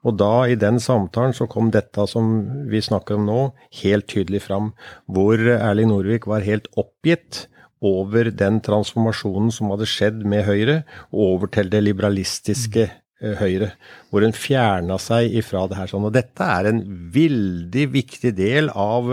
[0.03, 3.41] Og da, i den samtalen, så kom dette som vi snakker om nå,
[3.85, 4.73] helt tydelig fram.
[5.07, 7.47] Hvor Erling Norvik var helt oppgitt
[7.79, 10.81] over den transformasjonen som hadde skjedd med Høyre,
[11.15, 13.71] og over til det liberalistiske Eh, Høyre,
[14.13, 15.89] hvor en fjerna seg ifra det her.
[15.89, 16.83] sånn, og Dette er en
[17.15, 19.09] veldig viktig del av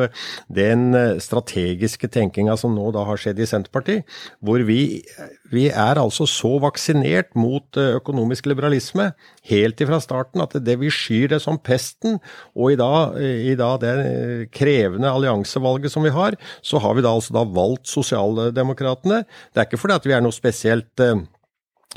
[0.52, 4.04] den eh, strategiske tenkinga som nå da har skjedd i Senterpartiet.
[4.44, 5.00] Hvor vi,
[5.56, 9.14] vi er altså så vaksinert mot eh, økonomisk liberalisme
[9.48, 12.20] helt ifra starten at det vi skyr det som pesten.
[12.60, 17.16] Og i dag, i dag det krevende alliansevalget som vi har, så har vi da
[17.16, 19.22] altså da valgt Sosialdemokratene.
[19.56, 21.08] Det er ikke fordi at vi er noe spesielt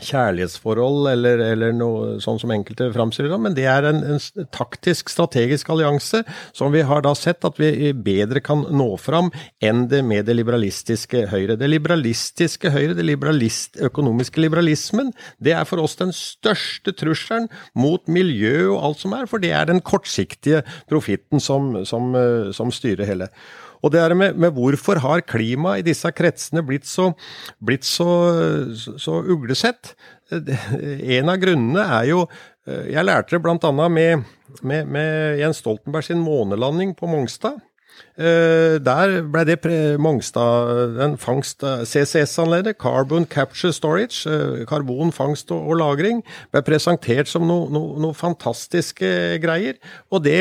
[0.02, 5.10] kjærlighetsforhold eller, eller, noe sånn som enkelte framstiller det, men det er en, en, taktisk,
[5.12, 6.23] strategisk allianse
[6.56, 9.31] som vi har da sett at vi bedre kan nå fram
[9.64, 11.56] enn det med det liberalistiske Høyre.
[11.59, 15.12] Det liberalistiske Høyre, det liberalist, økonomiske liberalismen,
[15.43, 19.55] det er for oss den største trusselen mot miljø og alt som er, for det
[19.56, 22.12] er den kortsiktige profitten som, som,
[22.56, 23.31] som styrer hele.
[23.85, 27.11] Og det er med, med hvorfor har klimaet i disse kretsene blitt så,
[27.61, 28.09] blitt så,
[28.74, 29.94] så uglesett?
[30.32, 32.24] En av grunnene er jo
[32.66, 33.89] Jeg lærte det bl.a.
[33.89, 34.24] Med,
[34.66, 37.61] med, med Jens Stoltenberg sin månelanding på Mongstad.
[38.17, 39.59] Uh, der ble det
[40.01, 46.23] Mongstad, en fangst CCS-anlegget, Carbon Capture Storage, uh, karbonfangst og, lagring,
[46.55, 49.11] ble presentert som noe no, no fantastiske
[49.43, 49.77] greier.
[50.09, 50.39] Og det,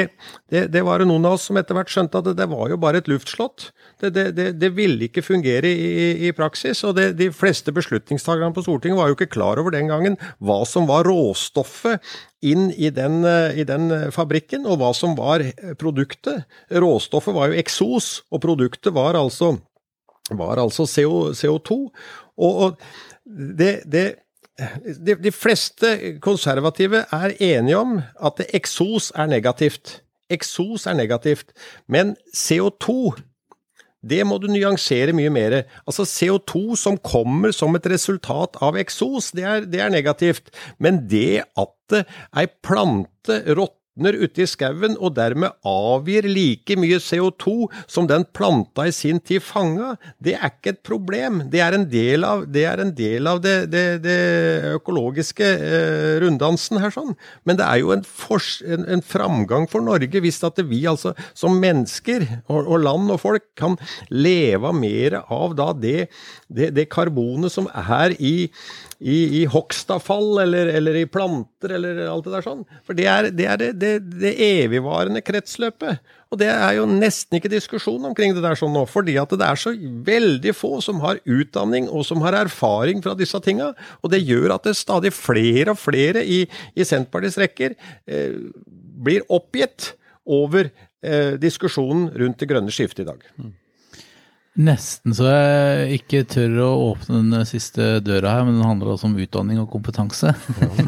[0.47, 2.71] det, det, var det noen av oss som etter hvert skjønte at det, det var
[2.71, 3.73] jo bare et luftslott.
[3.99, 6.83] Det ville ikke fungere i, i praksis.
[6.87, 10.87] Og de fleste beslutningstakerne på Stortinget var jo ikke klar over den gangen hva som
[10.87, 12.03] var råstoffet
[12.45, 13.23] inn i den,
[13.57, 15.43] i den, fabrikken, og hva som var
[15.81, 16.45] produktet.
[16.69, 19.55] Råstoffet var jo eksos, og produktet var altså,
[20.31, 21.79] var altså CO, CO2.
[22.37, 22.77] Og, og
[23.25, 24.05] det, det
[24.55, 29.99] de, de, fleste konservative er enige om at eksos er negativt.
[30.31, 31.51] Eksos er negativt,
[31.91, 33.15] men CO2
[34.05, 35.55] det må du nyansere mye mer.
[35.89, 40.51] Altså CO2 som kommer som et resultat av eksos, det er, det er negativt.
[40.77, 41.97] Men det at
[42.37, 48.25] ei plante råtner råtner ute i skauen og dermed avgir like mye CO2 som den
[48.33, 51.49] planta i sin tid fanga, det er ikke et problem.
[51.49, 52.65] Det er en del av det,
[52.95, 57.15] del av det, det, det økologiske eh, runddansen her, sånn.
[57.45, 61.13] Men det er jo en, fors, en, en framgang for Norge hvis at vi altså
[61.33, 63.77] som mennesker og, og, land og folk kan
[64.11, 66.09] leve mer av da det,
[66.49, 68.49] det karbonet som er i
[69.05, 72.63] i, i hogstavfall eller, eller, i planter eller alt det der sånn.
[72.87, 73.91] For det er det, er det, det,
[74.23, 75.99] det evigvarende kretsløpet.
[76.33, 79.45] Og det er jo nesten ikke diskusjon omkring det der sånn nå, fordi at det
[79.45, 79.75] er så
[80.07, 83.73] veldig få som har utdanning og som har erfaring fra disse tinga.
[84.01, 86.41] Og det gjør at det stadig flere og flere i,
[86.73, 87.77] i Senterpartiets rekker
[88.09, 88.41] eh,
[89.05, 89.93] blir oppgitt
[90.25, 93.29] over eh, diskusjonen rundt det grønne skiftet i dag.
[94.55, 99.09] Nesten så jeg ikke tør å åpne den siste døra her, men den handler også
[99.09, 100.31] om utdanning og kompetanse.
[100.47, 100.85] For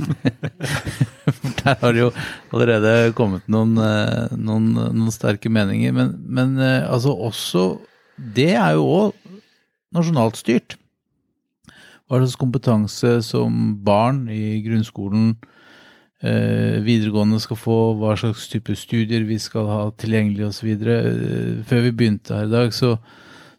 [1.59, 2.11] Der har det jo
[2.55, 5.91] allerede kommet noen, eh, noen, noen sterke meninger.
[5.91, 7.65] Men, men, eh, altså også
[8.15, 9.35] Det er jo òg
[9.93, 10.77] nasjonalt styrt.
[12.07, 15.35] Hva slags kompetanse som barn i grunnskolen,
[16.23, 20.75] eh, videregående skal få, hva slags type studier vi skal ha tilgjengelig osv.
[21.67, 22.95] Før vi begynte her i dag, så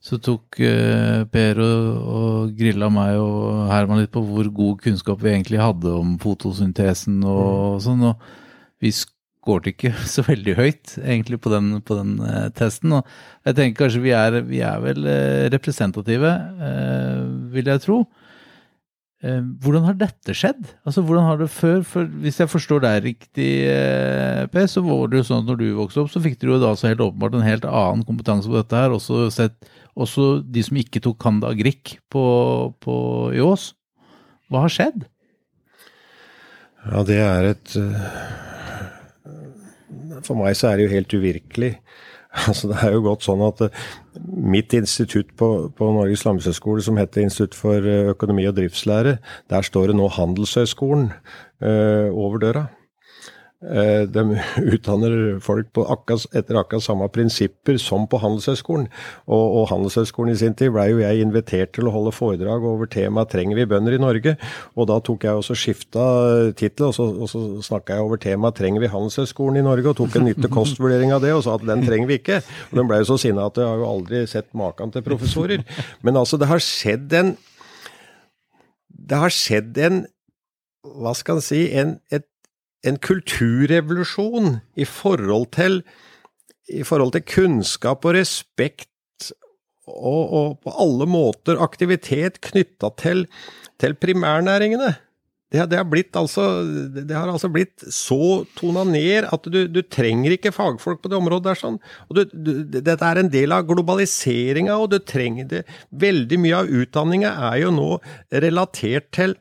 [0.04, 5.22] så tok uh, Per og, og grilla meg og Herman litt på hvor god kunnskap
[5.24, 7.80] vi egentlig hadde om fotosyntesen og, mm.
[7.86, 8.04] sånn.
[8.12, 13.00] Og vi skåret ikke så veldig høyt egentlig på den, på den uh, testen.
[13.00, 16.32] Og jeg tenker kanskje vi er, vi er vel uh, representative,
[17.54, 18.02] vil jeg tro.
[19.18, 20.60] Eh, hvordan har dette skjedd?
[20.86, 21.80] Altså, hvordan har det før?
[21.82, 25.58] For hvis jeg forstår deg riktig, eh, Per, så var det jo sånn at når
[25.58, 28.46] du vokste opp, så fikk du jo da så helt åpenbart en helt annen kompetanse
[28.46, 28.94] på dette her.
[28.94, 29.58] Også, sett,
[29.98, 32.24] også de som ikke tok Canda Grieg på,
[32.82, 32.96] på,
[33.34, 33.72] i Ås.
[34.48, 35.06] Hva har skjedd?
[36.88, 38.04] Ja, det er et eh,
[40.24, 41.74] For meg så er det jo helt uvirkelig.
[42.48, 43.84] Altså, det er jo gått sånn at eh,
[44.54, 49.16] mitt institutt på, på Norges landbrukshøgskole, som heter Institutt for eh, økonomi og driftslære,
[49.50, 51.08] der står det nå Handelshøyskolen
[51.64, 52.66] øh, over døra.
[53.58, 54.22] Eh, De
[54.74, 58.86] utdanner folk akkurat, etter akkurat samme prinsipper som på Handelshøyskolen.
[59.26, 62.86] Og, og Handelshøyskolen i sin tid ble jo jeg invitert til å holde foredrag over
[62.86, 64.36] temaet 'Trenger vi bønder i Norge?'
[64.78, 66.04] Og da tok jeg også skifta
[66.54, 69.98] tittel, og så, og så snakka jeg over temaet 'Trenger vi Handelshøyskolen i Norge?' og
[70.04, 72.38] tok en nytte kostvurdering av det og sa at den trenger vi ikke.
[72.70, 75.66] Og den ble jo så sinna at jeg har jo aldri sett maken til professorer.
[76.06, 77.36] Men altså, det har skjedd en
[79.08, 80.02] Det har skjedd en
[80.84, 81.66] Hva skal en si?
[81.74, 82.27] En, et
[82.86, 85.80] en kulturrevolusjon i forhold til,
[86.70, 88.88] i forhold til kunnskap og respekt
[89.88, 93.26] og, og, på alle måter aktivitet knytta til,
[93.80, 94.94] til, primærnæringene.
[95.48, 95.86] Det, det, har
[96.20, 96.44] altså,
[96.92, 101.16] det har altså blitt så tona ned at du, du, trenger ikke fagfolk på det
[101.16, 101.60] området der.
[101.62, 101.78] sånn.
[102.12, 105.62] Du, du, dette er en del av globaliseringa, og du trenger det.
[105.88, 107.90] Veldig mye av utdanninga er jo nå
[108.44, 109.38] relatert til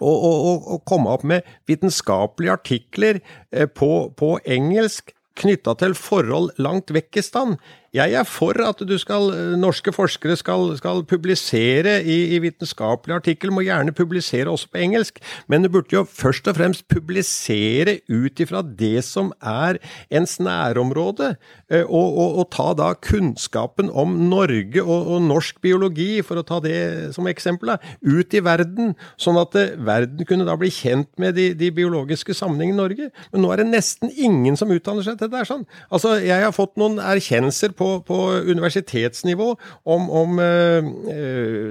[0.00, 3.20] å, og, og komme opp med vitenskapelige artikler
[3.50, 7.58] eh, på, på engelsk knytta til forhold langt vekk i stand.
[7.98, 13.64] Jeg er for at skal, norske forskere skal, skal publisere i, i vitenskapelige artikler, må
[13.66, 15.18] gjerne publisere også på engelsk,
[15.50, 19.80] men du burde jo først og fremst publisere ut ifra det som er
[20.14, 21.32] ens nærområde,
[21.72, 26.46] eh, og, og, og ta da kunnskapen om Norge og, og, norsk biologi, for å
[26.46, 26.78] ta det
[27.16, 27.74] som eksempel,
[28.06, 32.36] ut i verden, sånn at eh, verden kunne da bli kjent med de, de biologiske
[32.36, 33.10] sammenhengene i Norge.
[33.32, 35.44] Men nå er det nesten ingen som utdanner seg til det.
[35.48, 35.66] sånn.
[35.90, 39.48] Altså, Jeg har fått noen erkjennelser på, på universitetsnivå
[39.88, 40.88] om, om eh,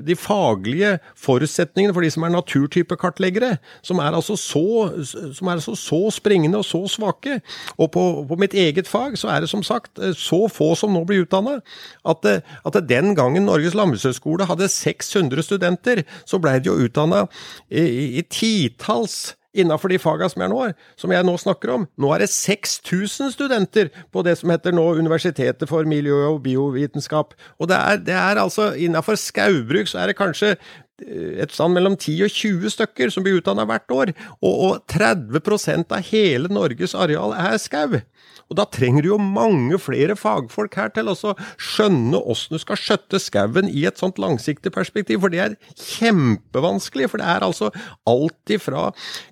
[0.06, 4.66] de faglige forutsetningene for de som er naturtypekartleggere, som er altså så,
[5.06, 7.40] som er altså så springende og så svake.
[7.78, 10.94] Og på, på, mitt eget fag så er det som sagt eh, så få som
[10.96, 11.60] nå blir utdanna,
[12.08, 17.26] at, eh, at, den gangen Norges landbrukshøgskole hadde 600 studenter, så blei de jo utdanna
[17.70, 21.86] i, i titalls innafor de fagene som, som jeg nå snakker om.
[22.00, 27.36] Nå er det 6000 studenter på det som heter nå Universitetet for miljø- og biovitenskap.
[27.60, 31.78] Og det er, det er altså innafor skaubruk så er det kanskje eh, et stand
[31.78, 36.54] mellom 10 og 20 stykker som blir utdanna hvert år, og, og 30 av hele
[36.54, 38.00] Norges areal er skau.
[38.48, 42.80] Og da trenger du jo mange flere fagfolk her til å skjønne åssen du skal
[42.80, 47.10] skjøtte skauen i et sånt langsiktig perspektiv, for det er kjempevanskelig.
[47.12, 47.72] For det er altså
[48.08, 48.92] alt ifra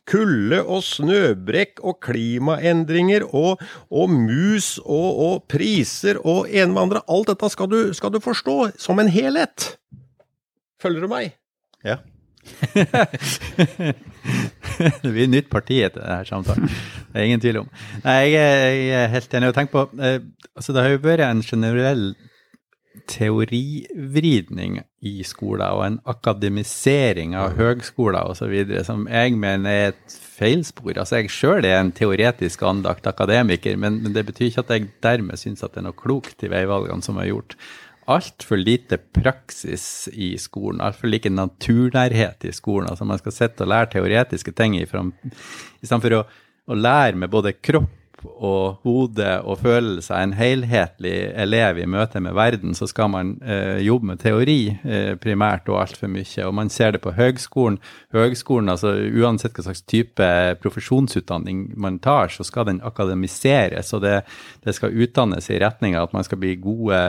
[0.10, 7.06] kulde og snøbrekk og klimaendringer og, og mus og, og, priser og ene med andre.
[7.12, 9.76] Alt dette skal du, skal du forstå som en helhet.
[10.82, 11.38] Følger du meg?
[11.86, 12.02] Ja.
[15.04, 16.70] det blir nytt parti etter denne samtalen.
[17.12, 17.74] Det er ingen tvil om.
[18.04, 19.52] Nei, jeg, er, helt enig.
[19.52, 20.22] å tenke på, eh,
[20.56, 22.08] altså Det har jo vært en generell
[23.12, 28.54] teorivridning i skoler og en akademisering av høgskoler osv.
[28.88, 30.96] som jeg mener er et feilspor.
[30.98, 34.90] Altså Jeg sjøl er en teoretisk anlagt akademiker, men, men, det betyr ikke at jeg
[35.04, 37.58] dermed syns at det er noe klokt i veivalgene som er gjort
[38.06, 42.90] altfor lite praksis i skolen, altfor like naturnærhet i skolen.
[42.90, 46.24] Altså man skal sitte og lære teoretiske ting istedenfor å,
[46.70, 47.94] å lære med både kropp
[48.36, 53.36] og hode og føle seg en helhetlig elev i møte med verden, så skal man
[53.44, 56.46] eh, jobbe med teori eh, primært og altfor mye.
[56.46, 57.80] Og man ser det på høgskolen.
[58.16, 60.30] Høgskolen, altså Uansett hva slags type
[60.64, 63.94] profesjonsutdanning man tar, så skal den akademiseres.
[63.96, 64.16] Og det,
[64.66, 67.00] det skal utdannes i retning av at man skal bli gode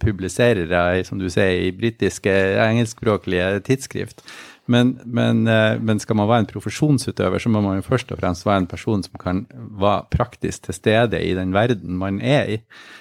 [0.00, 4.24] publiserere, som du sier, i britiske engelskspråklige tidsskrift.
[4.70, 8.20] Men, men, eh, men, skal man være en profesjonsutøver, så må man jo først og
[8.20, 9.44] fremst være en person som kan
[9.80, 12.58] være praktisk til stede i den verden man er i.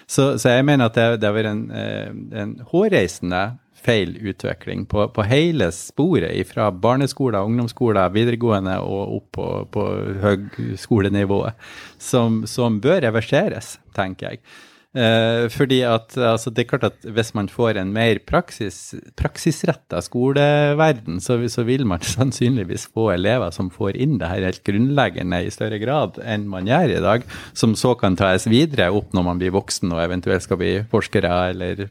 [0.08, 3.44] Så, så jeg mener at det, det har vært en, eh, en hårreisende
[3.80, 9.86] feil utvikling på, på, hele sporet, fra barneskoler, ungdomsskoler, videregående og opp på, på
[10.26, 11.70] høgskolenivået,
[12.02, 14.44] som, som bør reverseres, tenker jeg.
[14.90, 20.00] Eh, fordi at altså, det er klart at hvis man får en mer praksis, praksisretta
[20.02, 25.44] skoleverden, så, så, vil man sannsynligvis få elever som får inn det her helt grunnleggende
[25.46, 29.28] i større grad enn man gjør i dag, som så kan tas videre opp når
[29.28, 31.86] man blir voksen og eventuelt skal bli forskere eller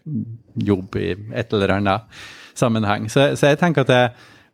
[0.59, 2.19] jobbe i et eller annet
[2.59, 3.07] sammenheng.
[3.07, 4.03] Så, så jeg tenker at det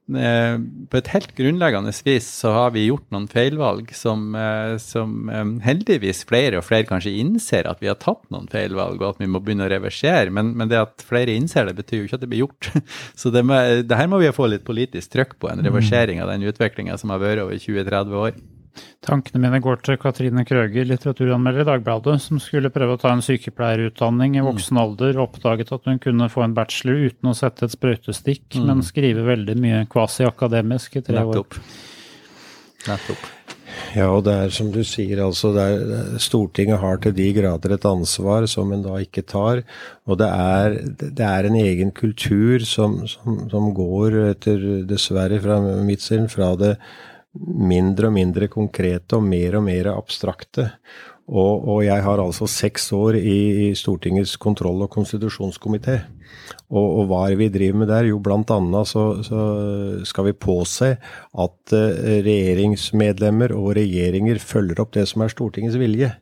[0.04, 5.44] på et helt grunnleggende vis så har vi gjort noen feilvalg som, eh, som eh,
[5.64, 9.30] heldigvis flere og flere kanskje innser at vi har tatt noen feilvalg, og at vi
[9.32, 10.28] må begynne å reversere.
[10.28, 12.68] Men, men det at flere innser det, betyr jo ikke at det blir gjort.
[13.20, 16.34] Så det, må, det her må vi få litt politisk trøkk på, en reversering av
[16.34, 18.36] den utviklinga som har vært over 20-30 år.
[19.04, 23.22] Tankene mine går til Katrine Krøger, litteraturanmelder i Dagbladet, som skulle prøve å ta en
[23.24, 27.68] sykepleierutdanning i voksen alder, og oppdaget at hun kunne få en bachelor uten å sette
[27.68, 28.66] et sprøytestikk, Mm.
[28.66, 31.34] men skrive veldig mye kvasi-akademisk i tre år.
[31.34, 31.58] Nettopp.
[32.88, 33.30] Nettopp.
[33.94, 37.74] Ja, og det er som du sier, altså det er, Stortinget har til de grader
[37.74, 39.62] et ansvar som en da ikke tar.
[40.06, 45.60] Og det er, det er en egen kultur som, som, som går etter, dessverre fra
[45.86, 46.76] mitt syn, fra det
[47.34, 50.70] mindre og mindre konkrete og mer og mer abstrakte.
[51.24, 56.02] Og, og jeg har altså seks år i, i Stortingets kontroll- og konstitusjonskomité.
[56.68, 58.10] Og, og hva er det vi driver med der?
[58.10, 59.44] Jo, blant annet så, så
[60.04, 66.12] skal vi påse at eh, regjeringsmedlemmer og regjeringer følger opp det som er Stortingets vilje.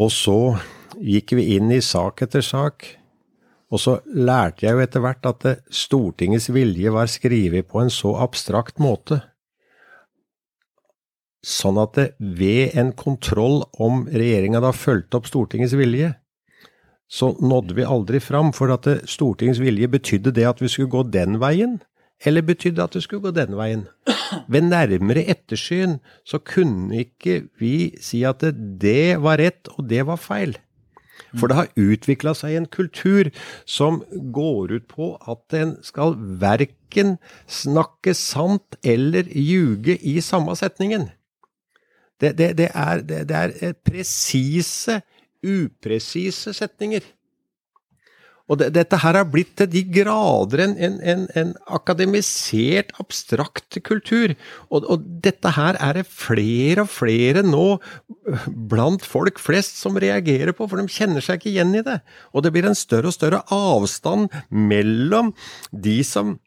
[0.00, 0.38] Og så
[0.98, 2.88] gikk vi inn i sak etter sak.
[3.70, 7.92] Og så lærte jeg jo etter hvert at eh, Stortingets vilje var skrevet på en
[7.94, 9.22] så abstrakt måte.
[11.40, 16.12] Sånn at det ved en kontroll om regjeringa da fulgte opp Stortingets vilje,
[17.10, 18.52] så nådde vi aldri fram.
[18.54, 21.80] For at Stortingets vilje betydde det at vi skulle gå den veien,
[22.20, 23.86] eller betydde at vi skulle gå den veien.
[24.52, 25.98] Ved nærmere ettersyn
[26.28, 28.52] så kunne ikke vi si at det,
[28.82, 30.58] det var rett og det var feil.
[31.36, 33.30] For det har utvikla seg en kultur
[33.68, 34.00] som
[34.34, 41.08] går ut på at en skal verken snakke sant eller ljuge i samme setningen.
[42.20, 45.00] Det, det, det er, det, det er eh, presise,
[45.40, 47.06] upresise setninger.
[48.50, 53.78] Og det, dette her har blitt til de grader en, en, en, en akademisert, abstrakt
[53.86, 54.34] kultur.
[54.68, 59.98] Og, og, dette her er det flere og flere nå øh, blant folk flest som
[60.02, 62.00] reagerer på, for de kjenner seg ikke igjen i det.
[62.34, 65.30] Og det blir en større og større avstand mellom
[65.70, 66.40] de som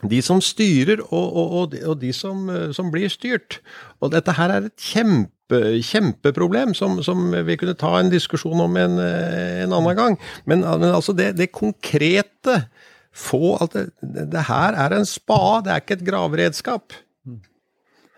[0.00, 3.60] de som styrer, og, og, og, de, og de som, som, blir styrt.
[4.02, 8.78] Og dette her er et kjempe, kjempeproblem som, som vi kunne ta en diskusjon om
[8.80, 10.18] en, en annen gang.
[10.48, 12.64] Men, men altså det, det, konkrete
[13.12, 16.96] få at det, det, her er en spade, det er ikke et graveredskap.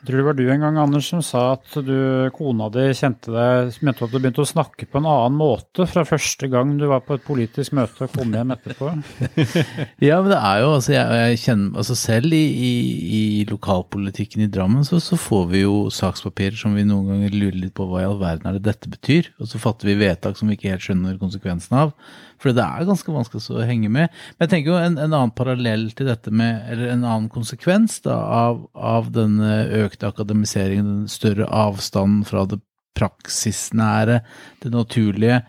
[0.04, 1.94] Tror det var du en gang, Anders, som sa at du,
[2.36, 6.04] kona di kjente deg mente at du begynte å snakke på en annen måte fra
[6.04, 8.90] første gang du var på et politisk møte og kom hjem etterpå.
[10.08, 12.72] ja, men det er jo altså jeg, jeg kjenner altså Selv i, i,
[13.16, 17.56] i lokalpolitikken i Drammen så, så, får vi jo sakspapirer som vi noen ganger lurer
[17.62, 19.30] litt på hva i all verden er det dette betyr.
[19.40, 21.94] Og så fatter vi vedtak som vi ikke helt skjønner konsekvensen av.
[22.44, 24.12] For det er ganske vanskelig å henge med.
[24.36, 28.02] Men jeg tenker jo en, en annen parallell til dette med, eller en annen konsekvens
[28.04, 32.60] da, av, av den økte akademiseringen, den større avstanden fra det
[32.94, 34.20] praksisnære,
[34.62, 35.40] det naturlige,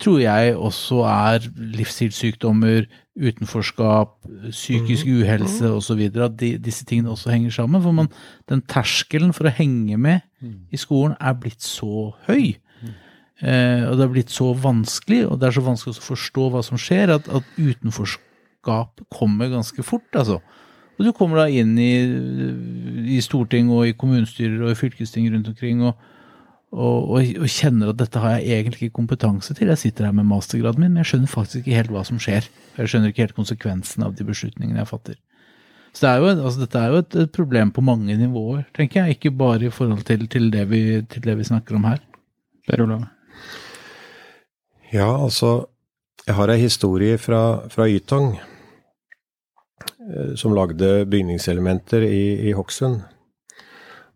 [0.00, 4.16] tror jeg også er livsstilssykdommer, utenforskap,
[4.50, 6.00] psykisk uhelse osv.
[6.14, 7.82] At de, disse tingene også henger sammen.
[7.82, 8.10] For man,
[8.50, 10.24] den terskelen for å henge med
[10.74, 12.56] i skolen er blitt så høy.
[13.44, 16.62] Eh, og det har blitt så vanskelig, og det er så vanskelig å forstå hva
[16.64, 20.40] som skjer, at, at utenforskap kommer ganske fort, altså.
[20.94, 21.92] Og du kommer da inn i,
[23.16, 25.96] i storting og i kommunestyrer og i fylkesting rundt omkring og,
[26.70, 29.72] og, og, og, kjenner at dette har jeg egentlig ikke kompetanse til.
[29.72, 32.46] Jeg sitter her med mastergraden min, men jeg skjønner faktisk ikke helt hva som skjer.
[32.78, 35.18] Jeg skjønner ikke helt konsekvensen av de beslutningene jeg fatter.
[35.94, 39.02] Så det er jo, altså, dette er jo et, et, problem på mange nivåer, tenker
[39.02, 39.18] jeg.
[39.18, 40.80] Ikke bare i forhold til, til, det, vi,
[41.10, 42.02] til det vi snakker om her.
[42.66, 43.04] Per Olav?
[44.94, 45.66] Ja, altså
[46.24, 48.38] Jeg har ei historie fra, fra Ytong,
[50.40, 53.02] som lagde bygningselementer i, i Hokksund.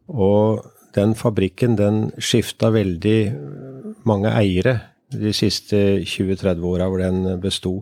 [0.08, 0.62] Og
[0.96, 3.18] den fabrikken den skifta veldig
[4.08, 4.78] mange eiere
[5.12, 7.74] de siste 20-30 åra hvor den besto.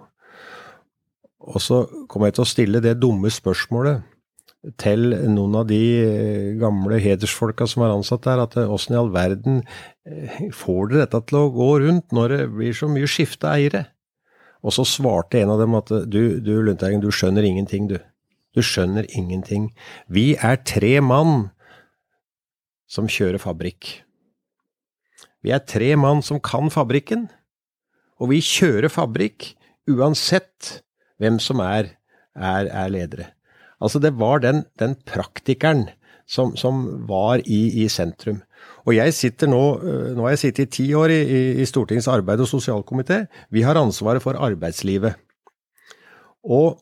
[1.39, 4.16] Og så kom jeg til å stille det dumme spørsmålet
[4.81, 9.61] til noen av de gamle hedersfolka som er ansatt der, at åssen i all verden
[10.55, 13.85] får dere dette til å gå rundt når det blir så mye skifte eiere?
[14.67, 18.01] Og så svarte en av dem at du, du Lundteigen, du skjønner ingenting, du.
[18.57, 19.69] Du skjønner ingenting.
[20.09, 21.51] Vi er tre mann
[22.89, 23.91] som kjører fabrikk.
[25.45, 27.29] Vi er tre mann som kan fabrikken,
[28.19, 29.53] og vi kjører fabrikk
[29.87, 30.81] uansett
[31.21, 31.93] hvem som er,
[32.35, 33.29] er, er ledere.
[33.82, 35.86] Altså, det var den, den praktikeren
[36.27, 38.40] som, som var i, i, sentrum.
[38.86, 39.62] Og jeg sitter nå,
[40.16, 41.20] nå har jeg sittet i ti år i,
[41.62, 43.24] i Stortingets arbeid- og sosialkomité.
[43.51, 45.19] Vi har ansvaret for arbeidslivet.
[46.47, 46.81] Og,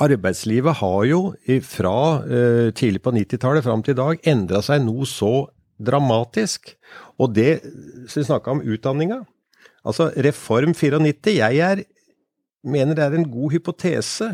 [0.00, 1.20] arbeidslivet har jo
[1.62, 5.46] fra uh, tidlig på 90-tallet fram til i dag endra seg noe så
[5.78, 6.74] dramatisk.
[7.18, 7.62] Og det
[8.08, 9.24] Så vi snakka om utdanninga
[9.84, 11.82] Altså Reform 94 Jeg er,
[12.64, 14.30] mener det er en god hypotese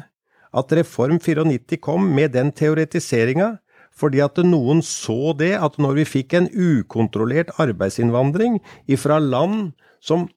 [0.56, 3.56] at Reform 94 kom med den teoretiseringa
[4.00, 8.60] fordi at noen så det at når vi fikk en ukontrollert arbeidsinnvandring
[8.98, 10.28] fra land som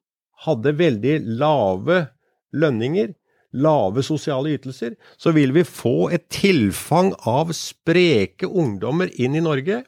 [0.44, 2.08] hadde veldig lave
[2.54, 3.14] lønninger,
[3.54, 9.84] lave sosiale ytelser, så vil vi få et tilfang av spreke ungdommer inn i Norge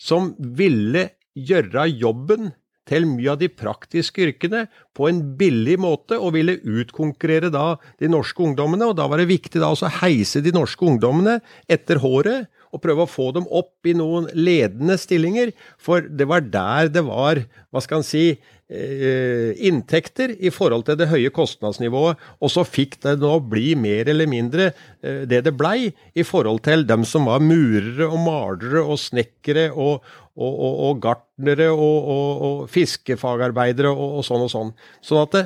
[0.00, 2.50] som ville gjøre jobben
[2.90, 8.10] til mye av de praktiske yrkene på en billig måte, og ville utkonkurrere da de
[8.10, 8.90] norske ungdommene.
[8.90, 11.38] Og da var det viktig da å heise de norske ungdommene
[11.70, 15.50] etter håret og prøve å få dem opp i noen ledende stillinger,
[15.80, 18.24] for det var der det var, hva skal en si,
[18.70, 24.08] eh, inntekter i forhold til det høye kostnadsnivået, og så fikk det nå bli mer
[24.12, 24.70] eller mindre
[25.02, 29.70] eh, det det blei i forhold til dem som var murere og malere og snekkere
[29.74, 30.06] og,
[30.40, 34.72] og, og, og gartnere og, fiskefagarbeidere og, sånn og sånn.
[35.04, 35.44] Sånn at det,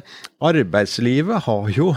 [0.54, 1.92] arbeidslivet har jo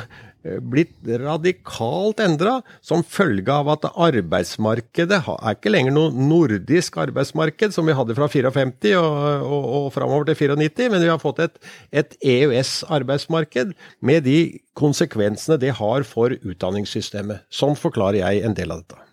[0.48, 7.74] Eh, blitt radikalt endra som følge av at arbeidsmarkedet er ikke lenger noe nordisk arbeidsmarked
[7.76, 11.41] som vi hadde fra 54 og, og, og framover til 94, men vi har fått
[11.48, 11.57] et,
[12.03, 14.40] et EØS-arbeidsmarked med de
[14.78, 17.48] konsekvensene det har for utdanningssystemet.
[17.49, 19.06] Sånn forklarer jeg en del av dette.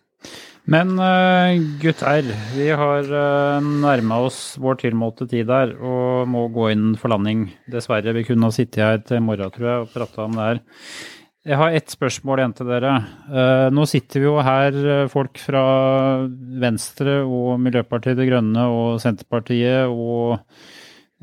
[0.64, 0.94] Men
[1.82, 6.94] gutt R, vi har eh, nærma oss vår tilmålte tid der og må gå inn
[6.96, 7.50] for landing.
[7.68, 10.62] Dessverre, vi kunne ha sittet her til morgen, tror jeg, og prata om det her.
[11.44, 12.94] Jeg har ett spørsmål igjen til dere.
[13.28, 14.78] Uh, nå sitter vi jo her
[15.12, 15.64] folk fra
[16.62, 20.40] Venstre og Miljøpartiet De Grønne og Senterpartiet og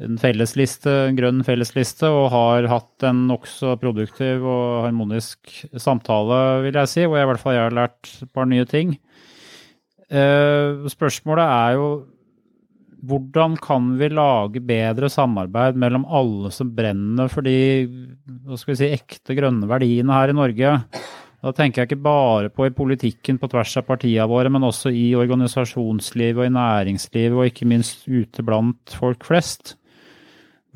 [0.02, 5.52] en fellesliste, en grønn fellesliste, og har hatt en nokså produktiv og harmonisk
[5.82, 7.06] samtale, vil jeg si.
[7.06, 8.96] Hvor jeg i hvert fall jeg har lært et par nye ting.
[10.12, 11.86] Uh, spørsmålet er jo
[13.08, 17.56] hvordan kan vi lage bedre samarbeid mellom alle som brenner for de
[18.46, 20.76] hva skal vi si, ekte grønne verdiene her i Norge?
[21.42, 24.92] Da tenker jeg ikke bare på i politikken på tvers av partiene våre, men også
[24.94, 29.74] i organisasjonslivet og i næringslivet, og ikke minst ute blant folk flest.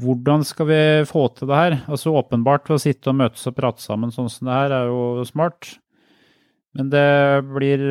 [0.01, 1.77] Hvordan skal vi få til det her?
[1.85, 4.89] Altså Åpenbart ved å sitte og møtes og prate sammen sånn som det her, er
[4.89, 5.75] jo smart.
[6.75, 7.07] Men det
[7.47, 7.81] blir,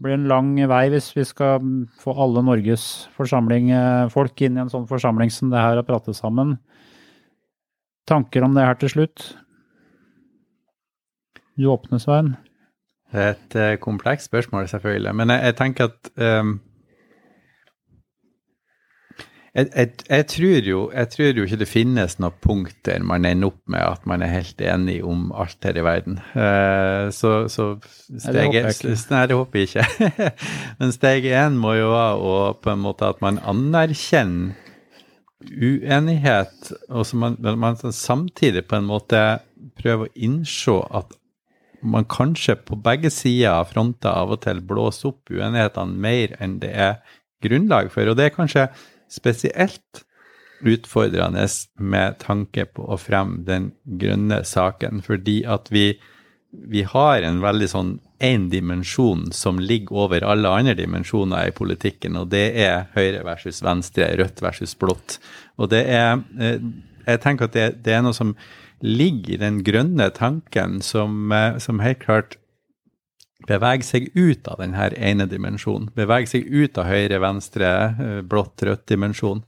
[0.00, 1.64] blir, en lang vei hvis vi skal
[2.00, 2.86] få alle Norges
[3.16, 6.56] forsamling, eh, folk inn i en sånn forsamling som det her og prate sammen.
[8.08, 9.26] Tanker om det her til slutt?
[11.58, 12.36] Du åpner, Svein.
[13.12, 15.12] Et uh, komplekst spørsmål, selvfølgelig.
[15.20, 16.10] Men jeg, jeg tenker at
[16.40, 16.58] um,
[19.58, 23.50] jeg, jeg, jeg, tror jo, jeg, tror jo, ikke det finnes noen punkter man ender
[23.50, 26.20] opp med at man er helt enig om alt her i verden.
[26.30, 27.66] Uh, så, så
[28.06, 30.30] steg, nei, det håper jeg ikke.
[30.78, 34.54] Men steg én må jo være på en måte at man anerkjenner
[35.48, 39.20] uenighet, og så man, man samtidig på en måte
[39.78, 41.14] prøver å innse at
[41.82, 46.58] man kanskje på begge sider av fronter av og til blåser opp uenighetene mer enn
[46.62, 46.96] det er
[47.44, 48.10] grunnlag for.
[48.10, 48.66] Og det er kanskje
[49.12, 50.04] spesielt
[50.60, 51.46] utfordrende
[51.78, 55.92] med tanke på å fremme den grønne saken, fordi at vi,
[56.50, 62.18] vi har en veldig sånn én dimensjon som ligger over alle andre dimensjoner i politikken,
[62.18, 65.20] og det er høyre versus venstre, rødt versus blått.
[65.58, 66.60] Og det er eh,
[67.08, 68.34] Jeg tenker at det, det er noe som
[68.84, 72.36] ligger i den grønne tanken som, eh, som helt klart
[73.48, 75.88] bevege seg ut av denne ene dimensjonen.
[75.96, 79.42] Bevege seg ut av høyre, venstre, eh, blått, rødt dimensjon.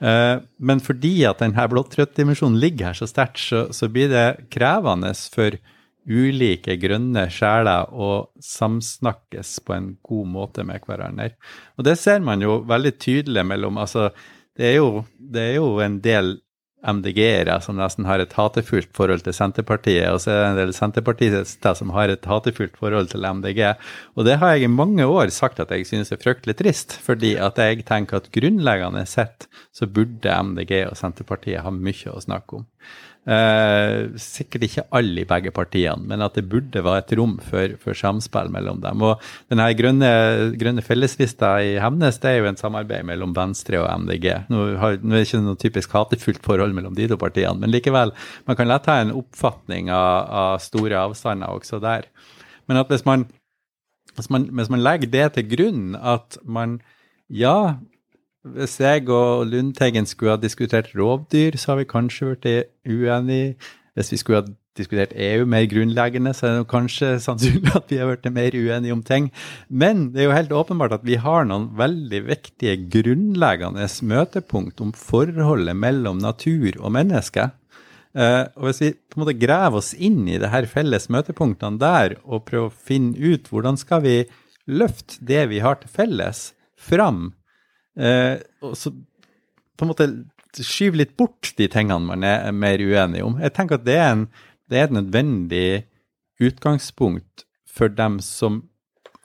[0.00, 4.48] Eh, men fordi at denne blått-rødt dimensjonen ligger her så sterkt, så, så, blir det
[4.52, 5.56] krevende for
[6.06, 11.32] ulike grønne sjeler å samsnakkes på en god måte med hverandre.
[11.78, 14.10] Og det ser man jo veldig tydelig mellom altså,
[14.56, 16.36] det er, jo, det er jo en del
[16.86, 20.74] MDG-ere som nesten har et hatefullt forhold til Senterpartiet, og så er det en del
[20.76, 23.62] senterpartister som har et hatefullt forhold til MDG.
[24.14, 27.34] Og det har jeg i mange år sagt at jeg synes er fryktelig trist, fordi
[27.36, 32.62] at jeg tenker at grunnleggende sett så burde MDG og Senterpartiet ha mye å snakke
[32.62, 32.66] om.
[33.26, 37.72] Eh, sikkert ikke alle i begge partiene, men at det burde være et rom for,
[37.82, 39.02] for samspill mellom dem.
[39.02, 40.10] Og denne grønne,
[40.54, 44.28] grønne felleslista i Hemnes det er jo en samarbeid mellom Venstre og MDG.
[44.52, 47.74] Nå, har, nå er det ikke noe typisk hatefullt forhold mellom de to partiene, men
[47.74, 48.14] likevel,
[48.46, 52.06] man kan lett ha en oppfatning av, av store avstander også der.
[52.70, 53.26] Men at hvis man,
[54.14, 56.78] hvis man, hvis man legger det til grunn, at man
[57.26, 57.74] ja,
[58.54, 63.56] hvis jeg og Lundteigen skulle ha diskutert rovdyr, så har vi kanskje blitt uenige.
[63.96, 68.00] Hvis vi skulle ha diskutert EU mer grunnleggende, så er det kanskje sannsynlig at vi
[68.00, 69.30] har blitt mer uenige om ting.
[69.68, 74.92] Men det er jo helt åpenbart at vi har noen veldig viktige grunnleggende møtepunkt om
[74.96, 77.50] forholdet mellom natur og menneske.
[78.16, 81.80] Uh, og Hvis vi på en måte graver oss inn i det her felles møtepunktene
[81.80, 84.16] der, og prøver å finne ut hvordan skal vi
[84.66, 87.34] løfte det vi har til felles, fram,
[88.00, 88.92] uh, og så
[89.76, 90.08] på en måte
[90.56, 93.36] skyve litt bort de tingene man er mer uenig om.
[93.42, 94.24] Jeg tenker at det er, en,
[94.70, 95.66] det er et nødvendig
[96.40, 98.62] utgangspunkt for dem som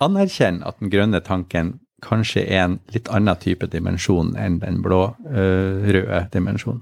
[0.04, 6.24] anerkjenner at den grønne tanken kanskje er en litt annen type dimensjon enn den blå-røde
[6.34, 6.82] dimensjonen,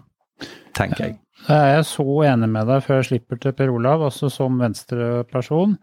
[0.77, 1.17] tenker jeg.
[1.47, 5.77] Jeg er så enig med deg før jeg slipper til Per Olav, også som venstreperson.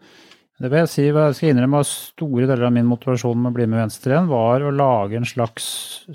[0.57, 3.55] Det vil jeg si, jeg skal innrømme at store deler av min motivasjon med å
[3.59, 5.67] bli med Venstre igjen, var å lage en slags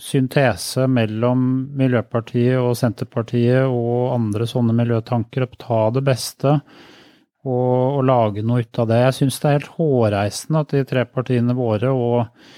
[0.02, 1.44] syntese mellom
[1.78, 8.66] Miljøpartiet og Senterpartiet og andre sånne miljøtanker, og ta det beste og, og lage noe
[8.66, 8.98] ut av det.
[9.04, 12.50] Jeg syns det er helt hårreisende at de tre partiene våre og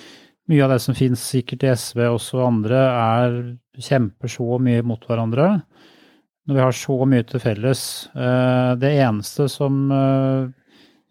[0.49, 3.39] mye av det som finnes sikkert i SV også andre, er,
[3.77, 5.53] kjemper så mye mot hverandre.
[6.49, 7.87] Når vi har så mye til felles.
[8.17, 9.85] Eh, det eneste som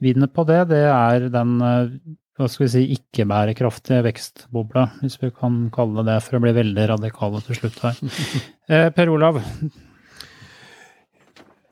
[0.03, 1.95] eh, vinner på det, det er den eh,
[2.33, 6.53] hva skal vi si, ikke-bærekraftige vekstbobla, hvis vi kan kalle det det, for å bli
[6.55, 8.03] veldig radikale til slutt her.
[8.63, 9.41] Eh, per Olav?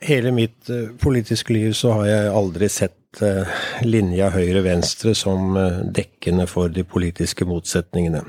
[0.03, 3.47] Hele mitt uh, politiske liv så har jeg aldri sett uh,
[3.85, 8.25] linja høyre-venstre som uh, dekkende for de politiske motsetningene.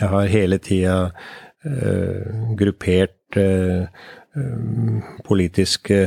[0.00, 0.96] Jeg har hele tida
[2.56, 3.36] gruppert
[5.26, 5.98] politiske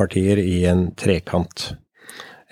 [0.00, 1.66] partier i en trekant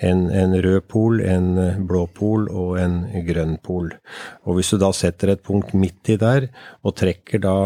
[0.02, 1.54] en, en, rød pol, en
[1.88, 3.92] blå pol og en grønn pol.
[4.46, 6.48] Og hvis du da setter et punkt midt i der,
[6.82, 7.56] og trekker da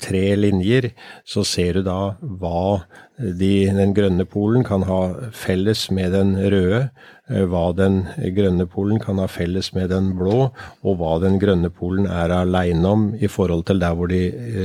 [0.00, 0.90] tre linjer,
[1.24, 2.82] så ser du da hva
[3.18, 5.00] de, den grønne polen kan ha
[5.36, 6.88] felles med den røde,
[7.30, 8.02] hva den
[8.36, 10.50] grønne polen kan ha felles med den blå,
[10.82, 14.22] og hva den grønne polen er aleine om i forhold til der hvor de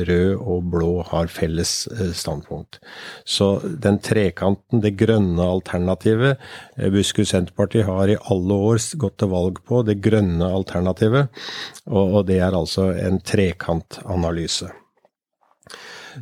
[0.08, 2.80] røde og blå har felles eh, standpunkt.
[3.26, 6.42] Så den trekanten, det grønne alternativet,
[6.78, 11.46] eh, Buskerud Senterparti har i alle år gått til valg på det grønne alternativet,
[11.86, 14.72] og det er altså en trekantanalyse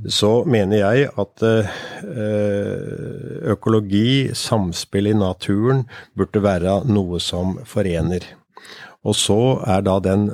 [0.07, 1.67] så mener jeg at eh,
[3.53, 5.85] økologi, samspill i naturen,
[6.17, 8.23] burde være noe som forener.
[9.03, 10.29] Og så er da den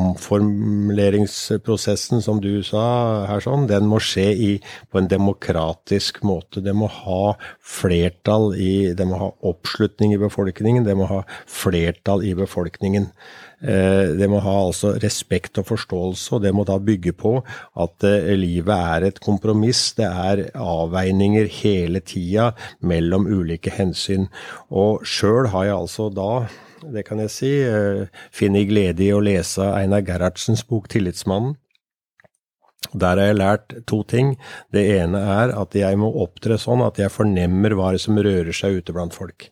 [0.00, 6.60] omformuleringsprosessen som du sa her sånn, den må skje i, på en demokratisk måte.
[6.64, 10.84] Det må ha flertall i Det må ha oppslutning i befolkningen.
[10.88, 13.12] Det må ha flertall i befolkningen.
[13.58, 17.34] Eh, det må ha altså respekt og forståelse, og det må da bygge på
[17.82, 19.90] at eh, livet er et kompromiss.
[19.98, 24.28] Det er avveininger hele tida mellom ulike hensyn.
[24.70, 26.32] Og sjøl har jeg altså da
[26.78, 27.52] det kan jeg si.
[27.66, 31.56] Eh, finner glede i å lese Einar Gerhardsens bok 'Tillitsmannen'.
[32.92, 34.36] Der har jeg lært to ting.
[34.72, 38.80] Det ene er at jeg må opptre sånn at jeg fornemmer hva som rører seg
[38.80, 39.48] ute blant folk.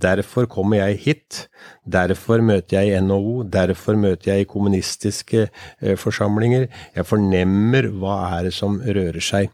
[0.00, 1.40] Derfor kommer jeg hit.
[1.84, 3.42] Derfor møter jeg i NHO.
[3.52, 6.68] Derfor møter jeg i kommunistiske eh, forsamlinger.
[6.96, 9.52] Jeg fornemmer hva er det som rører seg.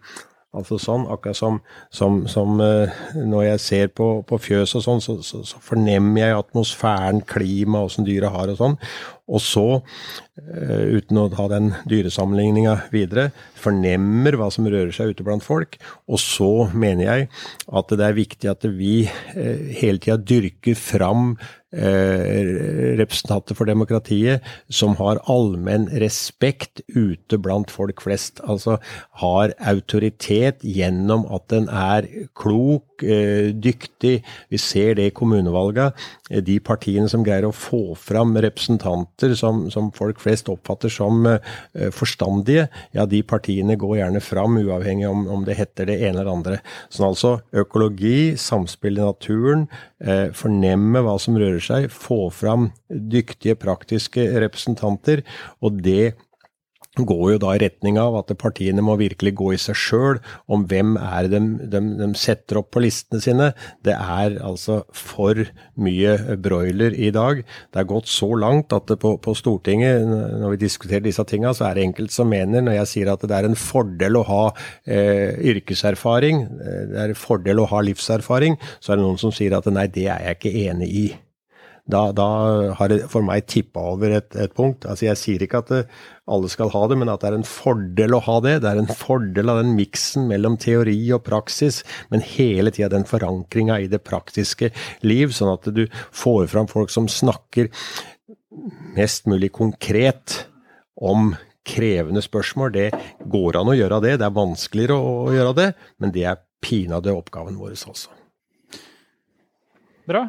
[0.55, 1.57] Altså sånn, akkurat som,
[1.91, 6.21] som, som uh, når jeg ser på, på fjøs og sånn, så, så, så, fornemmer
[6.21, 8.77] jeg atmosfæren, klimaet, åssen dyra har og sånn.
[9.25, 15.25] Og så, uh, uten å ha den dyresammenligninga videre, fornemmer hva som rører seg ute
[15.27, 15.79] blant folk.
[16.11, 17.29] Og så mener jeg
[17.81, 21.37] at det er viktig at vi uh, hele tida dyrker fram
[21.75, 28.41] representanter for demokratiet som har allmenn respekt ute blant folk flest.
[28.47, 28.79] Altså
[29.21, 32.07] har autoritet gjennom at den er
[32.39, 34.23] klok, eh, dyktig.
[34.51, 35.93] Vi ser det i kommunevalga.
[36.31, 41.27] Eh, de partiene som greier å få fram representanter som, som folk flest oppfatter som
[41.29, 42.67] eh, forstandige,
[42.97, 46.61] ja, de partiene går gjerne fram, uavhengig om, om det heter det ene eller andre.
[46.89, 49.67] Sånn altså økologi, samspill i naturen,
[50.37, 55.23] fornemme hva som rører seg, få fram dyktige, praktiske representanter.
[55.65, 56.15] Og det
[57.03, 60.67] går jo da i retning av at partiene må virkelig gå i seg sjøl om
[60.71, 61.41] hvem er de,
[61.73, 63.51] de, de, setter opp på listene sine.
[63.85, 65.43] Det er altså for
[65.75, 67.43] mye broiler i dag.
[67.43, 71.69] Det er gått så langt at på, på, Stortinget, når vi diskuterer disse tinga, så
[71.69, 74.43] er det enkelte som mener, når jeg sier at det er en fordel å ha
[74.87, 79.35] eh, yrkeserfaring, eh, det er en fordel å ha livserfaring, så er det noen som
[79.35, 81.07] sier at nei, det er jeg ikke enig i.
[81.85, 82.27] da, da
[82.79, 84.87] har det for meg tippa over et, et, punkt.
[84.89, 85.81] Altså Jeg sier ikke at det,
[86.33, 88.55] alle skal ha det, men at det er en fordel å ha det.
[88.65, 91.83] Det er en fordel av den miksen mellom teori og praksis,
[92.13, 94.71] men hele tida den forankringa i det praktiske
[95.05, 97.69] liv, sånn at du får fram folk som snakker
[98.97, 100.47] mest mulig konkret
[100.97, 101.35] om
[101.69, 102.73] krevende spørsmål.
[102.73, 102.87] Det
[103.29, 105.69] går an å gjøre det, det er vanskeligere å gjøre det,
[106.01, 108.09] men det er pinadø oppgaven vår også.
[110.09, 110.25] Bra.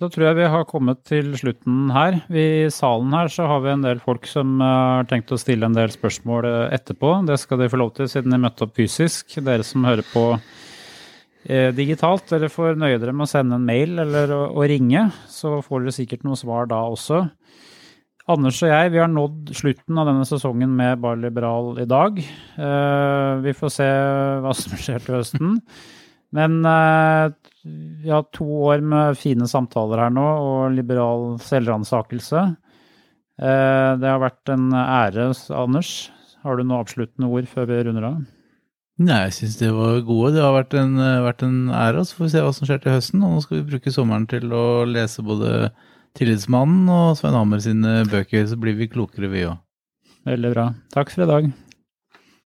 [0.00, 2.22] Da tror jeg vi har kommet til slutten her.
[2.32, 5.68] I salen her så har vi en del folk som eh, har tenkt å stille
[5.68, 7.18] en del spørsmål eh, etterpå.
[7.28, 9.36] Det skal de få lov til siden de møtte opp fysisk.
[9.44, 14.00] Dere som hører på eh, digitalt, dere får nøye dere med å sende en mail
[14.06, 15.04] eller å, ringe.
[15.28, 17.26] Så får dere sikkert noe svar da også.
[18.32, 22.16] Anders og jeg vi har nådd slutten av denne sesongen med Bar Liberal i dag.
[23.44, 23.92] Vi får se
[24.46, 25.58] hva som skjer til høsten.
[26.32, 26.60] Men
[27.64, 32.44] vi har to år med fine samtaler her nå og liberal selvransakelse.
[33.40, 36.10] Eh, det har vært en ære, Anders.
[36.44, 38.20] Har du noen avsluttende ord før vi runder av?
[39.00, 40.34] Nei, jeg syns det var gode.
[40.36, 42.04] Det har vært en, vært en ære.
[42.04, 43.22] Så får vi se hva som skjer til høsten.
[43.24, 45.70] Og nå skal vi bruke sommeren til å lese både
[46.18, 49.60] Tillitsmannen og Svein Hammer sine bøker, så blir vi klokere, vi òg.
[50.28, 50.70] Veldig bra.
[50.92, 51.50] Takk for i dag.